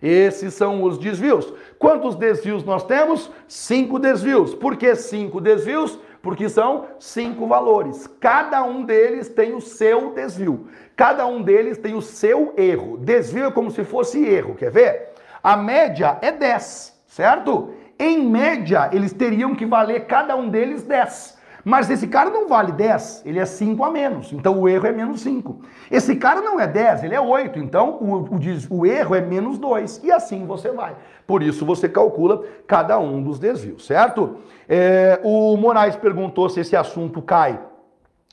[0.02, 1.52] Esses são os desvios.
[1.78, 3.30] Quantos desvios nós temos?
[3.48, 4.54] Cinco desvios.
[4.54, 5.98] Por que cinco desvios?
[6.22, 8.06] Porque são cinco valores.
[8.20, 10.68] Cada um deles tem o seu desvio.
[10.96, 12.98] Cada um deles tem o seu erro.
[12.98, 15.10] Desvio é como se fosse erro, quer ver?
[15.42, 17.72] A média é 10, certo?
[17.98, 21.38] Em média, eles teriam que valer cada um deles 10.
[21.64, 24.92] Mas esse cara não vale 10, ele é 5 a menos, então o erro é
[24.92, 25.60] menos 5.
[25.90, 29.58] Esse cara não é 10, ele é 8, então o, o, o erro é menos
[29.58, 30.02] 2.
[30.04, 30.96] E assim você vai.
[31.26, 34.36] Por isso você calcula cada um dos desvios, certo?
[34.68, 37.58] É, o Moraes perguntou se esse assunto cai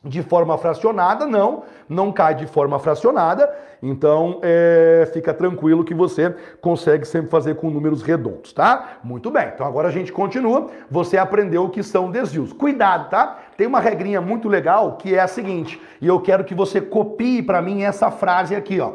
[0.08, 6.36] de forma fracionada, não, não cai de forma fracionada, então é, fica tranquilo que você
[6.62, 8.98] consegue sempre fazer com números redondos, tá?
[9.04, 12.54] Muito bem, então agora a gente continua, você aprendeu o que são desvios.
[12.54, 13.40] Cuidado, tá?
[13.56, 17.42] Tem uma regrinha muito legal que é a seguinte, e eu quero que você copie
[17.42, 18.94] para mim essa frase aqui, ó.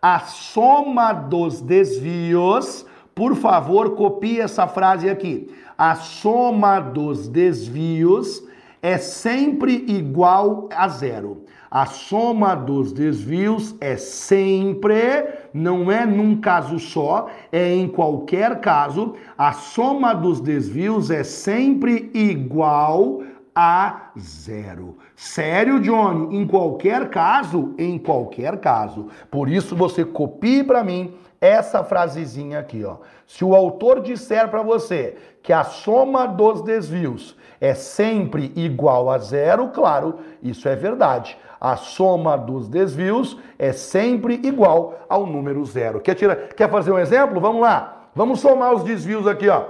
[0.00, 2.84] A soma dos desvios,
[3.14, 5.54] por favor, copie essa frase aqui.
[5.78, 8.42] A soma dos desvios
[8.82, 11.44] é sempre igual a zero.
[11.70, 15.24] A soma dos desvios é sempre,
[15.54, 22.10] não é num caso só, é em qualquer caso, a soma dos desvios é sempre
[22.12, 23.22] igual
[23.54, 24.98] a zero.
[25.14, 26.36] Sério, Johnny?
[26.36, 29.06] Em qualquer caso, em qualquer caso.
[29.30, 32.96] Por isso você copie para mim essa frasezinha aqui, ó.
[33.26, 39.18] Se o autor disser para você que a soma dos desvios é sempre igual a
[39.18, 41.38] zero, claro, isso é verdade.
[41.60, 46.00] A soma dos desvios é sempre igual ao número zero.
[46.00, 47.40] Quer, tirar, quer fazer um exemplo?
[47.40, 48.08] Vamos lá.
[48.16, 49.62] Vamos somar os desvios aqui, ó.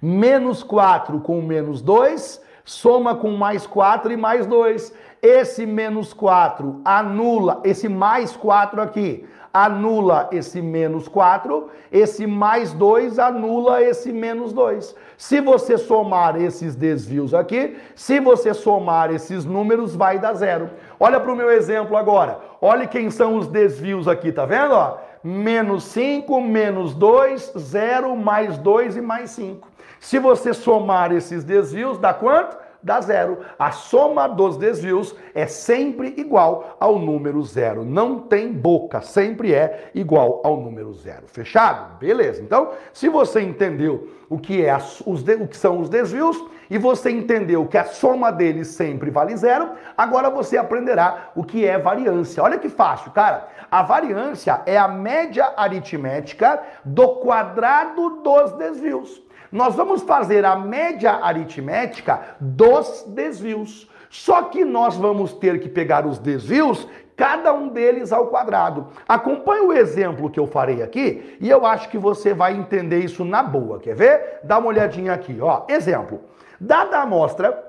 [0.00, 4.94] Menos 4 com menos 2, soma com mais 4 e mais 2.
[5.20, 9.26] Esse menos 4 anula esse mais 4 aqui
[9.56, 14.94] anula esse menos 4, esse mais 2 anula esse menos 2.
[15.16, 20.70] Se você somar esses desvios aqui, se você somar esses números, vai dar zero.
[21.00, 22.38] Olha para o meu exemplo agora.
[22.60, 24.74] Olha quem são os desvios aqui, tá vendo?
[24.74, 24.98] Ó?
[25.24, 29.68] Menos 5, menos 2, 0, mais 2 e mais 5.
[29.98, 32.65] Se você somar esses desvios, dá quanto?
[32.86, 33.40] Dá zero.
[33.58, 37.84] A soma dos desvios é sempre igual ao número zero.
[37.84, 41.24] Não tem boca, sempre é igual ao número zero.
[41.26, 41.98] Fechado?
[41.98, 42.40] Beleza.
[42.40, 47.10] Então, se você entendeu o que, é os, o que são os desvios e você
[47.10, 52.42] entendeu que a soma deles sempre vale zero, agora você aprenderá o que é variância.
[52.42, 53.48] Olha que fácil, cara.
[53.68, 59.25] A variância é a média aritmética do quadrado dos desvios.
[59.56, 63.90] Nós vamos fazer a média aritmética dos desvios.
[64.10, 66.86] Só que nós vamos ter que pegar os desvios,
[67.16, 68.88] cada um deles ao quadrado.
[69.08, 73.24] Acompanhe o exemplo que eu farei aqui e eu acho que você vai entender isso
[73.24, 73.78] na boa.
[73.78, 74.40] Quer ver?
[74.44, 75.64] Dá uma olhadinha aqui, ó.
[75.70, 76.20] Exemplo.
[76.60, 77.64] Dada a amostra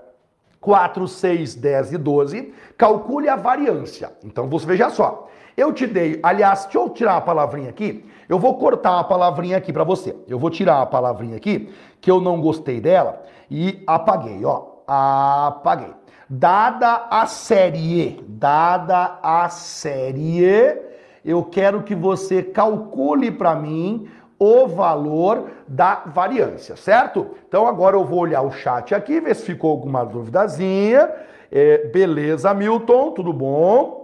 [0.59, 4.11] 4, 6, 10 e 12, calcule a variância.
[4.25, 5.29] Então você veja só.
[5.55, 8.05] Eu te dei, aliás, deixa eu tirar a palavrinha aqui.
[8.27, 10.15] Eu vou cortar a palavrinha aqui para você.
[10.27, 11.69] Eu vou tirar a palavrinha aqui,
[12.01, 14.77] que eu não gostei dela, e apaguei, ó.
[14.87, 15.93] Apaguei.
[16.29, 20.77] Dada a série, dada a série,
[21.23, 27.27] eu quero que você calcule para mim o valor da variância, certo?
[27.47, 31.09] Então agora eu vou olhar o chat aqui, ver se ficou alguma duvidazinha.
[31.51, 33.96] É, beleza, Milton, tudo bom?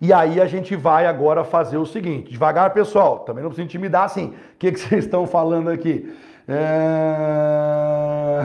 [0.00, 4.04] E aí a gente vai agora fazer o seguinte, devagar pessoal, também não precisa intimidar
[4.04, 4.28] assim.
[4.28, 6.12] O que, que vocês estão falando aqui?
[6.48, 8.40] É...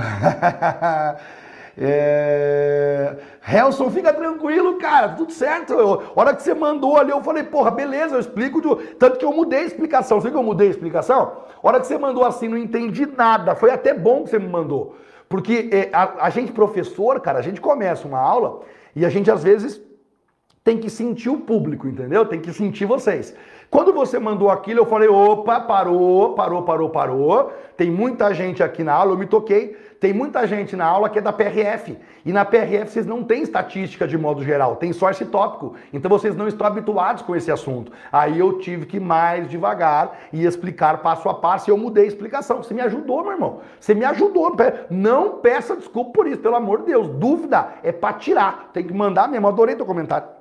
[1.77, 3.17] É...
[3.45, 5.73] Helson, fica tranquilo, cara, tudo certo.
[5.73, 8.61] Eu, hora que você mandou ali, eu falei, porra, beleza, eu explico.
[8.97, 10.21] Tanto que eu mudei a explicação.
[10.21, 11.33] Você que eu mudei a explicação?
[11.61, 13.55] Hora que você mandou assim, não entendi nada.
[13.55, 14.95] Foi até bom que você me mandou.
[15.27, 18.61] Porque é, a, a gente, professor, cara, a gente começa uma aula
[18.95, 19.81] e a gente às vezes
[20.65, 22.25] tem que sentir o público, entendeu?
[22.25, 23.35] Tem que sentir vocês.
[23.69, 27.53] Quando você mandou aquilo, eu falei: opa, parou, parou, parou, parou.
[27.77, 29.77] Tem muita gente aqui na aula, eu me toquei.
[29.99, 31.95] Tem muita gente na aula que é da PRF.
[32.25, 35.75] E na PRF vocês não têm estatística de modo geral, tem só esse tópico.
[35.93, 37.91] Então vocês não estão habituados com esse assunto.
[38.11, 42.05] Aí eu tive que ir mais devagar e explicar passo a passo e eu mudei
[42.05, 42.63] a explicação.
[42.63, 43.59] Você me ajudou, meu irmão.
[43.79, 44.55] Você me ajudou.
[44.89, 47.07] Não peça desculpa por isso, pelo amor de Deus.
[47.07, 48.71] Dúvida é para tirar.
[48.73, 49.47] Tem que mandar mesmo.
[49.47, 50.34] Adorei teu comentário.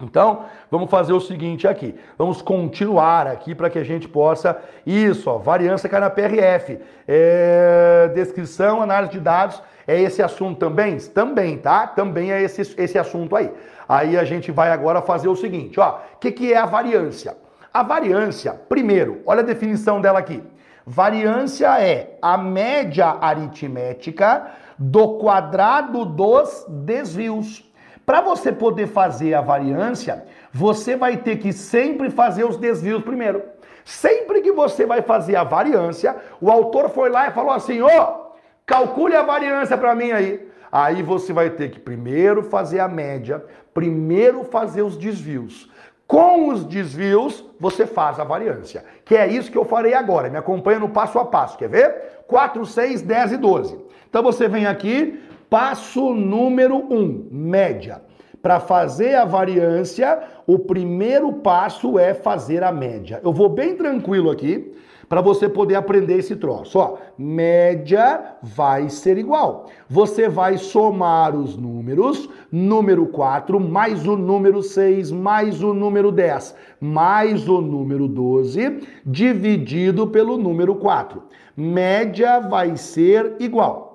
[0.00, 1.94] Então, vamos fazer o seguinte aqui.
[2.16, 4.58] Vamos continuar aqui para que a gente possa.
[4.86, 6.78] Isso, ó, variância cai na PRF.
[7.06, 9.62] É, descrição, análise de dados.
[9.86, 10.96] É esse assunto também?
[10.98, 11.86] Também, tá?
[11.86, 13.52] Também é esse, esse assunto aí.
[13.88, 15.98] Aí a gente vai agora fazer o seguinte, ó.
[16.14, 17.36] O que, que é a variância?
[17.72, 20.42] A variância, primeiro, olha a definição dela aqui.
[20.86, 27.69] Variância é a média aritmética do quadrado dos desvios.
[28.04, 33.42] Para você poder fazer a variância, você vai ter que sempre fazer os desvios primeiro.
[33.84, 37.88] Sempre que você vai fazer a variância, o autor foi lá e falou assim: ó,
[37.88, 38.36] oh,
[38.66, 40.48] calcule a variância para mim aí.
[40.72, 43.44] Aí você vai ter que primeiro fazer a média,
[43.74, 45.68] primeiro fazer os desvios.
[46.06, 48.84] Com os desvios, você faz a variância.
[49.04, 50.28] Que é isso que eu farei agora.
[50.28, 51.56] Me acompanha no passo a passo.
[51.56, 52.24] Quer ver?
[52.26, 53.78] 4, 6, 10 e 12.
[54.08, 58.00] Então você vem aqui, Passo número 1, um, média.
[58.40, 63.20] Para fazer a variância, o primeiro passo é fazer a média.
[63.24, 64.72] Eu vou bem tranquilo aqui
[65.08, 66.78] para você poder aprender esse troço.
[66.78, 69.66] Ó, média vai ser igual.
[69.88, 76.54] Você vai somar os números, número 4 mais o número 6 mais o número 10
[76.80, 81.20] mais o número 12 dividido pelo número 4.
[81.56, 83.89] Média vai ser igual.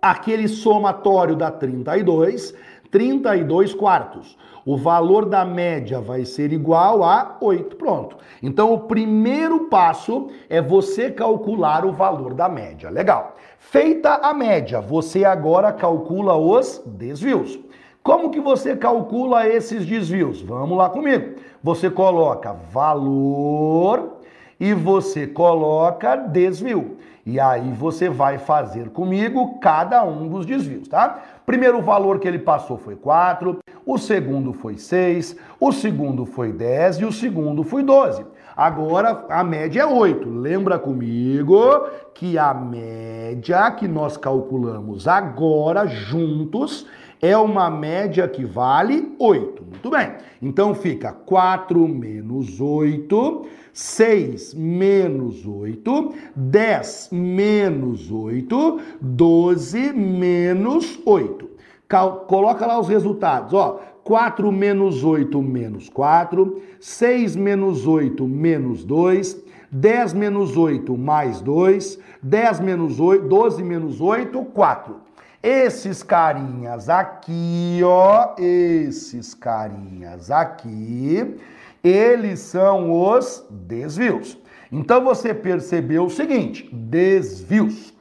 [0.00, 2.54] Aquele somatório dá 32
[2.90, 4.36] 32 quartos.
[4.64, 7.76] O valor da média vai ser igual a 8.
[7.76, 8.16] Pronto.
[8.42, 12.90] Então, o primeiro passo é você calcular o valor da média.
[12.90, 13.36] Legal.
[13.58, 17.58] Feita a média, você agora calcula os desvios.
[18.02, 20.40] Como que você calcula esses desvios?
[20.40, 21.34] Vamos lá comigo.
[21.62, 24.17] Você coloca valor
[24.60, 26.96] e você coloca desvio.
[27.24, 31.22] E aí você vai fazer comigo cada um dos desvios, tá?
[31.44, 37.00] Primeiro valor que ele passou foi 4, o segundo foi 6, o segundo foi 10
[37.00, 38.24] e o segundo foi 12.
[38.56, 40.28] Agora a média é 8.
[40.28, 46.86] Lembra comigo que a média que nós calculamos agora juntos
[47.20, 49.64] é uma média que vale 8.
[49.64, 50.12] Muito bem.
[50.40, 61.48] Então fica 4 menos 8 6 menos 8, 10 menos 8, 12 menos 8.
[61.88, 63.80] Cal coloca lá os resultados, ó.
[64.04, 71.98] 4 menos 8 menos 4, 6 menos 8 menos 2, 10 menos 8 mais 2,
[72.22, 74.96] 10 menos 8, 12 menos 8, 4.
[75.42, 81.36] Esses carinhas aqui, ó, esses carinhas aqui,
[81.82, 84.38] eles são os desvios.
[84.70, 87.92] Então você percebeu o seguinte: desvios.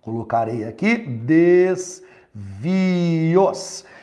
[0.00, 2.04] Colocarei aqui desvios.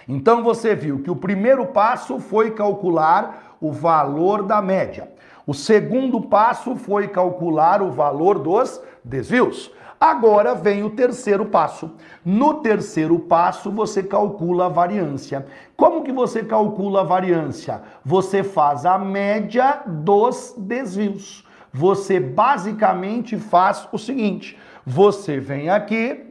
[0.07, 5.11] Então você viu que o primeiro passo foi calcular o valor da média.
[5.47, 9.71] O segundo passo foi calcular o valor dos desvios.
[9.99, 11.91] Agora vem o terceiro passo.
[12.23, 15.45] No terceiro passo, você calcula a variância.
[15.75, 17.81] Como que você calcula a variância?
[18.03, 21.45] Você faz a média dos desvios.
[21.73, 26.25] Você basicamente faz o seguinte: você vem aqui,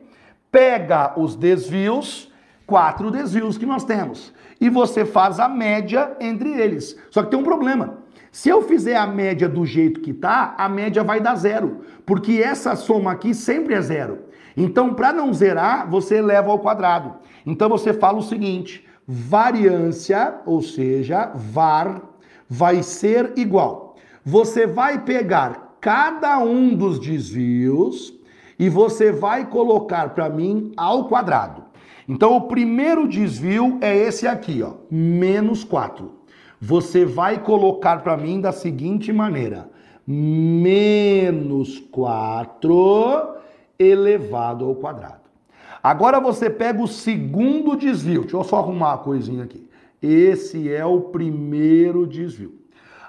[0.50, 2.32] pega os desvios,
[2.66, 6.98] quatro desvios que nós temos, e você faz a média entre eles.
[7.10, 8.03] Só que tem um problema.
[8.34, 12.42] Se eu fizer a média do jeito que tá, a média vai dar zero, porque
[12.44, 14.24] essa soma aqui sempre é zero.
[14.56, 17.14] Então, para não zerar, você eleva ao quadrado.
[17.46, 22.02] Então, você fala o seguinte: variância, ou seja, var,
[22.50, 23.94] vai ser igual.
[24.24, 28.12] Você vai pegar cada um dos desvios
[28.58, 31.62] e você vai colocar para mim ao quadrado.
[32.08, 36.13] Então, o primeiro desvio é esse aqui, ó, menos 4
[36.66, 39.68] você vai colocar para mim da seguinte maneira:
[40.06, 43.34] menos 4
[43.78, 45.24] elevado ao quadrado.
[45.82, 48.22] Agora você pega o segundo desvio.
[48.22, 49.68] Deixa eu só arrumar uma coisinha aqui.
[50.00, 52.54] Esse é o primeiro desvio.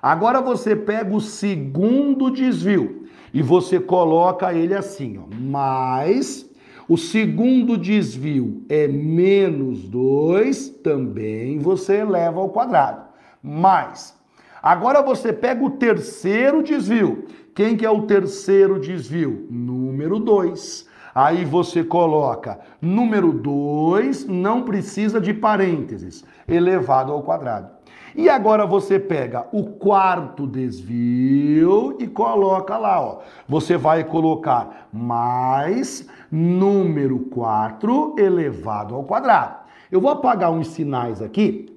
[0.02, 6.50] Agora você pega o segundo desvio e você coloca ele assim, ó, mais
[6.90, 13.05] o segundo desvio é menos 2, também você eleva ao quadrado
[13.46, 14.18] mais.
[14.62, 17.26] Agora você pega o terceiro desvio.
[17.54, 19.48] Quem que é o terceiro desvio?
[19.50, 20.90] Número 2.
[21.14, 27.70] Aí você coloca número 2, não precisa de parênteses, elevado ao quadrado.
[28.14, 33.20] E agora você pega o quarto desvio e coloca lá, ó.
[33.48, 39.58] Você vai colocar mais número 4 elevado ao quadrado.
[39.92, 41.75] Eu vou apagar uns sinais aqui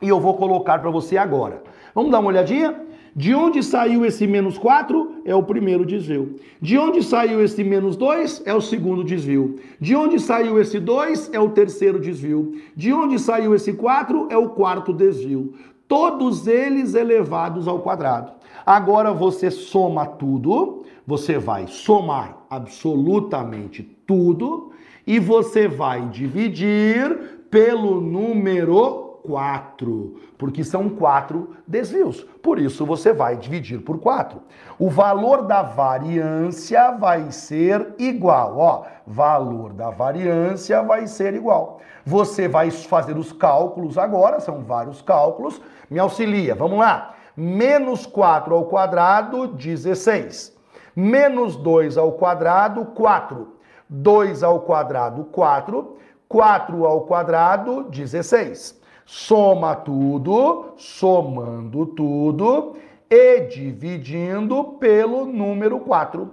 [0.00, 1.62] e eu vou colocar para você agora.
[1.94, 2.74] Vamos dar uma olhadinha?
[3.16, 5.22] De onde saiu esse menos 4?
[5.24, 6.34] É o primeiro desvio.
[6.60, 8.42] De onde saiu esse menos 2?
[8.44, 9.54] É o segundo desvio.
[9.80, 11.32] De onde saiu esse 2?
[11.32, 12.60] É o terceiro desvio.
[12.74, 14.26] De onde saiu esse 4?
[14.30, 15.54] É o quarto desvio.
[15.86, 18.32] Todos eles elevados ao quadrado.
[18.66, 24.72] Agora você soma tudo, você vai somar absolutamente tudo
[25.06, 32.22] e você vai dividir pelo número 4, porque são quatro desvios.
[32.42, 34.38] Por isso você vai dividir por 4.
[34.78, 38.84] O valor da variância vai ser igual, ó.
[39.06, 41.80] Valor da variância vai ser igual.
[42.04, 45.60] Você vai fazer os cálculos agora, são vários cálculos.
[45.90, 47.14] Me auxilia, vamos lá.
[47.34, 50.54] Menos 4 ao quadrado, 16.
[50.94, 53.48] Menos 2 ao quadrado, 4.
[53.88, 55.96] 2 ao quadrado, 4.
[56.28, 58.83] 4 ao quadrado, 16.
[59.06, 62.74] Soma tudo, somando tudo
[63.10, 66.30] e dividindo pelo número 4.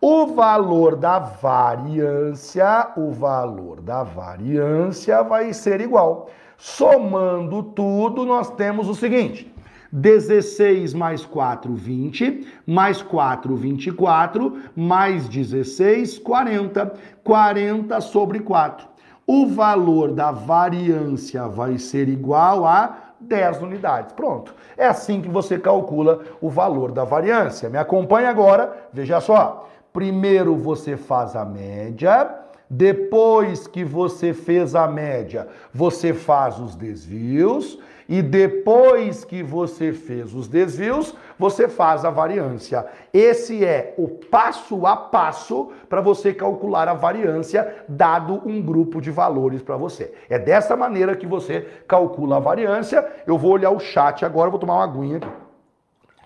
[0.00, 6.28] O valor da variância, o valor da variância vai ser igual.
[6.56, 9.52] Somando tudo, nós temos o seguinte:
[9.92, 16.94] 16 mais 4, 20, mais 4, 24, mais 16, 40.
[17.22, 18.91] 40 sobre 4.
[19.26, 24.12] O valor da variância vai ser igual a 10 unidades.
[24.12, 24.54] Pronto.
[24.76, 27.70] É assim que você calcula o valor da variância.
[27.70, 29.68] Me acompanhe agora, veja só.
[29.92, 32.34] Primeiro você faz a média,
[32.68, 40.34] depois que você fez a média, você faz os desvios e depois que você fez
[40.34, 42.86] os desvios, você faz a variância.
[43.12, 49.10] Esse é o passo a passo para você calcular a variância dado um grupo de
[49.10, 50.12] valores para você.
[50.28, 53.06] É dessa maneira que você calcula a variância.
[53.26, 55.28] Eu vou olhar o chat agora, vou tomar uma aguinha aqui.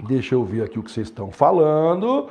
[0.01, 2.29] Deixa eu ver aqui o que vocês estão falando.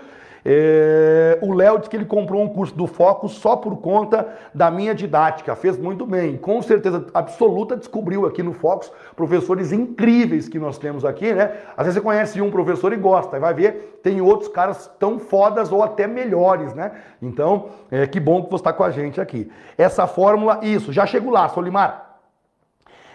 [0.48, 4.70] É, o Léo disse que ele comprou um curso do Foco só por conta da
[4.70, 5.56] minha didática.
[5.56, 6.38] Fez muito bem.
[6.38, 11.52] Com certeza absoluta descobriu aqui no Focus professores incríveis que nós temos aqui, né?
[11.76, 15.72] Às vezes você conhece um professor e gosta, vai ver, tem outros caras tão fodas
[15.72, 16.92] ou até melhores, né?
[17.20, 19.52] Então, é, que bom que você está com a gente aqui.
[19.76, 22.20] Essa fórmula, isso, já chego lá, Solimar.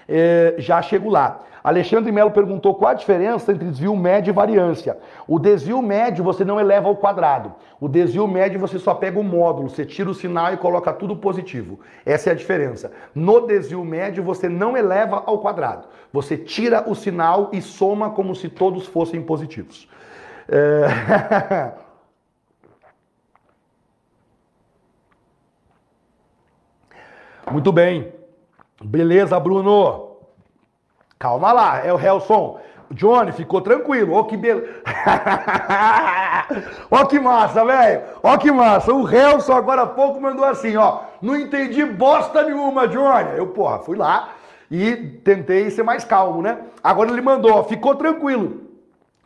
[0.08, 1.38] É, já chego lá.
[1.62, 4.96] Alexandre Melo perguntou qual a diferença entre desvio médio e variância.
[5.28, 7.54] O desvio médio você não eleva ao quadrado.
[7.78, 11.14] O desvio médio você só pega o módulo, você tira o sinal e coloca tudo
[11.16, 11.80] positivo.
[12.04, 12.90] Essa é a diferença.
[13.14, 15.86] No desvio médio você não eleva ao quadrado.
[16.12, 19.88] Você tira o sinal e soma como se todos fossem positivos.
[20.48, 21.72] É...
[27.50, 28.12] Muito bem.
[28.82, 30.09] Beleza, Bruno.
[31.20, 32.58] Calma lá, é o Helson.
[32.92, 34.14] Johnny, ficou tranquilo.
[34.14, 34.66] Ó que beleza.
[36.90, 38.00] ó que massa, velho.
[38.22, 38.94] Ó que massa.
[38.94, 41.00] O Helson agora há pouco mandou assim, ó.
[41.20, 43.36] Não entendi bosta nenhuma, Johnny.
[43.36, 44.30] Eu, porra, fui lá
[44.70, 46.56] e tentei ser mais calmo, né?
[46.82, 48.69] Agora ele mandou, ó, ficou tranquilo.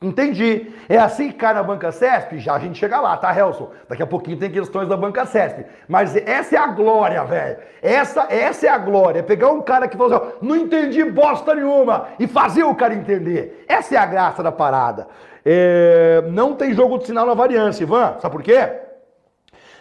[0.04, 0.70] Entendi.
[0.86, 2.38] É assim que cai na banca CESP?
[2.38, 3.70] Já a gente chega lá, tá, Helson?
[3.88, 5.64] Daqui a pouquinho tem questões da banca CESP.
[5.88, 7.56] Mas essa é a glória, velho.
[7.80, 9.20] Essa, essa é a glória.
[9.20, 12.92] É pegar um cara que falou assim, não entendi bosta nenhuma, e fazer o cara
[12.94, 13.64] entender.
[13.66, 15.08] Essa é a graça da parada.
[15.42, 16.22] É...
[16.30, 18.16] Não tem jogo de sinal na variância, Ivan.
[18.20, 18.80] Sabe por quê?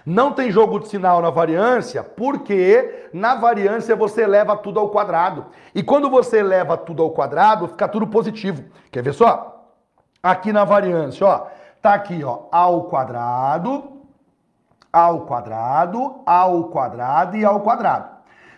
[0.05, 5.47] Não tem jogo de sinal na variância, porque na variância você leva tudo ao quadrado.
[5.75, 8.63] E quando você leva tudo ao quadrado, fica tudo positivo.
[8.89, 9.52] Quer ver só?
[10.23, 11.47] Aqui na variância, ó.
[11.81, 13.91] Tá aqui, ó, ao quadrado,
[14.91, 18.13] ao quadrado, ao quadrado e ao quadrado.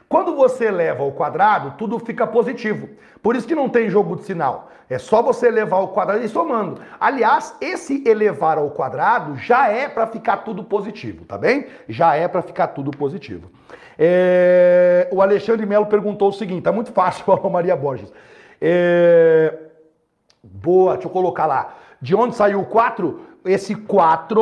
[0.07, 2.89] Quando você leva ao quadrado, tudo fica positivo.
[3.24, 4.70] Por isso que não tem jogo de sinal.
[4.88, 6.80] É só você levar ao quadrado e somando.
[6.99, 11.66] Aliás, esse elevar ao quadrado já é para ficar tudo positivo, tá bem?
[11.89, 13.49] Já é para ficar tudo positivo.
[13.97, 15.09] É...
[15.11, 18.13] O Alexandre Melo perguntou o seguinte, tá muito fácil, Maria Borges.
[18.61, 19.64] É...
[20.54, 21.74] Boa, deixa eu colocar lá.
[22.02, 23.20] De onde saiu o 4?
[23.46, 24.41] Esse 4,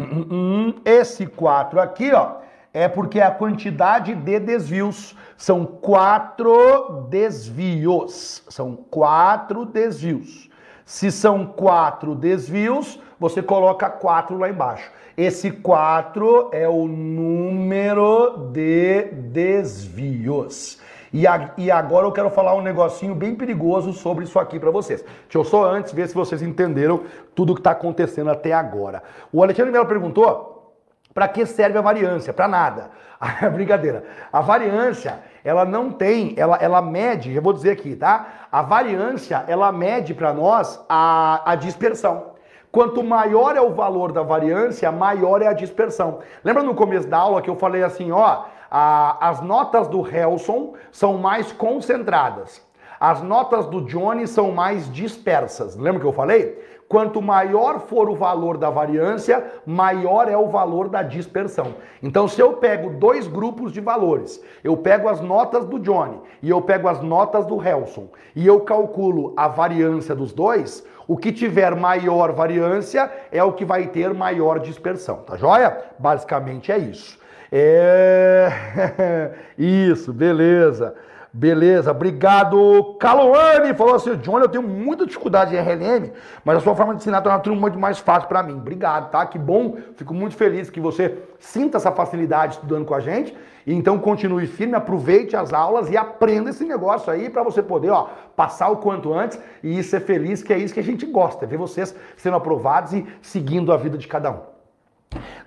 [0.84, 2.36] esse 4 aqui, ó,
[2.72, 5.16] é porque a quantidade de desvios.
[5.36, 8.42] São quatro desvios.
[8.48, 10.50] São quatro desvios.
[10.84, 14.90] Se são quatro desvios, você coloca 4 lá embaixo.
[15.16, 20.78] Esse 4 é o número de desvios.
[21.14, 24.72] E, a, e agora eu quero falar um negocinho bem perigoso sobre isso aqui para
[24.72, 25.00] vocês.
[25.00, 27.04] Deixa eu só antes ver se vocês entenderam
[27.36, 29.00] tudo o que está acontecendo até agora.
[29.32, 30.74] O Alexandre Melo perguntou
[31.14, 32.32] para que serve a variância?
[32.32, 32.90] Para nada.
[33.54, 34.02] Brincadeira.
[34.32, 38.48] A variância, ela não tem, ela, ela mede, eu vou dizer aqui, tá?
[38.50, 42.34] A variância, ela mede para nós a, a dispersão.
[42.72, 46.18] Quanto maior é o valor da variância, maior é a dispersão.
[46.42, 48.46] Lembra no começo da aula que eu falei assim, ó,
[48.76, 52.60] a, as notas do Helson são mais concentradas.
[52.98, 55.76] As notas do Johnny são mais dispersas.
[55.76, 56.60] Lembra que eu falei?
[56.88, 61.74] Quanto maior for o valor da variância, maior é o valor da dispersão.
[62.02, 66.50] Então, se eu pego dois grupos de valores, eu pego as notas do Johnny e
[66.50, 71.30] eu pego as notas do Helson e eu calculo a variância dos dois, o que
[71.30, 75.78] tiver maior variância é o que vai ter maior dispersão, tá joia?
[75.96, 77.22] Basicamente é isso.
[77.56, 79.30] É.
[79.56, 80.92] Isso, beleza.
[81.32, 82.96] Beleza, obrigado.
[82.98, 86.10] Caloane falou assim: Johnny, eu tenho muita dificuldade em RLM,
[86.44, 88.54] mas a sua forma de ensinar torna tudo muito mais fácil para mim.
[88.54, 89.24] Obrigado, tá?
[89.24, 93.36] Que bom, fico muito feliz que você sinta essa facilidade estudando com a gente.
[93.64, 98.08] Então continue firme, aproveite as aulas e aprenda esse negócio aí para você poder, ó,
[98.36, 101.48] passar o quanto antes e ser feliz, que é isso que a gente gosta, é
[101.48, 104.53] ver vocês sendo aprovados e seguindo a vida de cada um.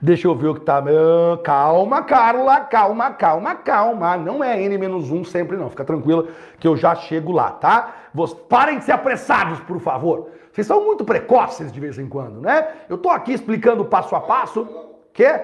[0.01, 0.83] Deixa eu ver o que tá.
[1.43, 4.17] Calma, Carla, calma, calma, calma.
[4.17, 5.69] Não é N-1 sempre não.
[5.69, 6.27] Fica tranquila
[6.59, 7.93] que eu já chego lá, tá?
[8.49, 10.29] Parem de ser apressados, por favor.
[10.51, 12.67] Vocês são muito precoces de vez em quando, né?
[12.89, 14.67] Eu tô aqui explicando passo a passo.
[15.13, 15.41] Quê?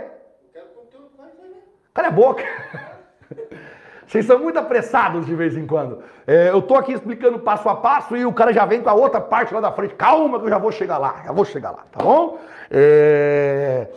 [1.94, 2.44] Cala a boca.
[4.08, 6.04] Vocês são muito apressados de vez em quando.
[6.28, 8.94] É, eu tô aqui explicando passo a passo e o cara já vem com a
[8.94, 9.96] outra parte lá da frente.
[9.96, 12.38] Calma que eu já vou chegar lá, já vou chegar lá, tá bom?
[12.74, 13.88] É...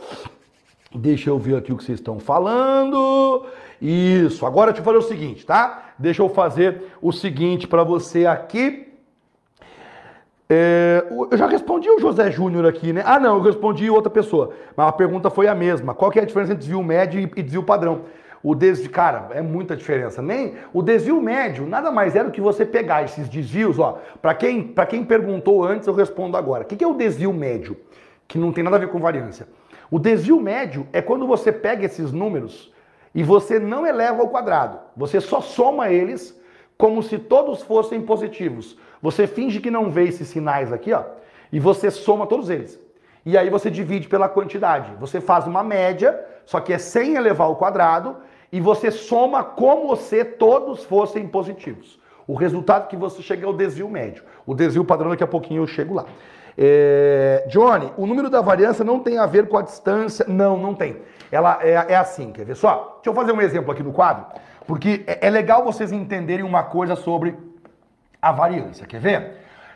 [0.94, 3.46] Deixa eu ver aqui o que vocês estão falando.
[3.80, 5.92] Isso, agora deixa eu fazer o seguinte, tá?
[5.98, 8.86] Deixa eu fazer o seguinte para você aqui.
[10.48, 13.02] É, eu já respondi o José Júnior aqui, né?
[13.04, 14.52] Ah, não, eu respondi outra pessoa.
[14.76, 15.94] Mas a pergunta foi a mesma.
[15.94, 18.02] Qual que é a diferença entre desvio médio e desvio padrão?
[18.42, 20.22] O desvio, cara, é muita diferença.
[20.22, 23.98] Nem o desvio médio nada mais é do que você pegar esses desvios, ó.
[24.22, 26.62] Para quem, para quem perguntou antes, eu respondo agora.
[26.62, 27.76] O que é o desvio médio?
[28.26, 29.46] Que não tem nada a ver com variância.
[29.90, 32.72] O desvio médio é quando você pega esses números
[33.14, 34.78] e você não eleva ao quadrado.
[34.96, 36.38] Você só soma eles
[36.76, 38.76] como se todos fossem positivos.
[39.00, 41.04] Você finge que não vê esses sinais aqui, ó,
[41.52, 42.78] e você soma todos eles.
[43.24, 44.92] E aí você divide pela quantidade.
[45.00, 48.16] Você faz uma média, só que é sem elevar ao quadrado,
[48.52, 51.98] e você soma como se todos fossem positivos.
[52.26, 54.24] O resultado que você chega é o desvio médio.
[54.44, 56.06] O desvio padrão, daqui a pouquinho eu chego lá.
[56.58, 60.24] É, Johnny, o número da variância não tem a ver com a distância.
[60.28, 60.96] Não, não tem.
[61.30, 63.00] Ela é, é assim, quer ver só?
[63.02, 64.26] Deixa eu fazer um exemplo aqui no quadro,
[64.66, 67.36] porque é, é legal vocês entenderem uma coisa sobre
[68.20, 68.86] a variância.
[68.86, 69.32] Quer ver?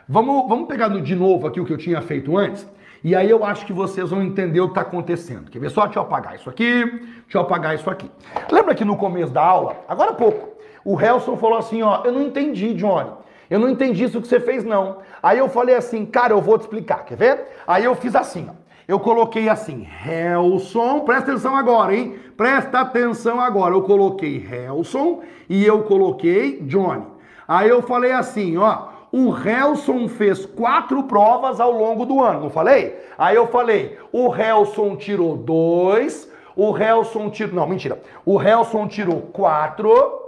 [0.07, 2.67] Vamos, vamos pegar de novo aqui o que eu tinha feito antes.
[3.03, 5.49] E aí eu acho que vocês vão entender o que está acontecendo.
[5.49, 5.85] Quer ver só?
[5.85, 8.09] Deixa eu apagar isso aqui, deixa eu apagar isso aqui.
[8.51, 10.49] Lembra que no começo da aula, agora há pouco,
[10.85, 13.09] o Helson falou assim, ó, eu não entendi, Johnny.
[13.51, 14.99] Eu não entendi isso que você fez, não.
[15.21, 17.47] Aí eu falei assim, cara, eu vou te explicar, quer ver?
[17.67, 18.53] Aí eu fiz assim, ó.
[18.87, 22.15] Eu coloquei assim, Helson, presta atenção agora, hein?
[22.37, 23.75] Presta atenção agora.
[23.75, 27.05] Eu coloquei Helson e eu coloquei Johnny.
[27.45, 32.49] Aí eu falei assim, ó, o Helson fez quatro provas ao longo do ano, não
[32.49, 32.97] falei?
[33.17, 39.21] Aí eu falei, o Helson tirou dois, o Helson tirou, não, mentira, o Helson tirou
[39.33, 40.20] quatro,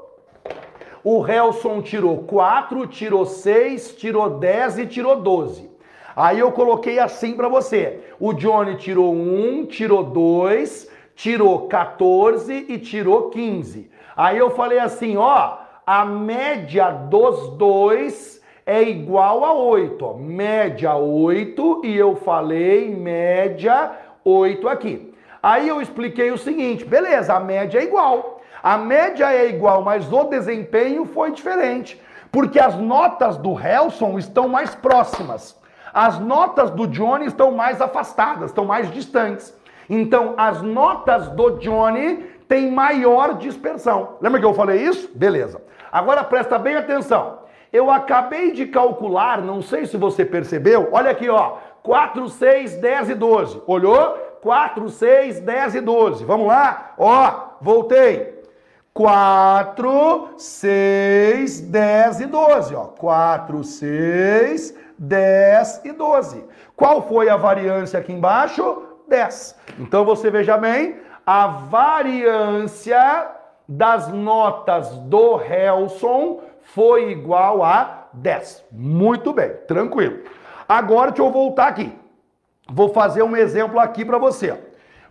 [1.04, 5.70] o Helson tirou 4, tirou 6, tirou 10 e tirou 12.
[6.16, 8.00] Aí eu coloquei assim para você.
[8.20, 13.90] O Johnny tirou 1, tirou 2, tirou 14 e tirou 15.
[14.16, 20.06] Aí eu falei assim, ó, a média dos dois é igual a 8.
[20.06, 20.14] Ó.
[20.14, 23.92] Média 8 e eu falei média
[24.24, 25.14] 8 aqui.
[25.42, 28.33] Aí eu expliquei o seguinte, beleza, a média é igual.
[28.64, 32.02] A média é igual, mas o desempenho foi diferente.
[32.32, 35.62] Porque as notas do Helson estão mais próximas.
[35.94, 39.54] As notas do Johnny estão mais afastadas, estão mais distantes.
[39.90, 44.16] Então, as notas do Johnny têm maior dispersão.
[44.22, 45.12] Lembra que eu falei isso?
[45.14, 45.62] Beleza.
[45.92, 47.40] Agora presta bem atenção.
[47.72, 51.58] Eu acabei de calcular, não sei se você percebeu, olha aqui, ó.
[51.84, 53.62] 4, 6, 10 e 12.
[53.68, 54.18] Olhou?
[54.42, 56.24] 4, 6, 10 e 12.
[56.24, 56.94] Vamos lá?
[56.98, 58.33] Ó, voltei.
[58.94, 62.76] 4, 6, 10 e 12.
[62.76, 62.86] Ó.
[62.86, 66.44] 4, 6, 10 e 12.
[66.76, 68.84] Qual foi a variância aqui embaixo?
[69.08, 69.56] 10.
[69.80, 73.32] Então você veja bem, a variância
[73.68, 78.66] das notas do Helson foi igual a 10.
[78.72, 80.20] Muito bem, tranquilo.
[80.70, 81.92] Agora deixa eu voltar aqui.
[82.70, 84.58] Vou fazer um exemplo aqui para você.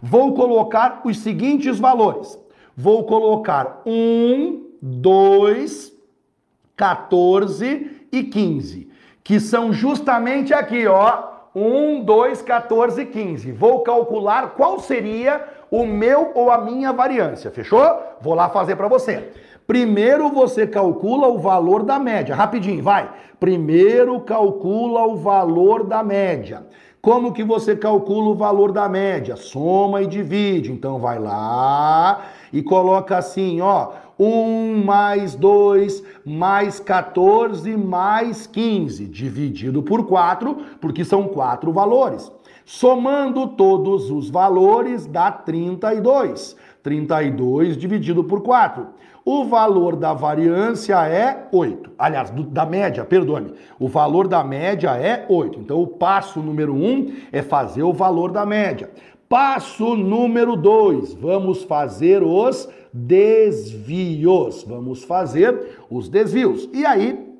[0.00, 2.38] Vou colocar os seguintes valores
[2.76, 5.92] vou colocar 1, 2,
[6.76, 8.88] 14 e 15,
[9.22, 11.30] que são justamente aqui, ó.
[11.54, 13.52] 1, 2, 14, 15.
[13.52, 17.84] Vou calcular qual seria o meu ou a minha variância, fechou?
[18.20, 19.30] Vou lá fazer para você.
[19.66, 22.34] Primeiro você calcula o valor da média.
[22.34, 23.10] Rapidinho, vai.
[23.38, 26.66] Primeiro calcula o valor da média.
[27.00, 29.36] Como que você calcula o valor da média?
[29.36, 30.72] Soma e divide.
[30.72, 39.82] Então vai lá e coloca assim, ó, 1 mais 2 mais 14 mais 15, dividido
[39.82, 42.30] por 4, porque são quatro valores.
[42.64, 46.56] Somando todos os valores dá 32.
[46.82, 48.86] 32 dividido por 4.
[49.24, 51.92] O valor da variância é 8.
[51.96, 53.54] Aliás, do, da média, perdoe-me.
[53.78, 55.60] O valor da média é 8.
[55.60, 58.90] Então, o passo número 1 é fazer o valor da média.
[59.32, 64.62] Passo número 2, vamos fazer os desvios.
[64.62, 66.68] Vamos fazer os desvios.
[66.70, 67.34] E aí,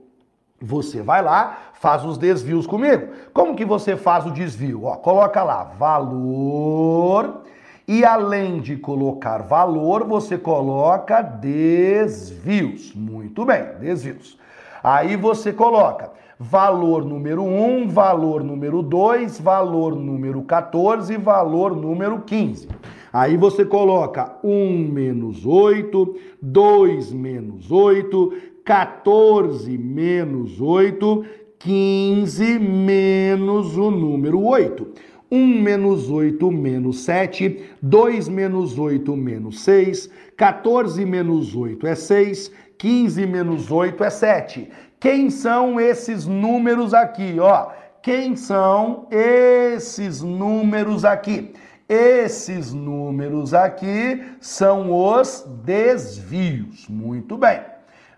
[0.58, 3.08] você vai lá, faz os desvios comigo.
[3.34, 4.84] Como que você faz o desvio?
[4.84, 7.42] Ó, coloca lá, valor
[7.86, 12.94] e além de colocar valor, você coloca desvios.
[12.94, 14.38] Muito bem, desvios.
[14.82, 22.68] Aí você coloca valor número 1, valor número 2, valor número 14 valor número 15.
[23.12, 28.32] Aí você coloca 1 menos 8, 2 menos 8,
[28.64, 31.24] 14 menos 8,
[31.58, 35.12] 15 menos o número 8.
[35.30, 42.52] 1 menos 8 menos 7, 2 menos 8 menos 6, 14 menos 8 é 6,
[42.76, 44.68] 15 menos 8 é 7.
[45.02, 47.70] Quem são esses números aqui, ó?
[48.00, 51.52] Quem são esses números aqui?
[51.88, 56.86] Esses números aqui são os desvios.
[56.88, 57.62] Muito bem.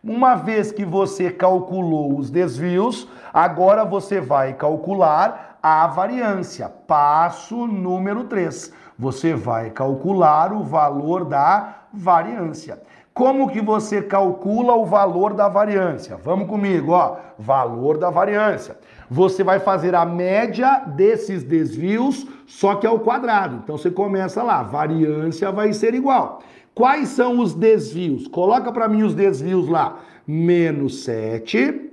[0.03, 6.69] Uma vez que você calculou os desvios, agora você vai calcular a variância.
[6.69, 8.71] Passo número 3.
[8.99, 12.79] Você vai calcular o valor da variância.
[13.15, 16.17] Como que você calcula o valor da variância?
[16.17, 17.17] Vamos comigo, ó.
[17.39, 18.77] Valor da variância.
[19.09, 23.61] Você vai fazer a média desses desvios, só que ao quadrado.
[23.63, 26.43] Então você começa lá, variância vai ser igual.
[26.75, 28.27] Quais são os desvios?
[28.27, 30.01] Coloca para mim os desvios lá.
[30.27, 31.93] Menos 7,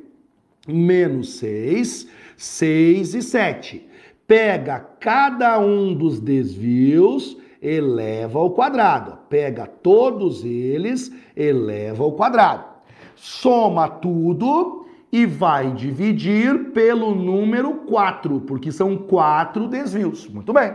[0.68, 3.88] menos 6, 6 e 7.
[4.26, 9.20] Pega cada um dos desvios, eleva ao quadrado.
[9.30, 12.66] Pega todos eles, eleva ao quadrado.
[13.16, 20.28] Soma tudo e vai dividir pelo número 4, porque são quatro desvios.
[20.28, 20.74] Muito bem.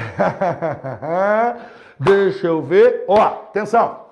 [2.00, 3.04] Deixa eu ver.
[3.08, 4.04] Ó, atenção.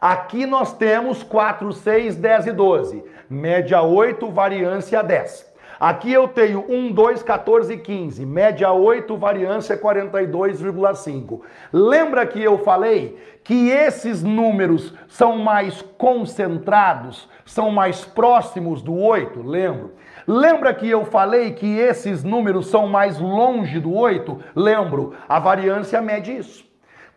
[0.00, 3.04] Aqui nós temos 4, 6, 10 e 12.
[3.28, 5.53] Média 8, variância 10.
[5.78, 8.24] Aqui eu tenho 1, 2, 14 15.
[8.24, 11.40] Média 8, variância 42,5.
[11.72, 19.42] Lembra que eu falei que esses números são mais concentrados, são mais próximos do 8?
[19.42, 19.94] Lembro.
[20.26, 24.40] Lembra que eu falei que esses números são mais longe do 8?
[24.56, 25.14] Lembro.
[25.28, 26.64] A variância mede isso.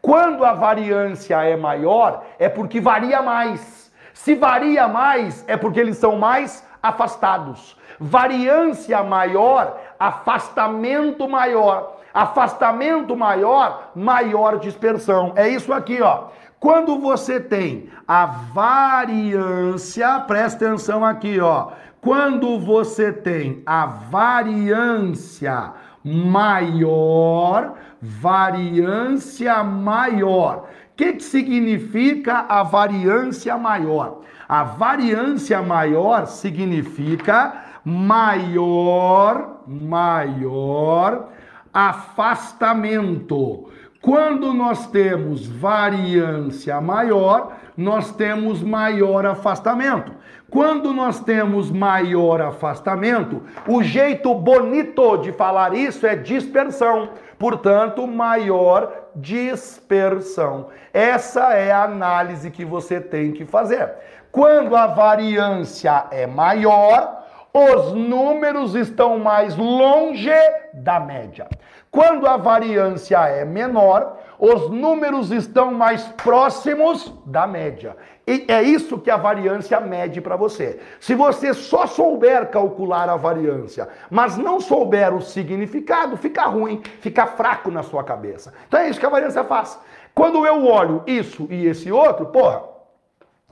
[0.01, 3.91] Quando a variância é maior, é porque varia mais.
[4.13, 7.77] Se varia mais, é porque eles são mais afastados.
[7.99, 11.97] Variância maior, afastamento maior.
[12.13, 15.33] Afastamento maior, maior dispersão.
[15.35, 16.29] É isso aqui, ó.
[16.59, 21.71] Quando você tem a variância, presta atenção aqui, ó.
[22.01, 25.73] Quando você tem a variância
[26.03, 30.69] maior, variância maior.
[30.93, 34.16] O que, que significa a variância maior?
[34.47, 41.29] A variância maior significa maior, maior
[41.73, 43.69] afastamento.
[44.01, 50.13] Quando nós temos variância maior, nós temos maior afastamento.
[50.49, 57.09] Quando nós temos maior afastamento, o jeito bonito de falar isso é dispersão.
[57.37, 60.69] Portanto, maior dispersão.
[60.93, 63.93] Essa é a análise que você tem que fazer.
[64.37, 70.29] Quando a variância é maior, os números estão mais longe
[70.75, 71.47] da média.
[71.89, 77.97] Quando a variância é menor, os números estão mais próximos da média.
[78.27, 80.79] E é isso que a variância mede para você.
[80.99, 87.25] Se você só souber calcular a variância, mas não souber o significado, fica ruim, fica
[87.25, 88.53] fraco na sua cabeça.
[88.67, 89.79] Então é isso que a variância faz.
[90.13, 92.76] Quando eu olho isso e esse outro, porra,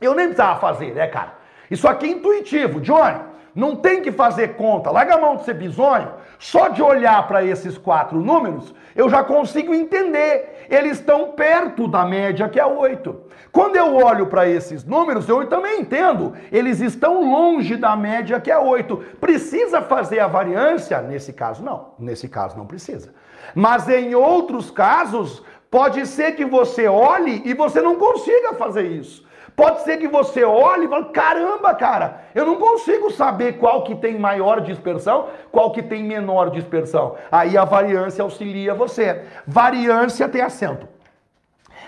[0.02, 1.36] eu nem precisava fazer, né, cara?
[1.72, 2.82] Isso aqui é intuitivo.
[2.82, 3.18] Johnny,
[3.56, 4.92] não tem que fazer conta.
[4.92, 6.12] Larga a mão de ser bisonho.
[6.38, 10.68] Só de olhar para esses quatro números, eu já consigo entender.
[10.70, 13.22] Eles estão perto da média, que é 8.
[13.54, 16.34] Quando eu olho para esses números, eu também entendo.
[16.52, 18.98] Eles estão longe da média, que é 8.
[19.22, 21.02] Precisa fazer a variância?
[21.02, 21.94] Nesse caso, não.
[21.98, 23.14] Nesse caso, não precisa.
[23.56, 25.42] Mas em outros casos,
[25.72, 29.25] pode ser que você olhe e você não consiga fazer isso.
[29.56, 33.96] Pode ser que você olhe e fale, caramba, cara, eu não consigo saber qual que
[33.96, 37.16] tem maior dispersão, qual que tem menor dispersão.
[37.32, 39.24] Aí a variância auxilia você.
[39.48, 40.95] Variância tem acento.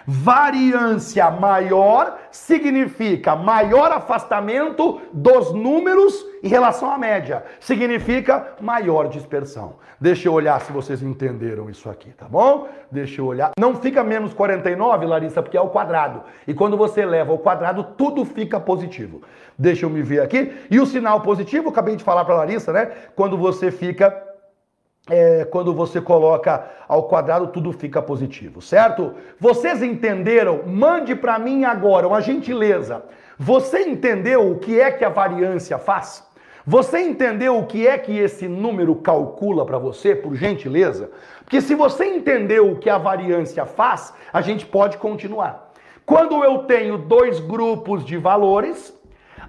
[0.09, 7.43] Variância maior significa maior afastamento dos números em relação à média.
[7.59, 9.75] Significa maior dispersão.
[9.99, 12.69] Deixa eu olhar se vocês entenderam isso aqui, tá bom?
[12.89, 13.51] Deixa eu olhar.
[13.59, 16.23] Não fica menos 49, Larissa, porque é o quadrado.
[16.47, 19.23] E quando você leva o quadrado, tudo fica positivo.
[19.59, 20.53] Deixa eu me ver aqui.
[20.71, 22.91] E o sinal positivo, acabei de falar para Larissa, né?
[23.13, 24.26] Quando você fica
[25.09, 29.13] é, quando você coloca ao quadrado, tudo fica positivo, certo?
[29.39, 30.63] Vocês entenderam?
[30.65, 33.03] Mande para mim agora uma gentileza.
[33.37, 36.25] Você entendeu o que é que a variância faz?
[36.65, 41.09] Você entendeu o que é que esse número calcula para você, por gentileza?
[41.43, 45.71] Porque se você entendeu o que a variância faz, a gente pode continuar.
[46.05, 48.93] Quando eu tenho dois grupos de valores,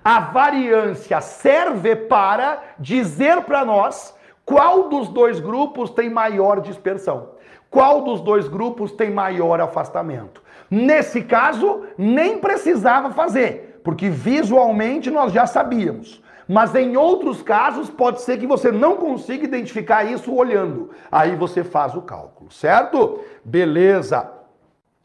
[0.05, 4.17] a variância serve para dizer para nós
[4.49, 7.33] qual dos dois grupos tem maior dispersão?
[7.71, 10.43] Qual dos dois grupos tem maior afastamento?
[10.71, 16.23] Nesse caso, nem precisava fazer, porque visualmente nós já sabíamos.
[16.49, 20.93] Mas em outros casos, pode ser que você não consiga identificar isso olhando.
[21.13, 23.21] Aí você faz o cálculo, certo?
[23.45, 24.33] Beleza.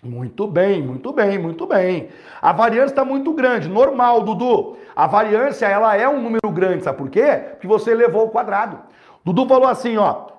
[0.01, 2.09] Muito bem, muito bem, muito bem.
[2.41, 4.77] A variância está muito grande, normal, Dudu.
[4.95, 7.41] A variância ela é um número grande, sabe por quê?
[7.51, 8.79] Porque você levou o quadrado.
[9.23, 10.33] Dudu falou assim, ó,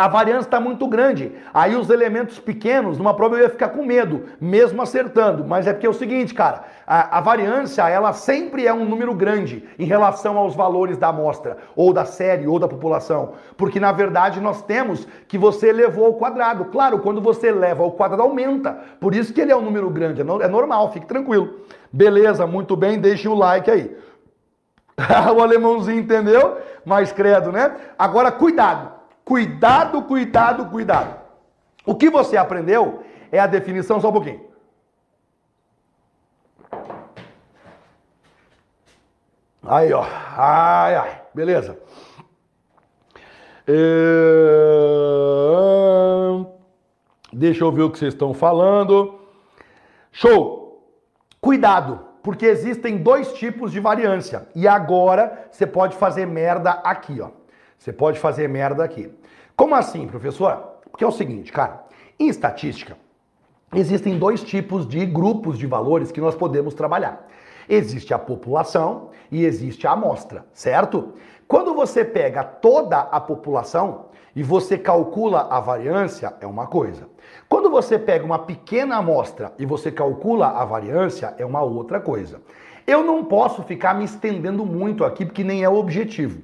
[0.00, 1.32] a variância está muito grande.
[1.52, 5.44] Aí os elementos pequenos, numa prova eu ia ficar com medo, mesmo acertando.
[5.44, 9.14] Mas é porque é o seguinte, cara, a, a, variância, ela sempre é um número
[9.14, 13.34] grande em relação aos valores da amostra, ou da série, ou da população.
[13.58, 16.66] Porque na verdade nós temos que você levou ao quadrado.
[16.66, 18.78] Claro, quando você leva ao quadrado, aumenta.
[19.00, 20.22] Por isso que ele é um número grande.
[20.22, 21.60] É, no, é normal, fique tranquilo.
[21.92, 23.94] Beleza, muito bem, deixe o like aí.
[25.36, 26.58] o alemãozinho entendeu?
[26.90, 27.76] Mas credo, né?
[27.96, 28.90] Agora, cuidado.
[29.24, 31.20] Cuidado, cuidado, cuidado.
[31.86, 34.44] O que você aprendeu é a definição, só um pouquinho.
[39.62, 40.04] Aí, ó.
[40.36, 41.22] Ai, ai.
[41.32, 41.78] Beleza.
[43.68, 43.72] É...
[47.32, 49.20] Deixa eu ver o que vocês estão falando.
[50.10, 50.92] Show!
[51.40, 52.09] Cuidado!
[52.22, 54.46] Porque existem dois tipos de variância.
[54.54, 57.30] E agora você pode fazer merda aqui, ó.
[57.78, 59.10] Você pode fazer merda aqui.
[59.56, 60.56] Como assim, professor?
[60.90, 61.84] Porque é o seguinte, cara,
[62.18, 62.96] em estatística
[63.74, 67.26] existem dois tipos de grupos de valores que nós podemos trabalhar.
[67.68, 71.14] Existe a população e existe a amostra, certo?
[71.50, 74.04] Quando você pega toda a população
[74.36, 77.08] e você calcula a variância, é uma coisa.
[77.48, 82.40] Quando você pega uma pequena amostra e você calcula a variância, é uma outra coisa.
[82.86, 86.40] Eu não posso ficar me estendendo muito aqui, porque nem é o objetivo.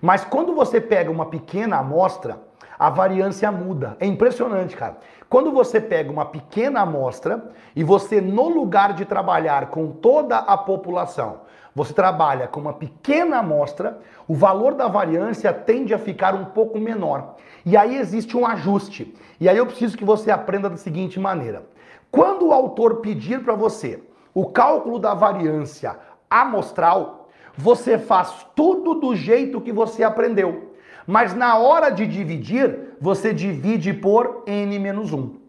[0.00, 2.40] Mas quando você pega uma pequena amostra,
[2.78, 3.94] a variância muda.
[4.00, 4.96] É impressionante, cara.
[5.28, 10.56] Quando você pega uma pequena amostra e você, no lugar de trabalhar com toda a
[10.56, 11.40] população,
[11.76, 16.80] você trabalha com uma pequena amostra, o valor da variância tende a ficar um pouco
[16.80, 17.36] menor.
[17.66, 19.14] E aí existe um ajuste.
[19.38, 21.66] E aí eu preciso que você aprenda da seguinte maneira:
[22.10, 25.98] quando o autor pedir para você o cálculo da variância
[26.30, 30.72] amostral, você faz tudo do jeito que você aprendeu.
[31.06, 35.46] Mas na hora de dividir, você divide por n menos 1.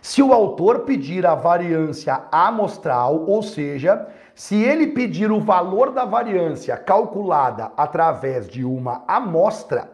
[0.00, 6.04] Se o autor pedir a variância amostral, ou seja, se ele pedir o valor da
[6.04, 9.92] variância calculada através de uma amostra,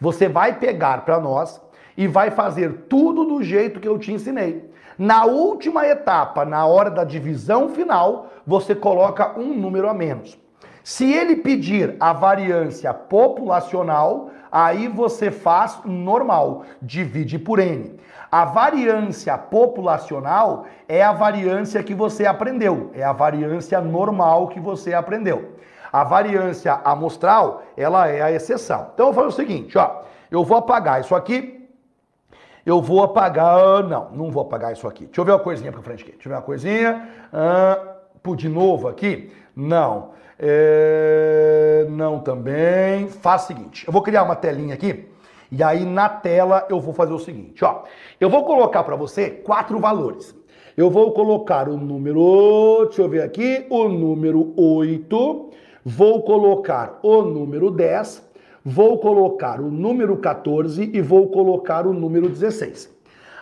[0.00, 1.60] você vai pegar para nós
[1.96, 4.70] e vai fazer tudo do jeito que eu te ensinei.
[4.98, 10.38] Na última etapa, na hora da divisão final, você coloca um número a menos.
[10.82, 17.94] Se ele pedir a variância populacional, aí você faz normal, divide por N.
[18.32, 24.94] A variância populacional é a variância que você aprendeu, é a variância normal que você
[24.94, 25.56] aprendeu.
[25.92, 28.88] A variância amostral, ela é a exceção.
[28.94, 30.00] Então eu vou fazer o seguinte, ó,
[30.30, 31.68] eu vou apagar isso aqui,
[32.64, 35.04] eu vou apagar, não, não vou apagar isso aqui.
[35.04, 37.96] Deixa eu ver uma coisinha pra frente aqui, deixa eu ver uma coisinha, ah,
[38.34, 44.72] de novo aqui, não, é, não também, faz o seguinte, eu vou criar uma telinha
[44.74, 45.11] aqui,
[45.52, 47.82] e aí na tela eu vou fazer o seguinte, ó.
[48.18, 50.34] Eu vou colocar para você quatro valores.
[50.74, 55.50] Eu vou colocar o número, deixa eu ver aqui, o número 8,
[55.84, 58.26] vou colocar o número 10,
[58.64, 62.90] vou colocar o número 14 e vou colocar o número 16.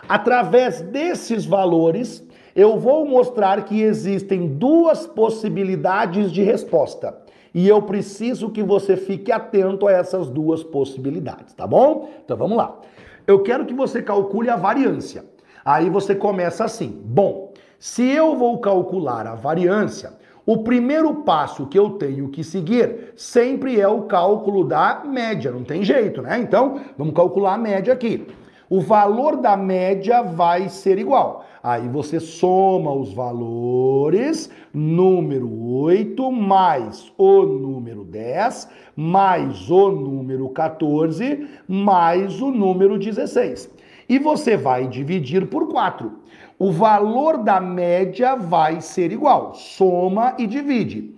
[0.09, 2.21] Através desses valores,
[2.53, 7.15] eu vou mostrar que existem duas possibilidades de resposta.
[7.53, 12.09] E eu preciso que você fique atento a essas duas possibilidades, tá bom?
[12.23, 12.79] Então vamos lá.
[13.27, 15.25] Eu quero que você calcule a variância.
[15.63, 20.13] Aí você começa assim: bom, se eu vou calcular a variância,
[20.45, 25.63] o primeiro passo que eu tenho que seguir sempre é o cálculo da média, não
[25.63, 26.39] tem jeito, né?
[26.39, 28.27] Então, vamos calcular a média aqui
[28.71, 31.43] o valor da média vai ser igual.
[31.61, 41.49] Aí você soma os valores, número 8 mais o número 10, mais o número 14,
[41.67, 43.69] mais o número 16.
[44.07, 46.09] E você vai dividir por 4.
[46.57, 49.53] O valor da média vai ser igual.
[49.53, 51.13] Soma e divide.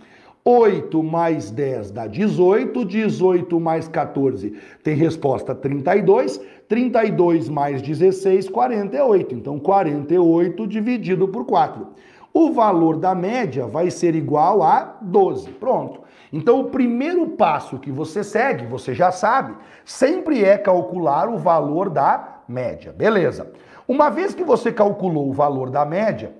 [0.45, 4.53] 8 mais 10 dá 18, 18 mais 14
[4.83, 6.41] tem resposta 32,
[6.73, 9.35] 32 mais 16, 48.
[9.35, 11.89] Então 48 dividido por 4.
[12.33, 15.51] O valor da média vai ser igual a 12.
[15.51, 16.01] Pronto.
[16.31, 19.53] Então o primeiro passo que você segue, você já sabe,
[19.85, 22.91] sempre é calcular o valor da média.
[22.91, 23.51] Beleza.
[23.87, 26.33] Uma vez que você calculou o valor da média,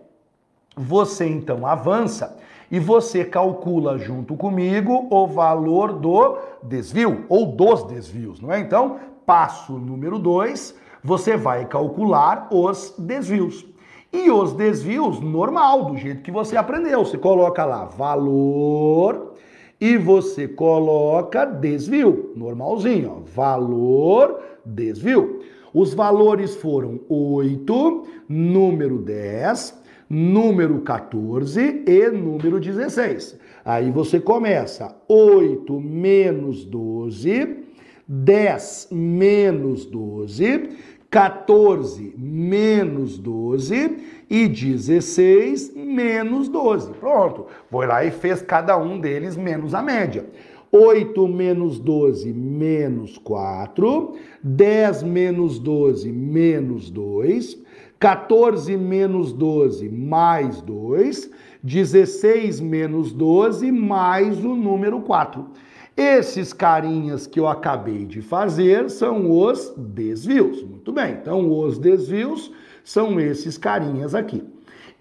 [0.76, 2.40] você então avança
[2.72, 8.60] e você calcula junto comigo o valor do desvio ou dos desvios, não é?
[8.60, 13.66] Então, passo número 2, você vai calcular os desvios.
[14.12, 17.04] E os desvios normal, do jeito que você aprendeu.
[17.04, 19.34] Você coloca lá valor
[19.82, 25.40] e você coloca desvio, normalzinho, ó, valor, desvio.
[25.74, 33.40] Os valores foram 8, número 10, número 14 e número 16.
[33.66, 37.63] Aí você começa 8 menos 12,
[38.08, 40.70] 10 menos 12,
[41.10, 43.98] 14 menos 12
[44.30, 46.92] e 16 menos 12.
[46.94, 47.46] Pronto.
[47.70, 50.26] Foi lá e fez cada um deles menos a média.
[50.72, 57.62] 8 menos 12 menos 4, 10 menos 12 menos 2,
[58.00, 61.30] 14 menos 12 mais 2,
[61.64, 65.46] 16 menos 12 mais o número 4.
[65.96, 70.64] Esses carinhas que eu acabei de fazer são os desvios.
[70.64, 72.52] Muito bem, então os desvios
[72.84, 74.44] são esses carinhas aqui.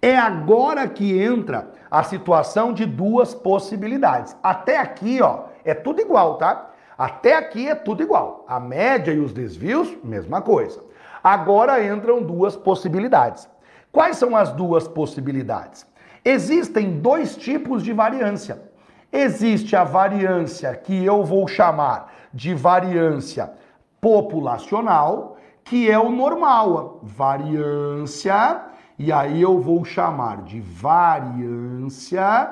[0.03, 4.37] É agora que entra a situação de duas possibilidades.
[4.43, 6.73] Até aqui, ó, é tudo igual, tá?
[6.99, 8.45] Até aqui é tudo igual.
[8.47, 10.79] A média e os desvios, mesma coisa.
[11.25, 13.49] Agora entram duas possibilidades.
[13.91, 15.87] Quais são as duas possibilidades?
[16.25, 18.72] Existem dois tipos de variância.
[19.13, 23.53] Existe a variância que eu vou chamar de variância
[24.01, 28.63] populacional, que é o normal, variância,
[28.99, 32.51] e aí eu vou chamar de variância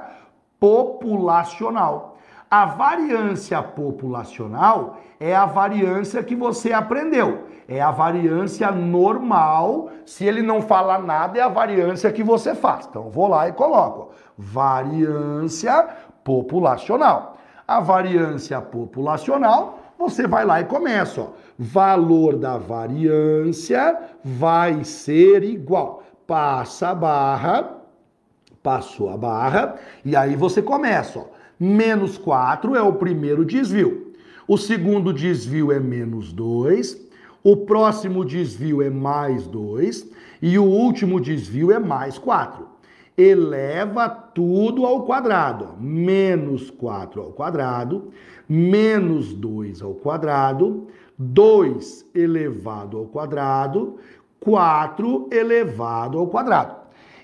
[0.61, 2.19] populacional.
[2.51, 7.47] A variância populacional é a variância que você aprendeu.
[7.69, 9.89] É a variância normal.
[10.05, 12.87] Se ele não falar nada, é a variância que você faz.
[12.87, 14.11] Então, vou lá e coloco.
[14.37, 15.89] Variância
[16.25, 17.39] populacional.
[17.67, 21.21] A variância populacional, você vai lá e começa.
[21.21, 21.27] Ó.
[21.59, 26.03] Valor da variância vai ser igual.
[26.27, 27.79] Passa a barra,
[28.63, 31.19] passou a barra, e aí você começa.
[31.19, 34.15] Ó Menos 4 é o primeiro desvio.
[34.49, 37.11] O segundo desvio é menos 2.
[37.45, 40.11] o próximo desvio é mais 2
[40.41, 42.67] e o último desvio é mais 4.
[43.17, 45.75] Eleva tudo ao quadrado.
[45.79, 48.11] Menos 4 ao quadrado,
[48.49, 50.87] menos 2 ao quadrado,
[51.19, 53.97] 2 elevado ao quadrado,
[54.41, 56.77] 4 elevado ao quadrado.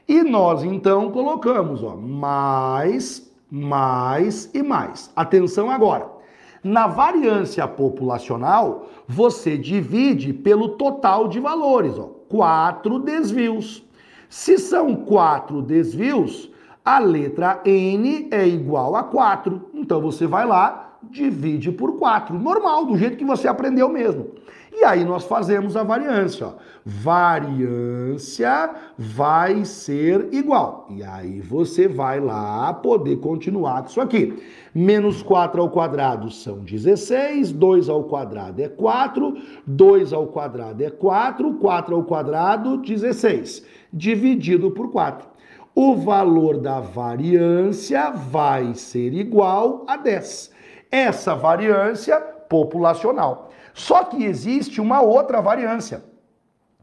[0.08, 5.10] E nós então colocamos, ó, mais, mais e mais.
[5.16, 6.16] Atenção agora.
[6.62, 13.85] Na variância populacional, você divide pelo total de valores, ó, quatro desvios.
[14.28, 16.50] Se são quatro desvios,
[16.84, 19.70] a letra N é igual a 4.
[19.74, 22.38] Então você vai lá, divide por 4.
[22.38, 24.30] Normal, do jeito que você aprendeu mesmo.
[24.78, 26.48] E aí nós fazemos a variância.
[26.48, 26.52] Ó.
[26.84, 30.86] Variância vai ser igual.
[30.90, 34.36] E aí você vai lá poder continuar com isso aqui.
[34.74, 39.34] Menos 4 ao quadrado são 16, 2 ao quadrado é 4,
[39.66, 45.26] 2 ao quadrado é 4, 4 ao quadrado, 16, dividido por 4.
[45.74, 50.52] O valor da variância vai ser igual a 10.
[50.90, 53.45] Essa variância populacional.
[53.76, 56.02] Só que existe uma outra variância,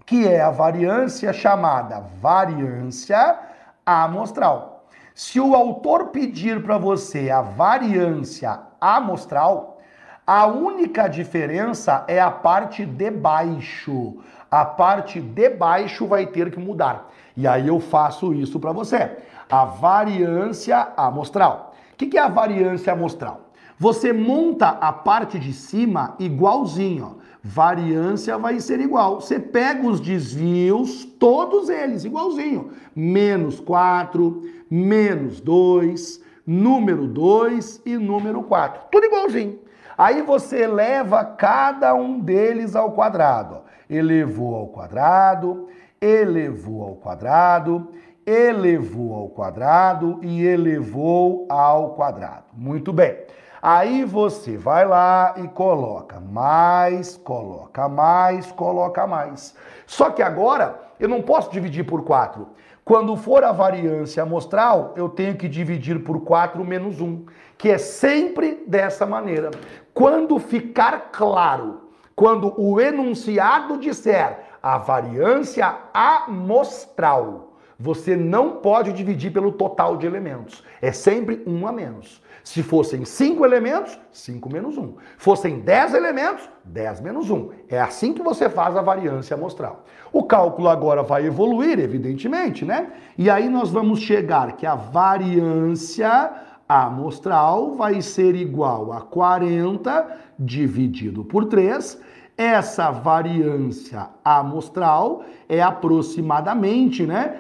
[0.06, 3.36] que é a variância chamada variância
[3.84, 4.86] amostral.
[5.16, 9.80] Se o autor pedir para você a variância amostral,
[10.26, 14.20] a única diferença é a parte de baixo.
[14.52, 17.10] A parte de baixo vai ter que mudar.
[17.36, 19.18] E aí eu faço isso para você.
[19.50, 21.74] A variância amostral.
[21.94, 23.43] O que é a variância amostral?
[23.80, 27.18] Você monta a parte de cima igualzinho.
[27.20, 27.24] Ó.
[27.44, 29.20] Variância vai ser igual.
[29.20, 32.72] Você pega os desvios, todos eles igualzinho.
[32.96, 34.42] Menos 4,
[34.72, 38.84] menos 2, número 2 e número 4.
[38.90, 39.60] Tudo igualzinho.
[39.98, 43.62] Aí você eleva cada um deles ao quadrado.
[43.90, 45.68] Elevou ao quadrado,
[46.00, 47.90] elevou ao quadrado,
[48.26, 52.46] elevou ao quadrado e elevou ao quadrado.
[52.54, 53.18] Muito bem.
[53.66, 59.56] Aí você vai lá e coloca mais, coloca mais, coloca mais.
[59.88, 62.46] Só que agora eu não posso dividir por 4.
[62.84, 67.26] Quando for a variância amostral, eu tenho que dividir por 4 menos 1,
[67.58, 69.50] que é sempre dessa maneira.
[69.94, 71.84] Quando ficar claro,
[72.18, 80.66] quando o enunciado disser a variância amostral, você não pode dividir pelo total de elementos.
[80.82, 82.22] É sempre um a menos.
[82.44, 84.96] Se fossem 5 elementos, 5 menos 1.
[85.18, 87.50] Fossem 10 elementos, 10 menos 1.
[87.70, 89.86] É assim que você faz a variância amostral.
[90.12, 92.92] O cálculo agora vai evoluir, evidentemente, né?
[93.18, 96.32] E aí nós vamos chegar que a variância
[96.68, 100.08] amostral vai ser igual a 40
[100.38, 102.02] dividido por 3.
[102.38, 107.36] Essa variância amostral é aproximadamente, né,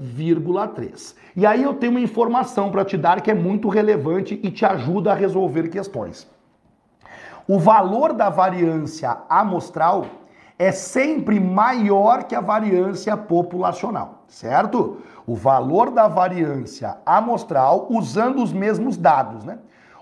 [0.00, 1.14] 13,3.
[1.36, 4.64] E aí eu tenho uma informação para te dar que é muito relevante e te
[4.64, 6.28] ajuda a resolver questões.
[7.46, 10.06] O valor da variância amostral
[10.58, 14.98] é sempre maior que a variância populacional, certo?
[15.26, 19.58] O valor da variância amostral usando os mesmos dados, né?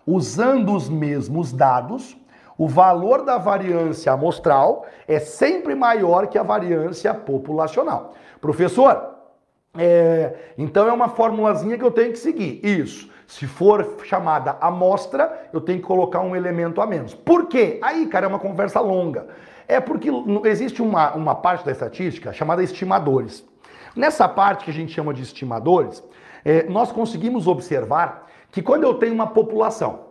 [0.07, 2.17] Usando os mesmos dados,
[2.57, 8.15] o valor da variância amostral é sempre maior que a variância populacional.
[8.41, 9.18] Professor,
[9.79, 12.61] é, então é uma formulazinha que eu tenho que seguir.
[12.65, 13.09] Isso.
[13.27, 17.15] Se for chamada amostra, eu tenho que colocar um elemento a menos.
[17.15, 17.79] Por quê?
[17.83, 19.29] Aí, cara, é uma conversa longa.
[19.69, 20.09] É porque
[20.45, 23.47] existe uma, uma parte da estatística chamada estimadores.
[23.95, 26.03] Nessa parte que a gente chama de estimadores,
[26.45, 30.07] é, nós conseguimos observar que quando eu tenho uma população,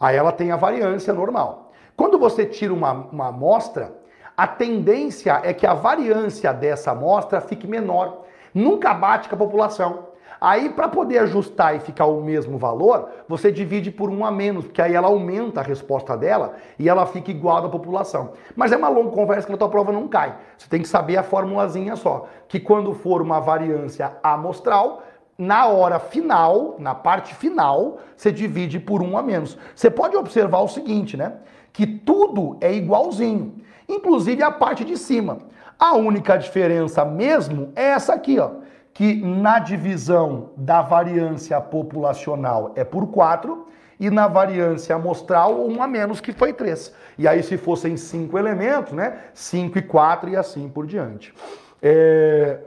[0.00, 1.72] aí ela tem a variância normal.
[1.94, 3.92] Quando você tira uma, uma amostra,
[4.36, 8.23] a tendência é que a variância dessa amostra fique menor
[8.54, 10.14] nunca bate com a população.
[10.40, 14.66] Aí, para poder ajustar e ficar o mesmo valor, você divide por um a menos,
[14.66, 18.32] porque aí ela aumenta a resposta dela e ela fica igual da população.
[18.54, 20.36] Mas é uma longa conversa que na tua prova não cai.
[20.58, 25.02] Você tem que saber a formulazinha só, que quando for uma variância amostral,
[25.38, 29.58] na hora final, na parte final, você divide por um a menos.
[29.74, 31.38] Você pode observar o seguinte, né?
[31.72, 33.56] Que tudo é igualzinho,
[33.88, 35.38] inclusive a parte de cima.
[35.84, 38.52] A única diferença mesmo é essa aqui, ó,
[38.94, 43.68] que na divisão da variância populacional é por 4
[44.00, 46.90] e na variância amostral um a menos que foi 3.
[47.18, 51.34] E aí se fossem cinco elementos, né, 5 e 4 e assim por diante.
[51.82, 52.60] É...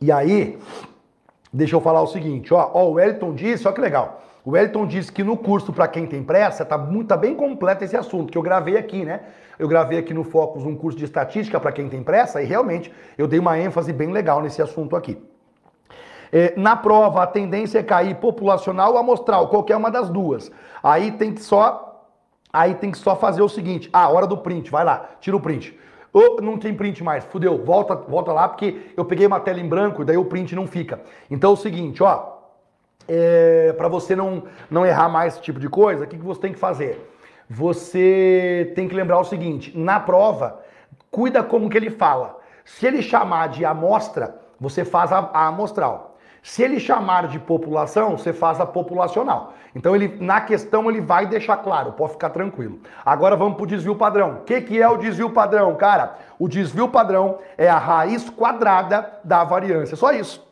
[0.00, 0.56] E aí,
[1.52, 4.22] Deixa eu falar o seguinte, ó, ó o Wellington disse, ó que legal.
[4.44, 7.84] O Wellington disse que no curso para quem tem pressa tá muito tá bem completo
[7.84, 9.20] esse assunto que eu gravei aqui, né?
[9.56, 12.92] Eu gravei aqui no Focus um curso de estatística para quem tem pressa e realmente
[13.16, 15.16] eu dei uma ênfase bem legal nesse assunto aqui.
[16.32, 20.50] É, na prova, a tendência é cair populacional ou amostral, qualquer uma das duas.
[20.82, 22.08] Aí tem que só
[22.52, 25.40] aí tem que só fazer o seguinte: ah, hora do print, vai lá, tira o
[25.40, 25.78] print.
[26.12, 29.68] Oh, não tem print mais, fudeu, volta, volta lá porque eu peguei uma tela em
[29.68, 31.00] branco e daí o print não fica.
[31.30, 32.31] Então é o seguinte, ó,
[33.14, 36.40] é, para você não, não errar mais esse tipo de coisa, o que, que você
[36.40, 37.12] tem que fazer?
[37.48, 40.60] Você tem que lembrar o seguinte, na prova,
[41.10, 42.38] cuida como que ele fala.
[42.64, 46.16] Se ele chamar de amostra, você faz a, a amostral.
[46.42, 49.52] Se ele chamar de população, você faz a populacional.
[49.74, 52.80] Então ele na questão ele vai deixar claro, pode ficar tranquilo.
[53.04, 54.38] Agora vamos para o desvio padrão.
[54.40, 56.16] O que, que é o desvio padrão, cara?
[56.38, 59.96] O desvio padrão é a raiz quadrada da variância.
[59.96, 60.51] Só isso.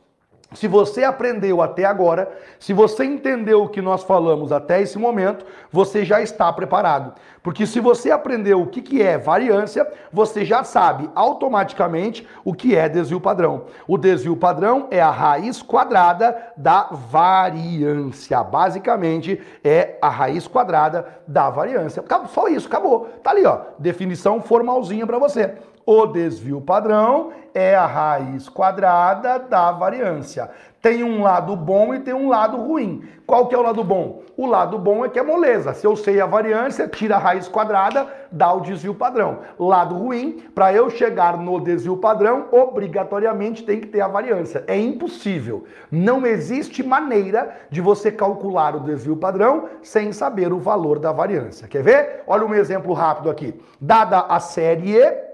[0.53, 2.29] Se você aprendeu até agora,
[2.59, 7.15] se você entendeu o que nós falamos até esse momento, você já está preparado.
[7.41, 12.89] Porque se você aprendeu o que, é variância, você já sabe automaticamente o que é
[12.89, 13.67] desvio padrão.
[13.87, 18.43] O desvio padrão é a raiz quadrada da variância.
[18.43, 22.05] Basicamente, é a raiz quadrada da variância.
[22.29, 23.09] Só isso, acabou.
[23.23, 23.61] Tá ali, ó.
[23.79, 25.55] Definição formalzinha para você.
[25.93, 30.49] O desvio padrão é a raiz quadrada da variância.
[30.81, 33.03] Tem um lado bom e tem um lado ruim.
[33.27, 34.23] Qual que é o lado bom?
[34.37, 35.75] O lado bom é que é moleza.
[35.75, 39.41] Se eu sei a variância, tira a raiz quadrada, dá o desvio padrão.
[39.59, 44.63] Lado ruim, para eu chegar no desvio padrão, obrigatoriamente tem que ter a variância.
[44.69, 45.65] É impossível.
[45.91, 51.67] Não existe maneira de você calcular o desvio padrão sem saber o valor da variância.
[51.67, 52.23] Quer ver?
[52.29, 53.61] Olha um exemplo rápido aqui.
[53.81, 55.30] Dada a série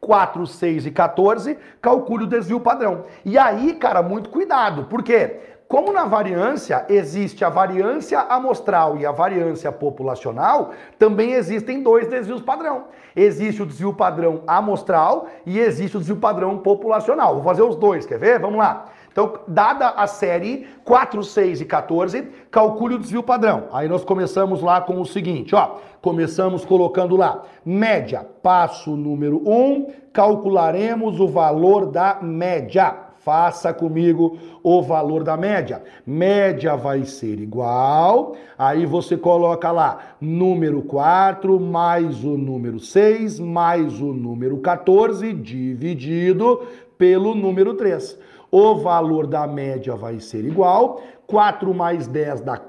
[0.00, 3.04] 4, 6 e 14, calcule o desvio padrão.
[3.24, 5.38] E aí, cara, muito cuidado, porque
[5.70, 12.42] como na variância existe a variância amostral e a variância populacional, também existem dois desvios
[12.42, 12.86] padrão.
[13.14, 17.34] Existe o desvio padrão amostral e existe o desvio padrão populacional.
[17.34, 18.40] Vou fazer os dois, quer ver?
[18.40, 18.86] Vamos lá.
[19.12, 23.64] Então, dada a série 4, 6 e 14, calcule o desvio padrão.
[23.72, 25.78] Aí nós começamos lá com o seguinte, ó.
[26.00, 33.10] Começamos colocando lá, média, passo número 1, calcularemos o valor da média.
[33.18, 35.82] Faça comigo o valor da média.
[36.06, 44.00] Média vai ser igual, aí você coloca lá número 4 mais o número 6 mais
[44.00, 46.62] o número 14 dividido
[46.96, 51.00] pelo número 3 o valor da média vai ser igual.
[51.30, 52.60] 4 mais 10 dá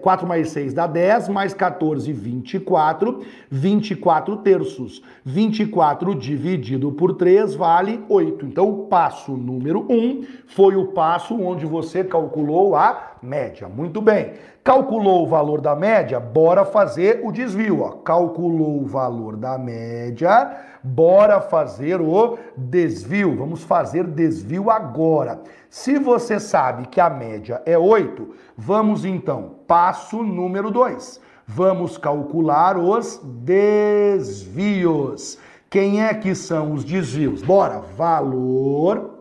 [0.00, 5.02] 4 mais 6 dá 10, mais 14, 24, 24 terços.
[5.26, 8.46] 24 dividido por 3 vale 8.
[8.46, 13.68] Então, o passo número 1 foi o passo onde você calculou a média.
[13.68, 14.32] Muito bem.
[14.64, 16.18] Calculou o valor da média?
[16.18, 17.82] Bora fazer o desvio.
[17.82, 17.90] Ó.
[17.90, 23.36] Calculou o valor da média Bora fazer o desvio.
[23.36, 25.42] Vamos fazer desvio agora.
[25.68, 31.20] Se você sabe que a média é 8, vamos então, passo número 2.
[31.46, 34.58] Vamos calcular os desvios.
[35.68, 37.42] Quem é que são os desvios?
[37.42, 39.18] Bora, valor.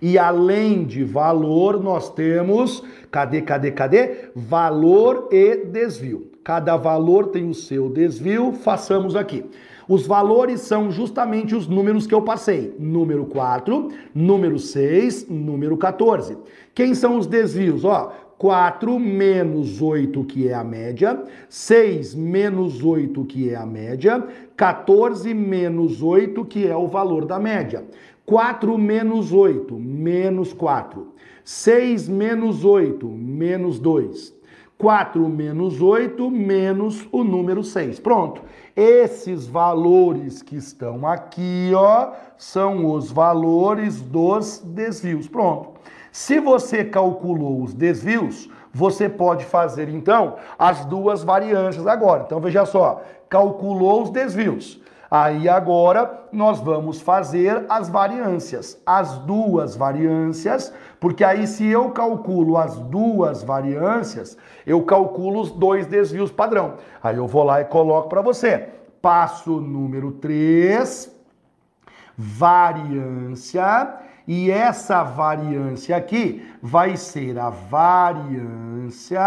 [0.00, 4.30] E além de valor, nós temos, cadê, cadê, cadê?
[4.34, 6.30] Valor e desvio.
[6.42, 9.44] Cada valor tem o seu desvio, façamos aqui.
[9.88, 16.36] Os valores são justamente os números que eu passei: número 4, número 6, número 14.
[16.74, 17.84] Quem são os desvios?
[17.84, 24.26] Ó, 4 menos 8, que é a média, 6 menos 8, que é a média,
[24.56, 27.84] 14 menos 8, que é o valor da média.
[28.26, 31.14] 4 menos 8, menos 4.
[31.44, 34.34] 6 menos 8, menos 2.
[34.76, 38.00] 4 menos 8 menos o número 6.
[38.00, 38.42] Pronto.
[38.76, 45.26] Esses valores que estão aqui, ó, são os valores dos desvios.
[45.26, 45.70] Pronto.
[46.12, 52.24] Se você calculou os desvios, você pode fazer então as duas variâncias agora.
[52.26, 53.00] Então veja só,
[53.30, 54.78] calculou os desvios.
[55.10, 62.56] Aí agora nós vamos fazer as variâncias, as duas variâncias, porque aí se eu calculo
[62.56, 64.36] as duas variâncias,
[64.66, 66.74] eu calculo os dois desvios padrão.
[67.02, 68.68] Aí eu vou lá e coloco para você.
[69.00, 71.14] Passo número 3,
[72.16, 73.94] variância,
[74.26, 79.20] e essa variância aqui vai ser a variância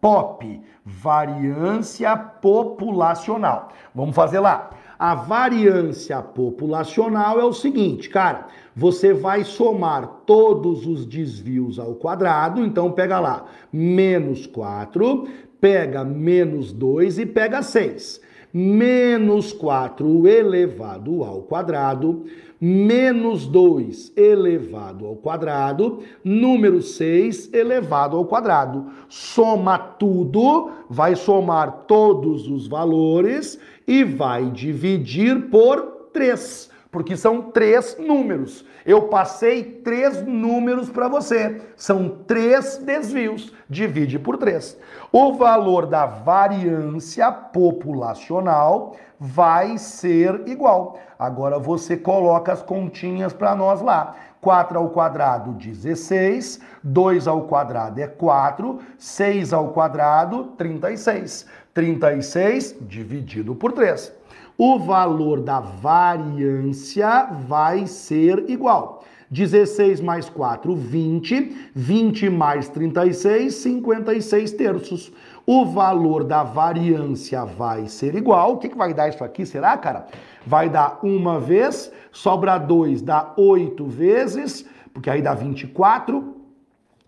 [0.00, 3.68] POP, variância populacional.
[3.94, 4.70] Vamos fazer lá.
[4.98, 8.46] A variância populacional é o seguinte, cara,
[8.76, 15.26] você vai somar todos os desvios ao quadrado, então pega lá, menos 4,
[15.60, 18.20] pega menos 2 e pega 6.
[18.52, 22.24] Menos 4 elevado ao quadrado,
[22.60, 28.86] menos 2 elevado ao quadrado, número 6 elevado ao quadrado.
[29.08, 37.96] Soma tudo, vai somar todos os valores e vai dividir por 3 porque são três
[37.98, 38.64] números.
[38.86, 41.60] Eu passei três números para você.
[41.74, 43.52] São três desvios.
[43.68, 44.78] Divide por três.
[45.10, 50.96] O valor da variância populacional vai ser igual.
[51.18, 54.14] Agora você coloca as continhas para nós lá.
[54.40, 56.60] 4 ao quadrado, 16.
[56.80, 58.78] 2 ao quadrado é 4.
[58.96, 61.44] 6 ao quadrado, 36.
[61.74, 64.24] 36 dividido por 3
[64.56, 69.02] o valor da variância vai ser igual.
[69.30, 71.70] 16 mais 4, 20.
[71.74, 75.12] 20 mais 36, 56 terços.
[75.46, 78.52] O valor da variância vai ser igual.
[78.52, 79.44] O que, que vai dar isso aqui?
[79.44, 80.06] Será, cara?
[80.46, 86.36] Vai dar uma vez, sobra 2, dá 8 vezes, porque aí dá 24.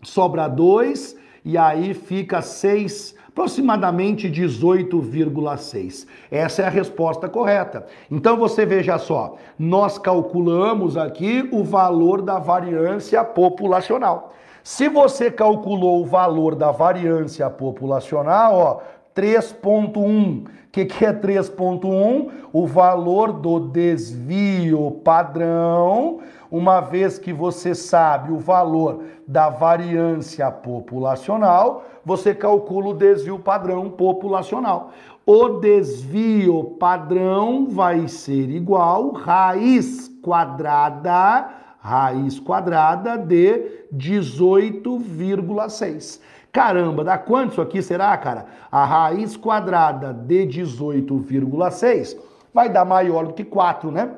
[0.03, 1.15] Sobra 2,
[1.45, 6.07] e aí fica 6 aproximadamente 18,6.
[6.31, 7.85] Essa é a resposta correta.
[8.09, 14.33] Então você veja só, nós calculamos aqui o valor da variância populacional.
[14.63, 18.79] Se você calculou o valor da variância populacional, ó,
[19.15, 20.45] 3.1.
[20.45, 22.29] O que, que é 3.1?
[22.51, 31.83] O valor do desvio padrão uma vez que você sabe o valor da variância populacional,
[32.05, 34.91] você calcula o desvio padrão populacional.
[35.25, 41.49] O desvio padrão vai ser igual raiz quadrada,
[41.79, 46.21] raiz quadrada de 18,6.
[46.51, 48.45] Caramba, dá quanto isso aqui será, cara?
[48.71, 52.15] A raiz quadrada de 18,6
[52.53, 54.11] vai dar maior do que 4, né?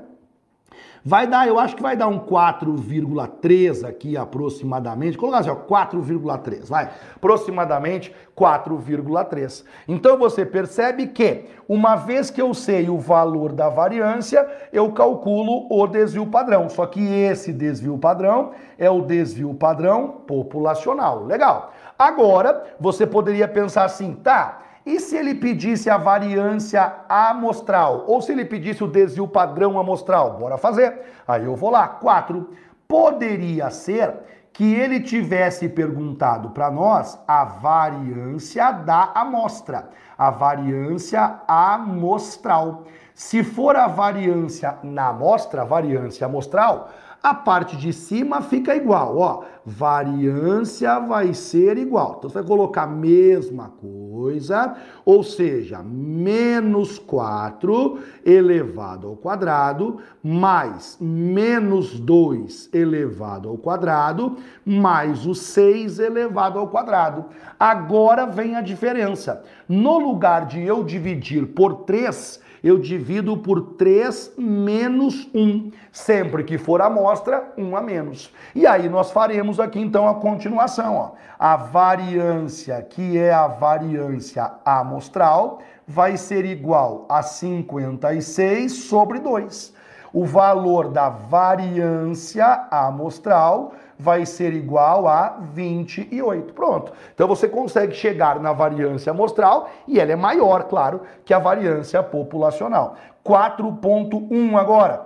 [1.03, 5.17] Vai dar, eu acho que vai dar um 4,3 aqui aproximadamente.
[5.17, 6.89] Colocar assim, ó, 4,3, vai.
[7.15, 9.63] Aproximadamente 4,3.
[9.88, 15.67] Então você percebe que, uma vez que eu sei o valor da variância, eu calculo
[15.69, 16.69] o desvio padrão.
[16.69, 21.23] Só que esse desvio padrão é o desvio padrão populacional.
[21.26, 21.73] Legal.
[21.97, 24.59] Agora, você poderia pensar assim, tá?
[24.89, 28.05] E se ele pedisse a variância amostral?
[28.07, 30.39] Ou se ele pedisse o desvio padrão amostral?
[30.39, 31.01] Bora fazer.
[31.27, 31.87] Aí eu vou lá.
[31.87, 32.49] 4.
[32.87, 34.15] Poderia ser
[34.51, 42.85] que ele tivesse perguntado para nós a variância da amostra, a variância amostral.
[43.13, 46.89] Se for a variância na amostra, variância amostral,
[47.21, 49.43] a parte de cima fica igual, ó.
[49.65, 52.15] Variância vai ser igual.
[52.17, 60.97] Então você vai colocar a mesma coisa, ou seja, menos 4 elevado ao quadrado, mais
[60.99, 67.25] menos 2 elevado ao quadrado, mais o 6 elevado ao quadrado.
[67.59, 69.43] Agora vem a diferença.
[69.67, 75.72] No lugar de eu dividir por 3, eu divido por 3 menos 1.
[75.91, 78.34] Sempre que for amostra, 1 a menos.
[78.53, 80.95] E aí nós faremos aqui então a continuação.
[80.95, 81.11] Ó.
[81.38, 89.80] A variância, que é a variância amostral, vai ser igual a 56 sobre 2
[90.11, 96.53] o valor da variância amostral vai ser igual a 28.
[96.53, 96.93] Pronto.
[97.13, 102.01] Então você consegue chegar na variância amostral e ela é maior, claro, que a variância
[102.01, 102.95] populacional.
[103.26, 105.05] 4.1 agora.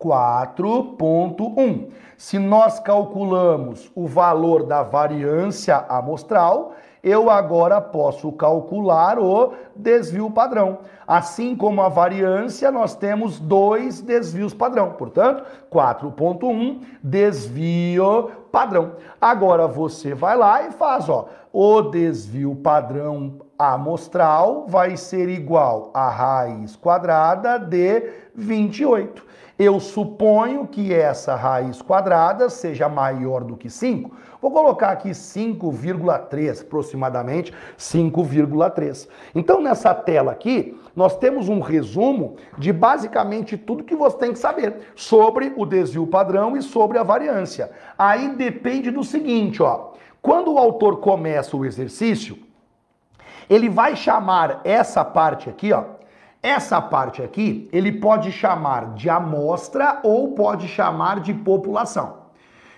[0.00, 1.88] 4.1.
[2.16, 10.78] Se nós calculamos o valor da variância amostral, eu agora posso calcular o desvio padrão.
[11.06, 14.92] Assim como a variância, nós temos dois desvios padrão.
[14.92, 18.92] Portanto, 4.1 desvio padrão.
[19.20, 26.08] Agora você vai lá e faz, ó, o desvio padrão amostral vai ser igual a
[26.08, 29.24] raiz quadrada de 28.
[29.58, 34.14] Eu suponho que essa raiz quadrada seja maior do que 5.
[34.40, 39.08] Vou colocar aqui 5,3, aproximadamente 5,3.
[39.34, 44.38] Então, nessa tela aqui, nós temos um resumo de basicamente tudo que você tem que
[44.38, 47.70] saber sobre o desvio padrão e sobre a variância.
[47.96, 49.92] Aí depende do seguinte, ó.
[50.20, 52.38] Quando o autor começa o exercício,
[53.48, 55.95] ele vai chamar essa parte aqui, ó,
[56.46, 62.18] Essa parte aqui, ele pode chamar de amostra ou pode chamar de população.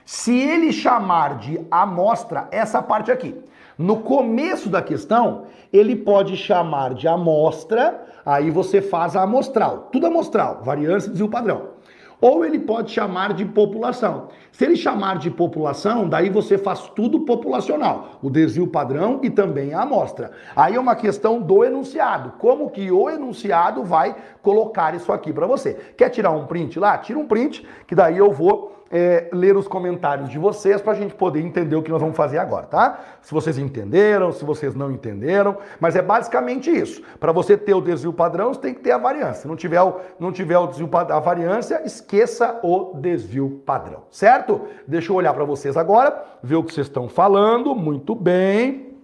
[0.06, 3.38] Se ele chamar de amostra, essa parte aqui,
[3.76, 10.06] no começo da questão, ele pode chamar de amostra, aí você faz a amostral, tudo
[10.06, 11.76] amostral, variância, desvio padrão
[12.20, 14.28] ou ele pode chamar de população.
[14.50, 19.72] Se ele chamar de população, daí você faz tudo populacional, o desvio padrão e também
[19.72, 20.32] a amostra.
[20.56, 25.46] Aí é uma questão do enunciado, como que o enunciado vai colocar isso aqui para
[25.46, 25.74] você.
[25.96, 26.98] Quer tirar um print lá?
[26.98, 30.97] Tira um print, que daí eu vou é, ler os comentários de vocês para a
[30.97, 33.01] gente poder entender o que nós vamos fazer agora, tá?
[33.20, 37.02] Se vocês entenderam, se vocês não entenderam, mas é basicamente isso.
[37.20, 39.43] Para você ter o desvio padrão, você tem que ter a variância.
[39.43, 44.62] Se não tiver o, não tiver o desvio a variância, esqueça o desvio padrão, certo?
[44.86, 47.74] Deixa eu olhar para vocês agora, ver o que vocês estão falando.
[47.74, 48.97] Muito bem.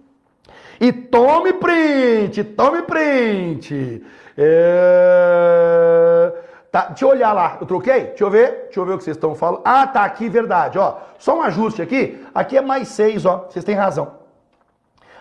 [0.79, 4.03] E tome print, tome print.
[4.37, 6.33] É...
[6.75, 8.07] Tá, deixa eu olhar lá, eu troquei?
[8.07, 9.61] Deixa eu ver, deixa eu ver o que vocês estão falando.
[9.63, 10.97] Ah, tá aqui, verdade, ó.
[11.17, 12.21] Só um ajuste aqui.
[12.35, 13.47] Aqui é mais 6, ó.
[13.49, 14.11] Vocês têm razão.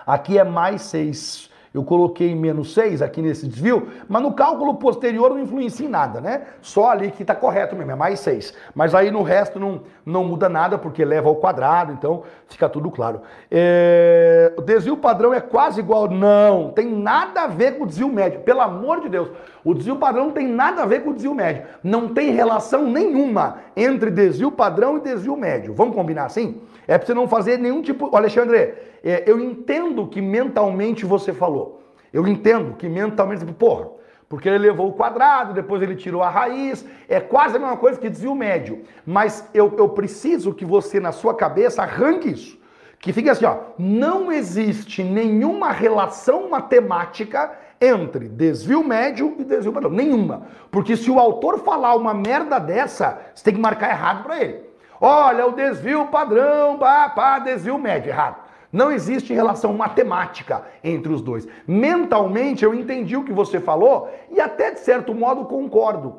[0.04, 5.30] Aqui é mais 6 eu coloquei menos 6 aqui nesse desvio, mas no cálculo posterior
[5.30, 6.42] não influencia em nada, né?
[6.62, 8.54] Só ali que está correto mesmo, é mais 6.
[8.72, 12.92] Mas aí no resto não, não muda nada, porque leva ao quadrado, então fica tudo
[12.92, 13.22] claro.
[13.50, 14.52] É...
[14.56, 16.08] O desvio padrão é quase igual.
[16.08, 18.42] Não, tem nada a ver com o desvio médio.
[18.42, 19.28] Pelo amor de Deus,
[19.64, 21.64] o desvio padrão tem nada a ver com o desvio médio.
[21.82, 25.74] Não tem relação nenhuma entre desvio padrão e desvio médio.
[25.74, 26.60] Vamos combinar assim?
[26.86, 28.14] É para você não fazer nenhum tipo.
[28.14, 28.74] Alexandre,
[29.04, 31.82] é, eu entendo que mentalmente você falou.
[32.10, 33.88] Eu entendo que mentalmente, porra,
[34.28, 38.00] porque ele levou o quadrado, depois ele tirou a raiz, é quase a mesma coisa
[38.00, 38.82] que desvio médio.
[39.04, 42.58] Mas eu, eu preciso que você, na sua cabeça, arranque isso.
[42.98, 49.90] Que fique assim, ó, não existe nenhuma relação matemática entre desvio médio e desvio padrão.
[49.90, 50.46] Nenhuma.
[50.70, 54.62] Porque se o autor falar uma merda dessa, você tem que marcar errado para ele.
[54.98, 58.43] Olha, o desvio padrão, pá, pá, desvio médio, errado.
[58.74, 61.46] Não existe relação matemática entre os dois.
[61.64, 66.16] Mentalmente eu entendi o que você falou e até de certo modo concordo.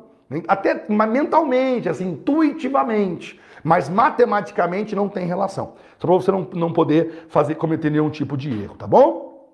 [0.48, 3.38] Até mentalmente, assim, intuitivamente.
[3.62, 5.74] Mas matematicamente não tem relação.
[5.98, 9.50] Só para você não, não poder fazer, cometer nenhum tipo de erro, tá bom?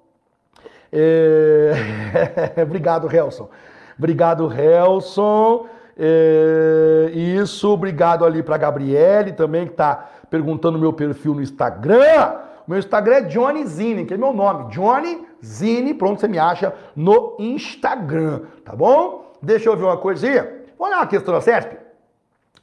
[0.93, 1.73] É...
[2.63, 3.51] obrigado, Helson.
[3.99, 5.67] Obrigado, Helson.
[5.99, 7.11] É...
[7.13, 12.52] Isso, obrigado ali para Gabriele também, que está perguntando meu perfil no Instagram.
[12.67, 14.71] Meu Instagram é Johnny Zine, que é meu nome.
[14.71, 19.33] Johnny Zine, pronto, você me acha no Instagram, tá bom?
[19.43, 20.63] Deixa eu ver uma coisinha.
[20.79, 21.77] Olhar uma questão da CESP?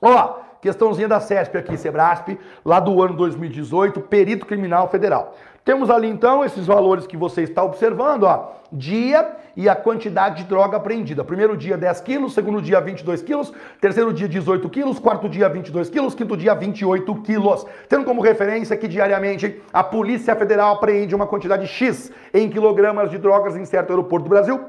[0.01, 5.35] Ó, questãozinha da CESP aqui, Sebrasp, lá do ano 2018, perito criminal federal.
[5.63, 10.47] Temos ali então esses valores que você está observando, ó, dia e a quantidade de
[10.47, 11.21] droga apreendida.
[11.21, 15.89] Primeiro dia 10 quilos, segundo dia 22 quilos, terceiro dia 18 quilos, quarto dia 22
[15.89, 17.65] quilos, quinto dia 28 quilos.
[17.89, 23.17] Tendo como referência que diariamente a Polícia Federal apreende uma quantidade X em quilogramas de
[23.17, 24.61] drogas em certo aeroporto do Brasil,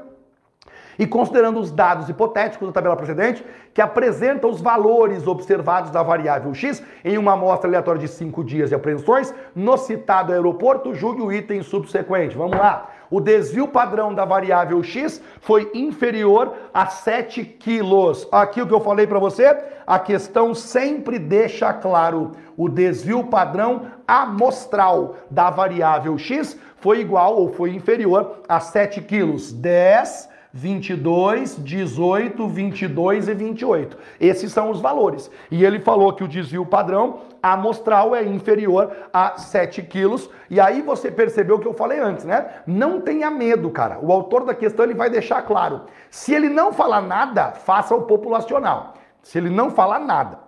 [0.99, 6.53] e considerando os dados hipotéticos da tabela precedente, que apresenta os valores observados da variável
[6.53, 11.31] X em uma amostra aleatória de 5 dias de apreensões, no citado aeroporto, julgue o
[11.31, 12.35] item subsequente.
[12.35, 12.90] Vamos lá.
[13.11, 18.25] O desvio padrão da variável X foi inferior a 7 quilos.
[18.31, 19.53] Aqui o que eu falei para você,
[19.85, 22.31] a questão sempre deixa claro.
[22.55, 29.51] O desvio padrão amostral da variável X foi igual ou foi inferior a 7 quilos.
[29.51, 33.97] 10 22, 18, 22 e 28.
[34.19, 35.31] Esses são os valores.
[35.49, 40.29] E ele falou que o desvio padrão amostral é inferior a 7 quilos.
[40.49, 42.61] E aí você percebeu o que eu falei antes, né?
[42.67, 43.99] Não tenha medo, cara.
[44.01, 45.81] O autor da questão ele vai deixar claro.
[46.09, 48.95] Se ele não falar nada, faça o populacional.
[49.23, 50.39] Se ele não falar nada.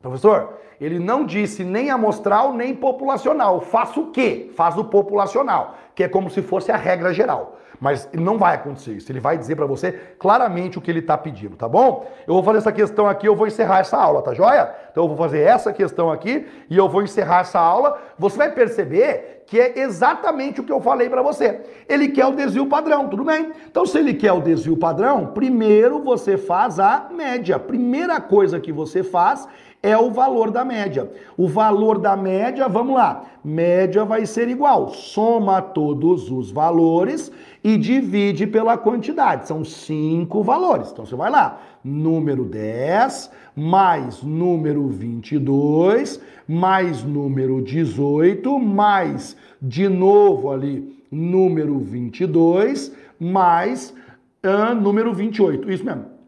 [0.00, 3.60] Professor, ele não disse nem amostral nem populacional.
[3.60, 4.50] Faça o quê?
[4.56, 7.58] Faz o populacional, que é como se fosse a regra geral.
[7.80, 9.10] Mas não vai acontecer isso.
[9.10, 12.06] Ele vai dizer para você claramente o que ele está pedindo, tá bom?
[12.26, 14.70] Eu vou fazer essa questão aqui, eu vou encerrar essa aula, tá joia?
[14.90, 17.98] Então eu vou fazer essa questão aqui e eu vou encerrar essa aula.
[18.18, 21.60] Você vai perceber que é exatamente o que eu falei para você.
[21.88, 23.50] Ele quer o desvio padrão, tudo bem?
[23.68, 27.58] Então se ele quer o desvio padrão, primeiro você faz a média.
[27.58, 29.48] Primeira coisa que você faz
[29.82, 31.10] é o valor da média.
[31.36, 37.32] O valor da média, vamos lá, média vai ser igual, soma todos os valores
[37.64, 39.48] e divide pela quantidade.
[39.48, 40.90] São cinco valores.
[40.90, 50.50] Então você vai lá, número 10 mais número 22 mais número 18 mais de novo
[50.50, 53.94] ali número 22 mais
[54.44, 55.70] uh, número 28.
[55.70, 56.19] Isso mesmo.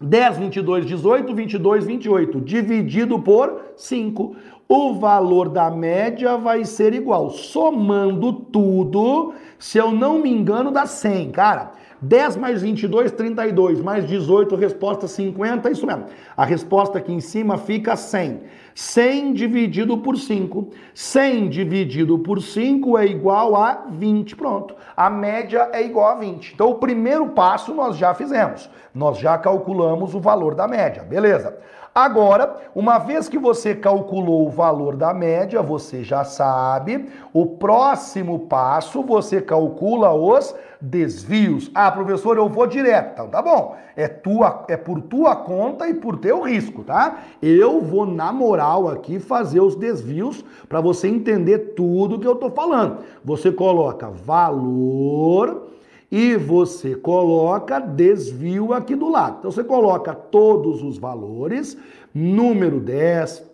[0.00, 4.34] 10, 22, 18, 22, 28, dividido por 5.
[4.66, 7.28] O valor da média vai ser igual.
[7.30, 11.32] Somando tudo, se eu não me engano, dá 100.
[11.32, 16.06] Cara, 10 mais 22, 32, mais 18, resposta 50, isso mesmo.
[16.34, 18.40] A resposta aqui em cima fica 100.
[18.74, 20.70] 100 dividido por 5.
[20.94, 24.36] 100 dividido por 5 é igual a 20.
[24.36, 24.74] Pronto.
[24.96, 26.54] A média é igual a 20.
[26.54, 28.70] Então, o primeiro passo nós já fizemos.
[28.94, 31.02] Nós já calculamos o valor da média.
[31.02, 31.56] Beleza.
[31.94, 38.40] Agora, uma vez que você calculou o valor da média, você já sabe, o próximo
[38.40, 41.68] passo você calcula os desvios.
[41.74, 43.12] Ah, professor, eu vou direto.
[43.12, 43.76] Então, tá bom.
[43.96, 47.18] É tua é por tua conta e por teu risco, tá?
[47.42, 52.50] Eu vou na moral aqui fazer os desvios para você entender tudo que eu tô
[52.50, 52.98] falando.
[53.24, 55.69] Você coloca valor
[56.10, 59.36] e você coloca desvio aqui do lado.
[59.38, 61.78] Então você coloca todos os valores,
[62.12, 63.48] número 10,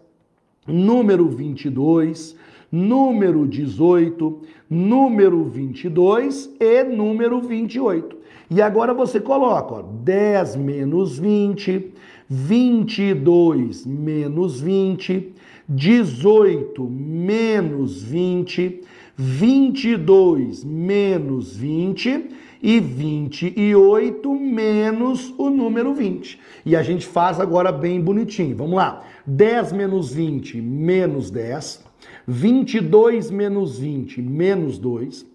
[0.66, 2.35] número 22,
[2.73, 8.16] número 18, número 22 e número 28.
[8.51, 11.93] E agora você coloca ó, 10 menos 20,
[12.28, 15.35] 22 menos 20,
[15.69, 18.81] 18 menos 20,
[19.16, 26.39] 22 menos 20 e 28 menos o número 20.
[26.65, 28.57] E a gente faz agora bem bonitinho.
[28.57, 29.05] Vamos lá.
[29.27, 31.85] 10 menos 20 menos 10.
[32.27, 35.27] 22 menos 20 menos 2.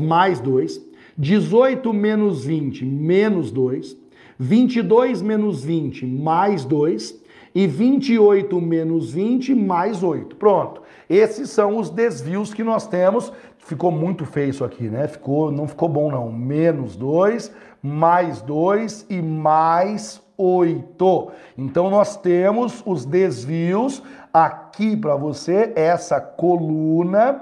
[0.00, 0.80] Mais 2.
[1.16, 3.96] 18 menos 20 menos 2.
[4.38, 7.22] 22 menos 20 mais 2
[7.54, 10.34] e 28 menos 20 mais 8.
[10.36, 10.82] Pronto.
[11.08, 13.32] Esses são os desvios que nós temos.
[13.64, 15.08] Ficou muito feio isso aqui, né?
[15.08, 16.30] Ficou, não ficou bom não.
[16.30, 17.50] Menos 2,
[17.82, 21.30] mais 2 e mais 8.
[21.56, 27.40] Então nós temos os desvios aqui para você, essa coluna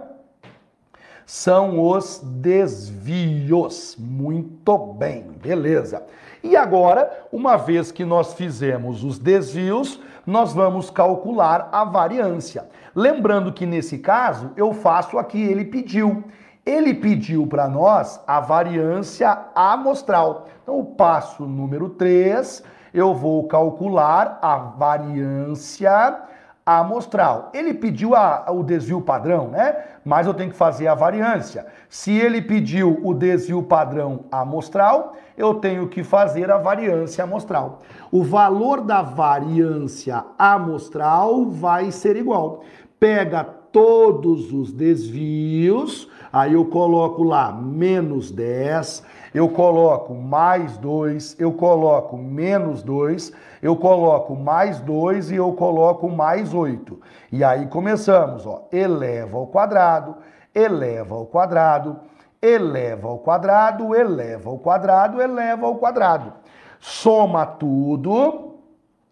[1.26, 3.96] são os desvios.
[3.98, 6.04] Muito bem, beleza.
[6.42, 12.64] E agora, uma vez que nós fizemos os desvios, nós vamos calcular a variância.
[12.94, 16.24] Lembrando que nesse caso, eu faço aqui, ele pediu.
[16.64, 20.46] Ele pediu para nós a variância amostral.
[20.62, 22.62] Então, o passo número 3,
[22.94, 26.20] eu vou calcular a variância
[26.64, 27.50] amostral.
[27.52, 29.76] Ele pediu a, o desvio padrão, né?
[30.04, 31.66] Mas eu tenho que fazer a variância.
[31.88, 37.80] Se ele pediu o desvio padrão amostral, eu tenho que fazer a variância amostral.
[38.10, 42.62] O valor da variância amostral vai ser igual.
[43.02, 49.04] Pega todos os desvios, aí eu coloco lá menos 10,
[49.34, 56.08] eu coloco mais 2, eu coloco menos 2, eu coloco mais 2 e eu coloco
[56.08, 56.96] mais 8.
[57.32, 60.18] E aí começamos, ó, eleva ao quadrado,
[60.54, 61.96] eleva ao quadrado,
[62.40, 66.34] eleva ao quadrado, eleva ao quadrado, eleva ao quadrado.
[66.78, 68.58] Soma tudo,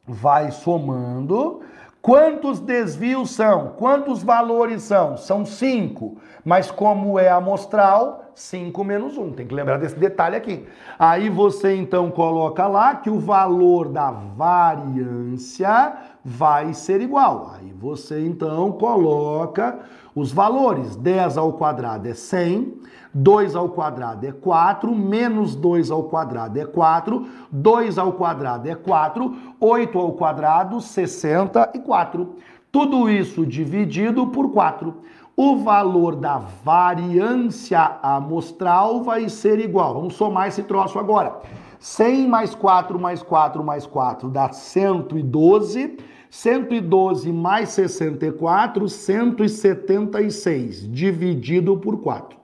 [0.07, 1.63] vai somando,
[2.03, 3.75] Quantos desvios são?
[3.77, 5.17] Quantos valores são?
[5.17, 6.17] São cinco.
[6.45, 9.33] Mas como é amostral, 5 menos 1.
[9.33, 10.67] Tem que lembrar desse detalhe aqui.
[10.99, 15.93] Aí você então coloca lá que o valor da variância
[16.25, 17.55] vai ser igual.
[17.55, 19.79] Aí você então coloca
[20.15, 20.97] os valores.
[20.97, 22.80] 10 ao quadrado é 100,
[23.13, 28.75] 2 ao quadrado é 4, menos 2 ao quadrado é 4, 2 ao quadrado é
[28.75, 32.37] 4, 8 ao quadrado, 64.
[32.71, 34.95] Tudo isso dividido por 4
[35.37, 39.95] o valor da variância amostral vai ser igual.
[39.95, 41.41] Vamos somar esse troço agora.
[41.79, 45.97] 100 mais 4 mais 4 mais 4 dá 112.
[46.31, 52.40] 112 mais 64, 176, dividido por 4.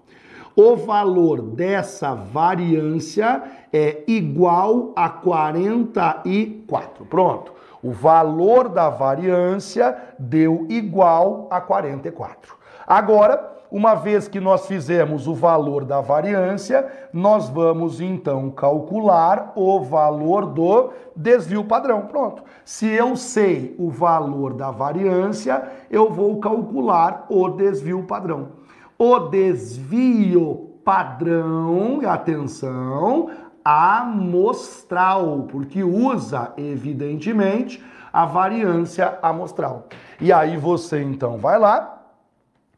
[0.57, 7.05] O valor dessa variância é igual a 44.
[7.05, 7.53] Pronto.
[7.83, 12.57] O valor da variância deu igual a 44.
[12.87, 19.81] Agora, uma vez que nós fizemos o valor da variância, nós vamos então calcular o
[19.81, 22.07] valor do desvio padrão.
[22.07, 22.43] Pronto.
[22.65, 28.65] Se eu sei o valor da variância, eu vou calcular o desvio padrão.
[28.99, 33.31] O desvio padrão, atenção,
[33.63, 39.89] amostral, porque usa, evidentemente, a variância amostral.
[40.19, 42.03] E aí você então vai lá,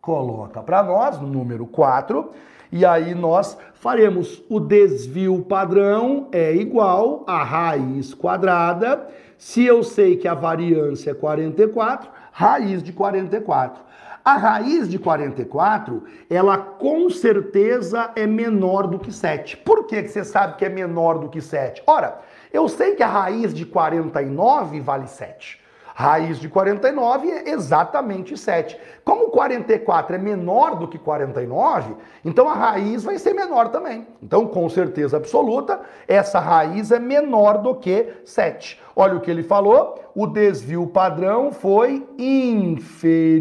[0.01, 2.31] coloca para nós no número 4,
[2.73, 9.07] e aí nós faremos o desvio padrão é igual a raiz quadrada.
[9.39, 13.83] Se eu sei que a variância é 44, raiz de 44.
[14.29, 19.57] A raiz de 44, ela com certeza é menor do que 7.
[19.57, 21.83] Por que, que você sabe que é menor do que 7?
[21.87, 22.21] Ora,
[22.53, 25.59] eu sei que a raiz de 49 vale 7.
[26.01, 28.79] Raiz de 49 é exatamente 7.
[29.05, 34.07] Como 44 é menor do que 49, então a raiz vai ser menor também.
[34.23, 38.81] Então, com certeza absoluta, essa raiz é menor do que 7.
[38.95, 43.33] Olha o que ele falou: o desvio padrão foi inferior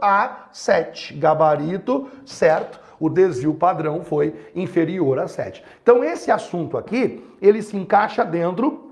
[0.00, 1.12] a 7.
[1.12, 2.82] Gabarito, certo?
[2.98, 5.62] o desvio padrão foi inferior a 7.
[5.82, 8.83] Então esse assunto aqui, ele se encaixa dentro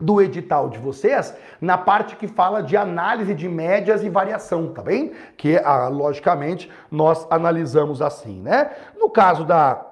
[0.00, 4.82] do edital de vocês na parte que fala de análise de médias e variação, tá
[4.82, 5.12] bem?
[5.36, 8.70] Que, ah, logicamente, nós analisamos assim, né?
[8.96, 9.88] No caso da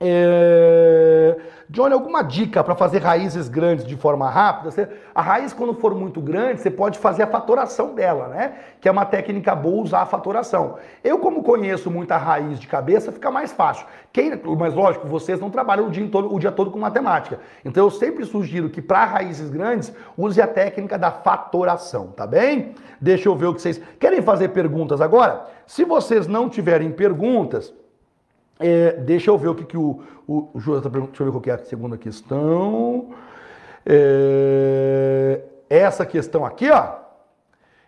[0.00, 1.36] é...
[1.68, 4.90] Johnny, alguma dica para fazer raízes grandes de forma rápida?
[5.14, 8.54] A raiz, quando for muito grande, você pode fazer a fatoração dela, né?
[8.80, 10.76] Que é uma técnica boa usar a fatoração.
[11.02, 13.86] Eu, como conheço muita raiz de cabeça, fica mais fácil.
[14.12, 17.40] Quem, mas lógico, vocês não trabalham o dia, todo, o dia todo com matemática.
[17.64, 22.74] Então eu sempre sugiro que para raízes grandes, use a técnica da fatoração, tá bem?
[23.00, 23.80] Deixa eu ver o que vocês.
[23.98, 25.46] Querem fazer perguntas agora?
[25.66, 27.72] Se vocês não tiverem perguntas.
[28.62, 31.12] É, deixa eu ver o que, que o, o, o Júlio está perguntando.
[31.12, 33.10] Deixa eu ver qual que é a segunda questão.
[33.84, 37.02] É, essa questão aqui, ó.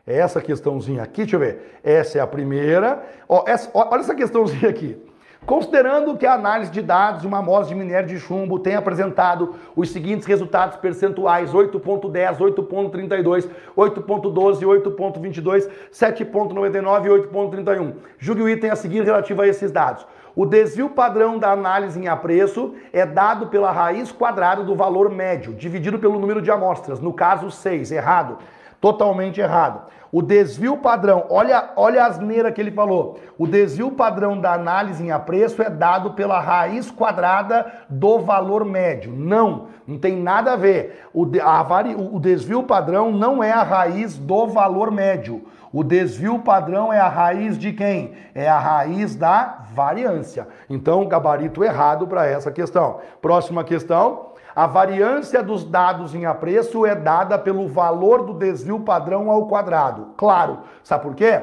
[0.06, 1.78] Essa questãozinha aqui, deixa eu ver.
[1.82, 3.02] Essa é a primeira.
[3.28, 5.00] Ó, essa, ó, olha essa questãozinha aqui.
[5.46, 9.54] Considerando que a análise de dados de uma amostra de minério de chumbo tem apresentado
[9.76, 17.94] os seguintes resultados percentuais: 8.10, 8.32, 8.12, 8.22, 7.99 e 8.31.
[18.18, 20.06] Julgue o item a seguir relativo a esses dados.
[20.36, 25.54] O desvio padrão da análise em apreço é dado pela raiz quadrada do valor médio,
[25.54, 28.38] dividido pelo número de amostras, no caso 6, errado.
[28.80, 29.82] Totalmente errado.
[30.10, 33.18] O desvio padrão, olha, olha a asneira que ele falou.
[33.38, 39.12] O desvio padrão da análise em apreço é dado pela raiz quadrada do valor médio.
[39.12, 41.08] Não, não tem nada a ver.
[41.12, 41.66] O, a,
[42.12, 45.42] o desvio padrão não é a raiz do valor médio.
[45.74, 48.12] O desvio padrão é a raiz de quem?
[48.32, 50.46] É a raiz da variância.
[50.70, 53.00] Então, gabarito errado para essa questão.
[53.20, 54.34] Próxima questão.
[54.54, 60.10] A variância dos dados em apreço é dada pelo valor do desvio padrão ao quadrado.
[60.16, 60.60] Claro.
[60.84, 61.42] Sabe por quê?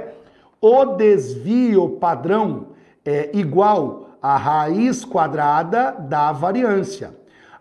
[0.61, 2.67] O desvio padrão
[3.03, 7.13] é igual à raiz quadrada da variância.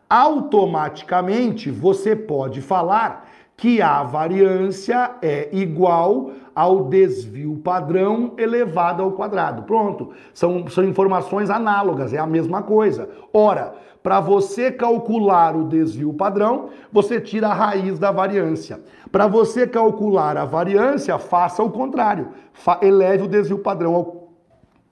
[0.08, 3.26] Automaticamente você pode falar
[3.60, 6.30] que a variância é igual
[6.60, 9.62] ao desvio padrão elevado ao quadrado.
[9.62, 13.08] Pronto, são, são informações análogas, é a mesma coisa.
[13.32, 13.72] Ora,
[14.02, 18.78] para você calcular o desvio padrão, você tira a raiz da variância.
[19.10, 22.28] Para você calcular a variância, faça o contrário.
[22.52, 24.28] Fa eleve o desvio padrão ao,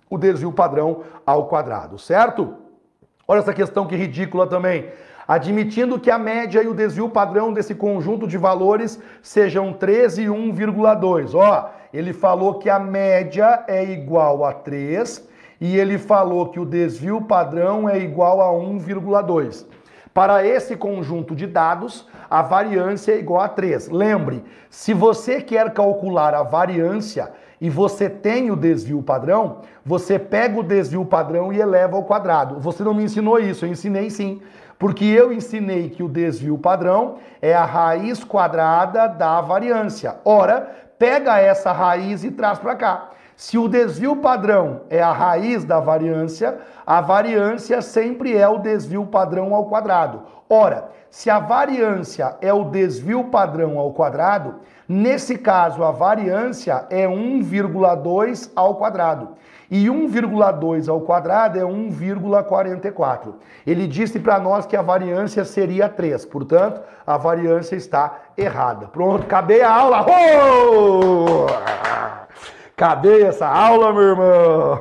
[0.08, 2.54] o desvio padrão ao quadrado, certo?
[3.26, 4.88] Olha essa questão que ridícula também
[5.28, 10.26] admitindo que a média e o desvio padrão desse conjunto de valores sejam 13 e
[10.26, 11.34] 1,2.
[11.34, 15.28] Ó, ele falou que a média é igual a 3
[15.60, 19.66] e ele falou que o desvio padrão é igual a 1,2.
[20.14, 23.88] Para esse conjunto de dados, a variância é igual a 3.
[23.90, 27.30] Lembre, se você quer calcular a variância
[27.60, 32.58] e você tem o desvio padrão, você pega o desvio padrão e eleva ao quadrado.
[32.60, 34.40] Você não me ensinou isso, eu ensinei sim.
[34.78, 40.16] Porque eu ensinei que o desvio padrão é a raiz quadrada da variância.
[40.24, 43.10] Ora, pega essa raiz e traz para cá.
[43.36, 49.06] Se o desvio padrão é a raiz da variância, a variância sempre é o desvio
[49.06, 50.22] padrão ao quadrado.
[50.48, 54.56] Ora, se a variância é o desvio padrão ao quadrado,
[54.88, 59.28] nesse caso a variância é 1,2 ao quadrado.
[59.70, 63.34] E 1,2 ao quadrado é 1,44.
[63.66, 66.24] Ele disse para nós que a variância seria 3.
[66.24, 68.86] Portanto, a variância está errada.
[68.86, 70.06] Pronto, acabei a aula.
[70.08, 71.46] Oh!
[72.74, 74.80] Acabei essa aula, meu irmão.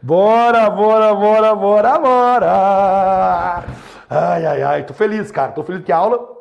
[0.00, 3.64] bora, bora, bora, bora, bora.
[4.08, 4.82] Ai, ai, ai.
[4.84, 5.52] Tô feliz, cara.
[5.52, 6.33] Tô feliz que a aula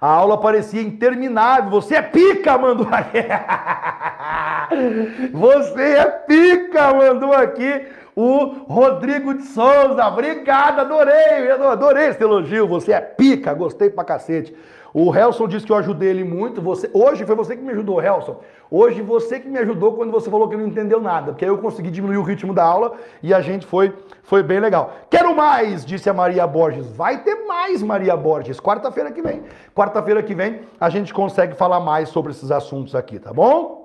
[0.00, 1.70] a aula parecia interminável.
[1.70, 3.18] Você é pica, mandou aqui.
[5.32, 7.86] Você é pica, mandou aqui
[8.16, 10.06] o Rodrigo de Souza.
[10.06, 12.66] Obrigado, adorei, adorei esse elogio.
[12.66, 14.54] Você é pica, gostei pra cacete.
[14.92, 16.60] O Helson disse que eu ajudei ele muito.
[16.60, 18.40] Você, hoje foi você que me ajudou, Helson.
[18.70, 21.58] Hoje você que me ajudou quando você falou que não entendeu nada, porque aí eu
[21.58, 24.92] consegui diminuir o ritmo da aula e a gente foi, foi bem legal.
[25.08, 26.86] Quero mais, disse a Maria Borges.
[26.92, 28.60] Vai ter mais, Maria Borges.
[28.60, 29.42] Quarta-feira que vem.
[29.74, 33.80] Quarta-feira que vem a gente consegue falar mais sobre esses assuntos aqui, tá bom?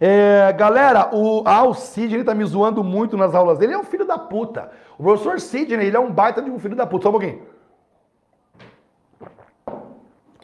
[0.00, 3.72] É, galera, o, ah, o Sidney tá me zoando muito nas aulas dele.
[3.72, 4.70] Ele é um filho da puta.
[4.98, 7.04] O professor Sidney, ele é um baita de um filho da puta.
[7.04, 7.53] Só um pouquinho.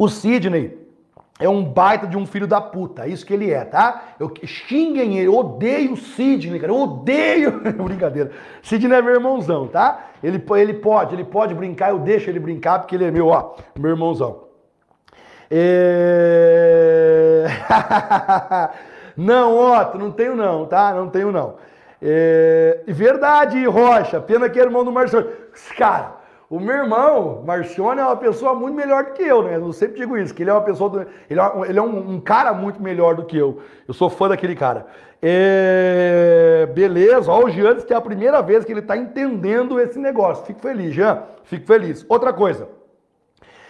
[0.00, 0.78] O Sidney
[1.38, 4.14] é um baita de um filho da puta, isso que ele é, tá?
[4.18, 7.60] Eu xinguem ele, odeio o Sidney, cara, eu odeio.
[7.84, 8.30] Brincadeira.
[8.62, 10.06] Sidney é meu irmãozão, tá?
[10.24, 13.56] Ele, ele pode, ele pode brincar, eu deixo ele brincar porque ele é meu, ó,
[13.78, 14.44] meu irmãozão.
[15.50, 17.44] É...
[19.14, 20.94] não, Otto, não tenho não, tá?
[20.94, 21.56] Não tenho não.
[22.00, 22.84] É...
[22.86, 25.30] Verdade, Rocha, pena que é irmão do Marcelo.
[25.76, 26.19] Cara,
[26.50, 29.54] o meu irmão, Marcione, é uma pessoa muito melhor do que eu, né?
[29.54, 30.90] Eu sempre digo isso, que ele é uma pessoa.
[30.90, 33.62] Do, ele é, ele é um, um, cara muito melhor do que eu.
[33.86, 34.84] Eu sou fã daquele cara.
[35.22, 39.96] É, beleza, ó, o Giannis, que é a primeira vez que ele está entendendo esse
[39.96, 40.44] negócio.
[40.44, 41.22] Fico feliz, Jean.
[41.44, 42.04] Fico feliz.
[42.08, 42.66] Outra coisa.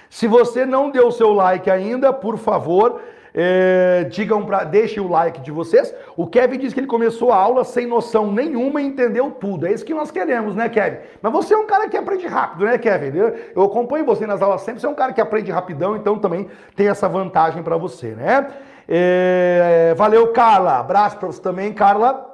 [0.09, 3.03] Se você não deu o seu like ainda, por favor,
[3.35, 5.95] é, digam para, deixem o like de vocês.
[6.17, 9.67] O Kevin disse que ele começou a aula sem noção nenhuma e entendeu tudo.
[9.67, 10.99] É isso que nós queremos, né, Kevin?
[11.23, 13.17] Mas você é um cara que aprende rápido, né, Kevin?
[13.55, 14.81] Eu acompanho você nas aulas sempre.
[14.81, 18.47] Você é um cara que aprende rapidão, então também tem essa vantagem para você, né?
[18.89, 20.79] É, valeu, Carla.
[20.79, 22.29] Abraço para você também, Carla.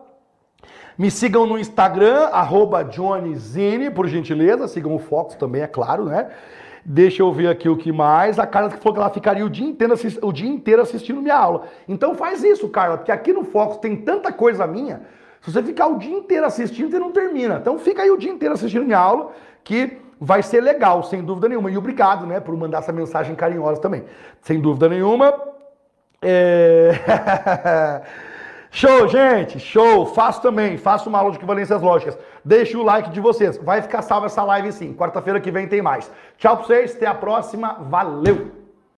[0.97, 4.66] Me sigam no Instagram, arroba JohnnyZine, por gentileza.
[4.66, 6.28] Sigam o Fox também, é claro, né?
[6.89, 8.39] Deixa eu ver aqui o que mais.
[8.39, 11.65] A Carla falou que ela ficaria o dia inteiro, o dia inteiro assistindo minha aula.
[11.89, 15.03] Então faz isso, Carla, porque aqui no Fox tem tanta coisa minha.
[15.41, 17.57] Se você ficar o dia inteiro assistindo, você não termina.
[17.57, 19.33] Então fica aí o dia inteiro assistindo minha aula,
[19.65, 21.73] que vai ser legal, sem dúvida nenhuma.
[21.73, 24.05] E obrigado, né, por mandar essa mensagem carinhosa também.
[24.41, 25.35] Sem dúvida nenhuma.
[26.23, 26.93] É...
[28.77, 30.05] Show, gente, show.
[30.05, 32.19] Faço também, faço uma aula de equivalências lógicas.
[32.44, 33.57] Deixe o like de vocês.
[33.57, 34.93] Vai ficar salva essa live sim.
[34.93, 36.12] Quarta-feira que vem tem mais.
[36.36, 37.78] Tchau pra vocês, até a próxima.
[37.89, 38.65] Valeu!